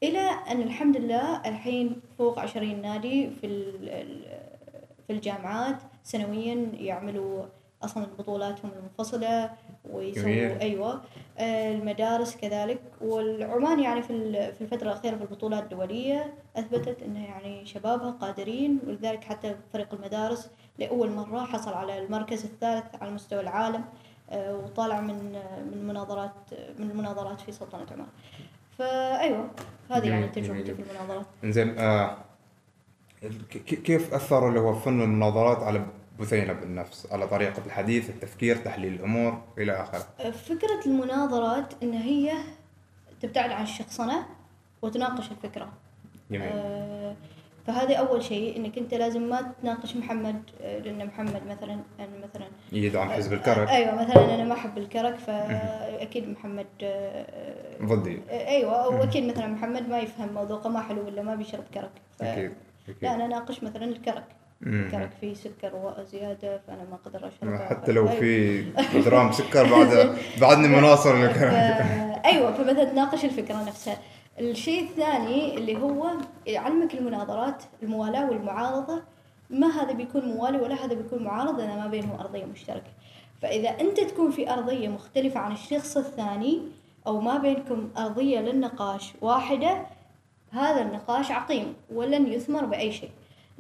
إلى 0.03 0.21
أن 0.21 0.63
الحمد 0.63 0.97
لله 0.97 1.41
الحين 1.49 2.01
فوق 2.19 2.39
عشرين 2.39 2.83
نادي 2.83 3.31
في 3.31 3.73
في 5.07 5.13
الجامعات 5.13 5.77
سنويا 6.05 6.73
يعملوا 6.75 7.45
أصلا 7.85 8.07
بطولاتهم 8.19 8.71
المنفصلة 8.79 9.51
ويسووا. 9.91 10.61
أيوة 10.61 11.01
آه، 11.39 11.73
المدارس 11.73 12.37
كذلك 12.37 12.81
والعمان 13.01 13.81
يعني 13.81 14.03
في 14.03 14.11
ال- 14.13 14.55
في 14.55 14.61
الفترة 14.61 14.87
الأخيرة 14.93 15.17
في 15.17 15.23
البطولات 15.23 15.63
الدولية 15.63 16.35
أثبتت 16.57 17.03
أنه 17.03 17.25
يعني 17.25 17.67
شبابها 17.67 18.11
قادرين 18.11 18.79
ولذلك 18.87 19.25
حتى 19.25 19.57
فريق 19.73 19.95
المدارس 19.95 20.51
لأول 20.79 21.11
مرة 21.11 21.45
حصل 21.45 21.73
على 21.75 21.99
المركز 21.99 22.45
الثالث 22.45 22.85
على 23.03 23.11
مستوى 23.11 23.41
العالم 23.41 23.85
آه، 24.31 24.57
وطالع 24.57 25.01
من 25.01 25.33
من 25.73 25.85
مناظرات 25.89 26.33
من 26.79 26.91
المناظرات 26.91 27.41
في 27.41 27.53
سلطنة 27.53 27.87
عمان 27.93 28.07
فأيوة 28.79 29.51
هذه 29.91 30.09
يعني 30.09 30.29
تجربتي. 30.29 30.75
في 30.75 30.83
المناظرات 30.83 31.27
إنزين 31.45 31.79
آه 31.79 32.17
كيف 33.85 34.15
أثر 34.15 34.49
اللي 34.49 34.61
هو 34.61 34.73
فن 34.75 35.01
المناظرات 35.03 35.63
على 35.63 35.87
بثينة 36.21 36.53
بالنفس 36.53 37.13
على 37.13 37.29
طريقة 37.29 37.63
الحديث 37.67 38.11
التفكير 38.11 38.57
تحليل 38.57 38.95
الأمور 38.95 39.43
إلى 39.59 39.73
آخره. 39.73 40.31
فكرة 40.31 40.81
المناظرات 40.87 41.75
إن 41.83 41.93
هي 41.93 42.33
تبتعد 43.21 43.51
عن 43.51 43.63
الشخصنة 43.63 44.27
وتناقش 44.83 45.31
الفكرة. 45.31 45.73
جميل. 46.31 46.49
آه، 46.53 47.17
فهذا 47.67 47.97
أول 47.97 48.23
شيء 48.23 48.57
إنك 48.57 48.79
أنت 48.79 48.95
لازم 48.95 49.23
ما 49.23 49.53
تناقش 49.63 49.97
محمد 49.97 50.43
آه، 50.61 50.79
لأن 50.79 51.07
محمد 51.07 51.47
مثلا 51.47 51.73
أنا 51.99 52.19
مثلا 52.25 52.47
يدعم 52.73 53.11
حزب 53.11 53.33
الكرك. 53.33 53.69
أيوة 53.69 53.95
مثلا 53.95 54.35
أنا 54.35 54.45
ما 54.45 54.55
أحب 54.55 54.79
الكرك 54.79 55.15
فأكيد 55.17 56.29
محمد 56.29 56.67
ضدي. 57.83 58.23
آه، 58.31 58.49
أيوة 58.49 58.89
وأكيد 58.89 59.25
مثلا 59.25 59.47
محمد 59.47 59.89
ما 59.89 59.99
يفهم 59.99 60.33
موضوعه 60.35 60.69
ما 60.69 60.81
حلو 60.81 61.07
ولا 61.07 61.23
ما 61.23 61.35
بيشرب 61.35 61.65
كرك. 61.75 61.93
أكيد 62.21 62.53
لا 62.89 62.93
أكيد. 62.95 63.05
أنا 63.05 63.25
أناقش 63.25 63.63
مثلا 63.63 63.85
الكرك. 63.85 64.25
مم. 64.63 64.85
الكرك 64.85 65.11
فيه 65.21 65.35
سكر 65.35 65.73
وزيادة 65.75 66.61
فأنا 66.67 66.85
ما 66.91 66.95
أقدر 66.95 67.29
أشربه 67.29 67.65
حتى 67.67 67.93
لو 67.93 68.09
أيوة. 68.09 68.21
في 68.21 68.65
جرام 69.05 69.33
سكر 69.33 69.71
بعد 69.71 70.17
بعدني 70.41 70.69
مناصر 70.69 71.15
أيوه 72.25 72.53
فمثلا 72.53 72.85
تناقش 72.85 73.25
الفكرة 73.25 73.65
نفسها. 73.65 73.99
الشيء 74.41 74.83
الثاني 74.83 75.55
اللي 75.55 75.83
هو 75.83 76.11
يعلمك 76.47 76.95
المناظرات 76.95 77.63
الموالاه 77.83 78.31
والمعارضة. 78.31 79.03
ما 79.51 79.67
هذا 79.67 79.93
بيكون 79.93 80.25
موالي 80.25 80.59
ولا 80.59 80.85
هذا 80.85 80.95
بيكون 80.95 81.23
معارض 81.23 81.61
إذا 81.61 81.75
ما 81.75 81.87
بينهم 81.87 82.21
أرضية 82.21 82.45
مشتركة. 82.45 82.91
فإذا 83.43 83.69
أنت 83.69 84.01
تكون 84.01 84.31
في 84.31 84.53
أرضية 84.53 84.89
مختلفة 84.89 85.41
عن 85.41 85.53
الشخص 85.53 85.97
الثاني 85.97 86.63
أو 87.07 87.21
ما 87.21 87.39
بينكم 87.39 87.89
أرضية 87.99 88.41
للنقاش 88.41 89.13
واحدة 89.21 89.87
هذا 90.51 90.83
النقاش 90.83 91.31
عقيم 91.31 91.75
ولن 91.93 92.33
يثمر 92.33 92.65
بأي 92.65 92.93
شيء. 92.93 93.11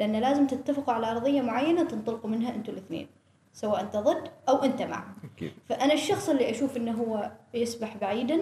لأن 0.03 0.17
لازم 0.17 0.47
تتفقوا 0.47 0.95
على 0.95 1.11
أرضية 1.11 1.41
معينة 1.41 1.85
تنطلقوا 1.85 2.31
منها 2.31 2.55
أنتوا 2.55 2.75
الاثنين 2.75 3.07
سواء 3.53 3.81
أنت 3.81 3.97
ضد 3.97 4.31
أو 4.49 4.57
أنت 4.57 4.83
مع 4.83 5.05
فأنا 5.69 5.93
الشخص 5.93 6.29
اللي 6.29 6.51
أشوف 6.51 6.77
إنه 6.77 6.93
هو 6.93 7.31
يسبح 7.55 7.97
بعيدا 7.97 8.41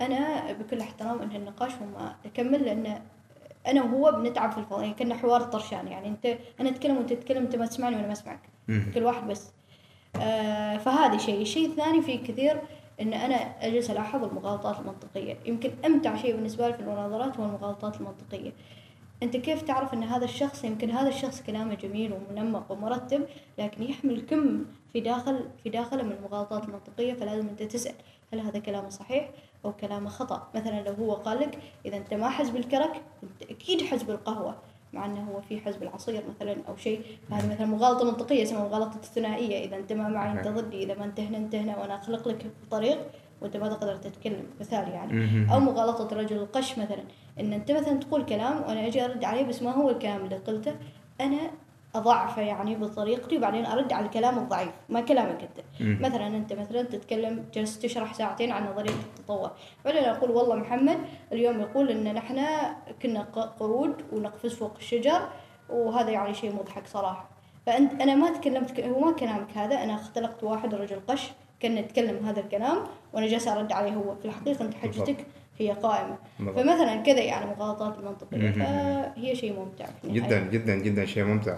أنا 0.00 0.52
بكل 0.52 0.80
احترام 0.80 1.22
ان 1.22 1.36
النقاش 1.36 1.72
وما 1.82 2.16
أكمل 2.24 2.64
لأن 2.64 3.00
أنا 3.66 3.82
وهو 3.82 4.12
بنتعب 4.12 4.52
في 4.52 4.58
الفضاء. 4.58 4.80
يعني 4.80 4.94
كنا 4.94 5.14
حوار 5.14 5.42
طرشان 5.42 5.88
يعني 5.88 6.08
أنت 6.08 6.38
أنا 6.60 6.68
أتكلم 6.68 6.96
وأنت 6.96 7.12
تتكلم 7.12 7.42
أنت 7.42 7.56
ما 7.56 7.66
تسمعني 7.66 7.96
وأنا 7.96 8.06
ما 8.06 8.12
أسمعك. 8.12 8.40
مم. 8.68 8.86
كل 8.94 9.02
واحد 9.02 9.28
بس. 9.28 9.52
آه 10.20 10.76
فهذا 10.76 11.18
شيء. 11.18 11.42
الشيء 11.42 11.66
الثاني 11.68 12.02
في 12.02 12.18
كثير 12.18 12.60
إن 13.00 13.12
أنا 13.12 13.34
أجلس 13.66 13.90
ألاحظ 13.90 14.24
المغالطات 14.24 14.78
المنطقية. 14.80 15.36
يمكن 15.46 15.70
أمتع 15.86 16.16
شيء 16.16 16.34
بالنسبة 16.36 16.66
لي 16.68 16.74
في 16.74 16.80
المناظرات 16.80 17.36
هو 17.40 17.44
المغالطات 17.44 17.96
المنطقية. 18.00 18.52
أنت 19.22 19.36
كيف 19.36 19.62
تعرف 19.62 19.94
إن 19.94 20.02
هذا 20.02 20.24
الشخص 20.24 20.64
يمكن 20.64 20.90
هذا 20.90 21.08
الشخص 21.08 21.42
كلامه 21.42 21.74
جميل 21.74 22.12
ومنمق 22.12 22.72
ومرتب 22.72 23.26
لكن 23.58 23.82
يحمل 23.82 24.20
كم 24.20 24.64
في 24.92 25.00
داخل 25.00 25.48
في 25.62 25.70
داخله 25.70 26.02
من 26.02 26.12
المغالطات 26.12 26.64
المنطقيه 26.64 27.14
فلازم 27.14 27.48
أنت 27.48 27.62
تسأل 27.62 27.94
هل 28.32 28.40
هذا 28.40 28.58
كلامه 28.58 28.88
صحيح 28.88 29.30
أو 29.64 29.72
كلامه 29.72 30.08
خطأ؟ 30.08 30.48
مثلا 30.54 30.82
لو 30.82 30.92
هو 30.92 31.12
قال 31.12 31.40
لك 31.40 31.58
إذا 31.86 31.96
أنت 31.96 32.14
ما 32.14 32.28
حزب 32.28 32.56
الكرك 32.56 33.02
أنت 33.22 33.50
أكيد 33.50 33.82
حزب 33.82 34.10
القهوة 34.10 34.56
مع 34.92 35.06
إنه 35.06 35.30
هو 35.30 35.40
في 35.40 35.60
حزب 35.60 35.82
العصير 35.82 36.22
مثلا 36.28 36.56
أو 36.68 36.76
شيء. 36.76 37.02
فهذه 37.30 37.52
مثلا 37.52 37.66
مغالطة 37.66 38.04
منطقية 38.04 38.42
اسمها 38.42 38.64
مغالطة 38.64 38.96
الثنائيه 38.96 39.64
إذا 39.64 39.76
أنت 39.76 39.92
ما 39.92 40.08
معي 40.08 40.32
أنت 40.32 40.48
ضدي. 40.48 40.82
إذا 40.82 40.94
ما 40.94 41.04
انت 41.04 41.20
هنا 41.20 41.38
انت 41.38 41.54
هنا 41.54 41.78
وأنا 41.78 41.96
أخلق 41.96 42.28
لك 42.28 42.46
طريق 42.70 42.98
وانت 43.44 43.56
ما 43.56 43.68
تقدر 43.68 43.96
تتكلم 43.96 44.46
مثال 44.60 44.88
يعني. 44.88 45.46
أو 45.52 45.60
مغالطة 45.60 46.16
رجل 46.16 46.36
القش 46.36 46.78
مثلا. 46.78 47.04
إن 47.40 47.52
أنت 47.52 47.70
مثلا 47.70 47.98
تقول 47.98 48.24
كلام 48.24 48.62
وأنا 48.62 48.86
أجي 48.86 49.04
أرد 49.04 49.24
عليه 49.24 49.44
بس 49.44 49.62
ما 49.62 49.70
هو 49.70 49.90
الكلام 49.90 50.24
اللي 50.24 50.36
قلته 50.36 50.74
أنا 51.20 51.50
أضعفه 51.94 52.42
يعني 52.42 52.76
بطريقتي 52.76 53.36
وبعدين 53.36 53.66
أرد 53.66 53.92
على 53.92 54.06
الكلام 54.06 54.38
الضعيف 54.38 54.72
ما 54.88 55.00
كلامك 55.00 55.38
أنت. 55.40 55.66
مثلا 56.00 56.26
أنت 56.26 56.52
مثلا 56.52 56.82
تتكلم 56.82 57.44
جلست 57.54 57.82
تشرح 57.82 58.14
ساعتين 58.14 58.52
عن 58.52 58.66
نظرية 58.72 58.90
التطور. 58.90 59.50
بعدين 59.84 60.04
أقول 60.04 60.30
والله 60.30 60.54
محمد 60.54 60.98
اليوم 61.32 61.60
يقول 61.60 61.90
إن 61.90 62.14
نحن 62.14 62.46
كنا 63.02 63.22
قرود 63.60 63.94
ونقفز 64.12 64.54
فوق 64.54 64.72
الشجر 64.78 65.28
وهذا 65.70 66.10
يعني 66.10 66.34
شيء 66.34 66.54
مضحك 66.54 66.86
صراحة. 66.86 67.28
فأنت 67.66 68.02
أنا 68.02 68.14
ما 68.14 68.30
تكلمت 68.30 68.80
هو 68.80 69.00
ما 69.00 69.12
كلامك 69.12 69.56
هذا 69.56 69.82
أنا 69.82 69.94
اختلقت 69.94 70.44
واحد 70.44 70.74
رجل 70.74 71.00
قش 71.08 71.30
كان 71.64 71.78
يتكلم 71.78 72.26
هذا 72.26 72.40
الكلام 72.40 72.76
وأنا 73.12 73.26
جالسة 73.26 73.52
أرد 73.56 73.72
عليه 73.72 73.92
هو 73.92 74.14
في 74.14 74.24
الحقيقة 74.24 74.64
أنت 74.64 74.74
حجتك 74.74 75.16
هي 75.58 75.70
قائمة 75.70 76.16
بالضبط. 76.38 76.56
فمثلا 76.58 76.96
كذا 77.02 77.20
يعني 77.20 77.46
مغالطات 77.58 77.98
المنطقيه 77.98 78.38
مهم. 78.38 78.52
فهي 78.52 79.36
شيء 79.36 79.52
ممتع. 79.60 79.84
جدا 80.04 80.38
جدا 80.52 80.74
جدا 80.74 81.04
شيء 81.06 81.24
ممتع 81.24 81.56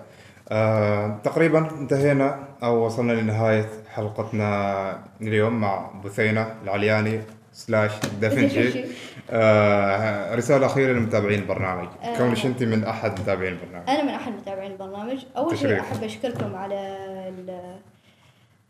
آه، 0.50 1.18
تقريبا 1.24 1.70
انتهينا 1.70 2.48
أو 2.62 2.84
وصلنا 2.86 3.12
لنهاية 3.12 3.68
حلقتنا 3.94 5.02
اليوم 5.22 5.60
مع 5.60 5.90
بثينه 6.04 6.54
العلياني 6.64 7.20
سلاش 7.52 7.92
دافنشي. 8.20 8.84
آه، 9.30 10.34
رسالة 10.34 10.66
أخيرة 10.66 10.92
لمتابعين 10.92 11.40
البرنامج 11.40 11.88
آه. 12.02 12.18
كونش 12.18 12.46
أنت 12.46 12.62
من 12.62 12.84
أحد 12.84 13.20
متابعين 13.20 13.52
البرنامج 13.52 13.88
أنا 13.90 14.02
من 14.02 14.08
أحد 14.08 14.32
متابعين 14.32 14.72
البرنامج 14.72 15.24
أول 15.36 15.58
شيء. 15.58 15.80
أحب 15.80 16.02
أشكركم 16.04 16.56
على 16.56 16.96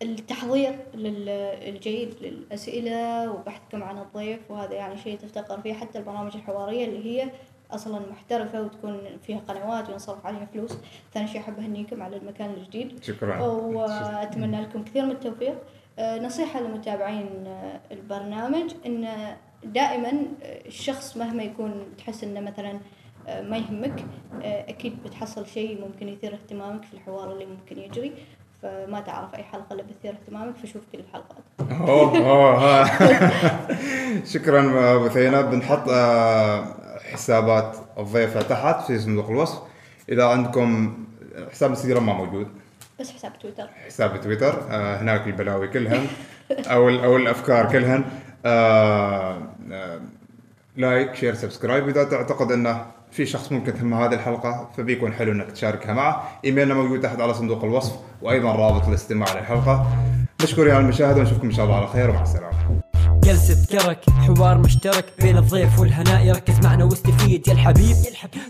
التحضير 0.02 0.78
الجيد 0.94 2.14
للأسئلة 2.20 3.30
وبحثكم 3.30 3.82
عن 3.82 3.98
الضيف 3.98 4.50
وهذا 4.50 4.74
يعني 4.74 4.96
شيء 4.96 5.18
تفتقر 5.18 5.60
فيه 5.60 5.74
حتى 5.74 5.98
البرامج 5.98 6.36
الحوارية 6.36 6.84
اللي 6.84 7.04
هي 7.04 7.30
أصلا 7.70 8.10
محترفة 8.10 8.62
وتكون 8.62 9.00
فيها 9.22 9.38
قنوات 9.38 9.88
وينصرف 9.88 10.26
عليها 10.26 10.44
فلوس. 10.44 10.78
ثاني 11.14 11.28
شيء 11.28 11.40
أحب 11.40 11.58
أهنيكم 11.58 12.02
على 12.02 12.16
المكان 12.16 12.50
الجديد. 12.50 13.04
شكرا. 13.04 13.42
وأتمنى 13.42 14.60
لكم 14.60 14.84
كثير 14.84 15.04
من 15.04 15.10
التوفيق. 15.10 15.54
آه، 15.98 16.18
نصيحة 16.18 16.60
لمتابعين 16.60 17.46
آه، 17.46 17.80
البرنامج 17.92 18.74
إن 18.86 19.08
دائما 19.64 20.08
آه، 20.42 20.66
الشخص 20.66 21.16
مهما 21.16 21.42
يكون 21.42 21.86
تحس 21.98 22.24
إنه 22.24 22.40
مثلا 22.40 22.80
ما 23.26 23.56
يهمك 23.56 24.04
أكيد 24.42 25.02
بتحصل 25.02 25.46
شيء 25.46 25.80
ممكن 25.80 26.08
يثير 26.08 26.34
اهتمامك 26.34 26.84
في 26.84 26.94
الحوار 26.94 27.32
اللي 27.32 27.46
ممكن 27.46 27.78
يجري. 27.78 28.12
فما 28.62 29.00
تعرف 29.00 29.34
أي 29.34 29.42
حلقة 29.42 29.72
اللي 29.72 29.82
بتثير 29.82 30.12
اهتمامك 30.12 30.54
فشوف 30.56 30.82
كل 30.92 30.98
الحلقات. 30.98 31.44
أوه 31.88 32.16
أوه 32.16 32.54
ها. 32.58 32.86
شكرا 34.32 34.96
بثينه 34.98 35.40
بنحط 35.40 35.88
آه، 35.88 36.64
حسابات 37.12 37.76
الضيفة 37.98 38.42
تحت 38.42 38.86
في 38.86 38.98
صندوق 38.98 39.30
الوصف. 39.30 39.58
إذا 40.08 40.24
عندكم 40.24 40.98
حساب 41.50 41.70
انستغرام 41.70 42.06
ما 42.06 42.12
موجود. 42.12 42.48
بس 43.00 43.10
حساب 43.10 43.38
تويتر. 43.38 43.68
حساب 43.86 44.20
تويتر 44.20 44.62
آه 44.70 44.96
هناك 44.96 45.26
البلاوي 45.26 45.68
كلهن 45.68 46.06
أو 46.50 46.88
أو 46.88 47.16
الأفكار 47.16 47.72
كلهن. 47.72 48.04
آه 48.46 49.42
like 50.76 51.14
share 51.14 51.34
subscribe. 51.34 51.88
إذا 51.88 52.04
تعتقد 52.04 52.52
إنه 52.52 52.86
في 53.16 53.26
شخص 53.26 53.52
ممكن 53.52 53.74
تهمه 53.74 54.06
هذه 54.06 54.14
الحلقة 54.14 54.70
فبيكون 54.76 55.12
حلو 55.12 55.32
إنك 55.32 55.50
تشاركها 55.50 55.92
معه. 55.94 56.40
إيميلنا 56.44 56.74
موجود 56.74 57.00
تحت 57.00 57.20
على 57.20 57.34
صندوق 57.34 57.64
الوصف 57.64 57.92
وأيضا 58.22 58.52
رابط 58.52 58.88
الاستماع 58.88 59.34
للحلقة. 59.34 59.86
نشكر 60.42 60.70
على 60.70 60.78
المشاهدة 60.78 61.20
ونشوفكم 61.20 61.46
إن 61.46 61.52
شاء 61.52 61.64
الله 61.64 61.76
على 61.76 61.86
خير 61.86 62.10
ومع 62.10 62.22
السلامة. 62.22 62.80
جلسة 63.24 63.66
كرك 63.78 64.10
حوار 64.10 64.58
مشترك 64.58 65.12
بين 65.18 65.38
الضيف 65.38 65.80
والهناء. 65.80 66.36
ركز 66.36 66.66
معنا 66.66 66.84
واستفيد 66.84 67.48
يا 67.48 67.52
الحبيب. 67.52 67.96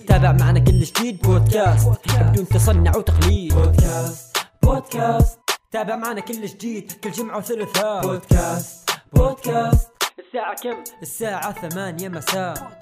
تابع 0.06 0.32
معنا 0.32 0.58
كل 0.60 0.80
جديد. 0.80 1.22
بودكاست 1.22 1.88
بدون 2.20 2.48
تصنع 2.48 2.96
وتقليد. 2.96 3.54
بودكاست 3.54 4.36
بودكاست. 4.62 5.38
تابع 5.70 5.96
معنا 5.96 6.20
كل 6.20 6.46
جديد 6.46 6.92
كل 7.04 7.10
جمعة 7.10 7.38
وثلاثاء. 7.38 8.02
بودكاست 8.02 8.90
بودكاست. 9.12 9.88
الساعة 10.18 10.54
كم؟ 10.62 10.84
الساعة 11.02 11.68
ثمانية 11.68 12.08
مساء. 12.08 12.80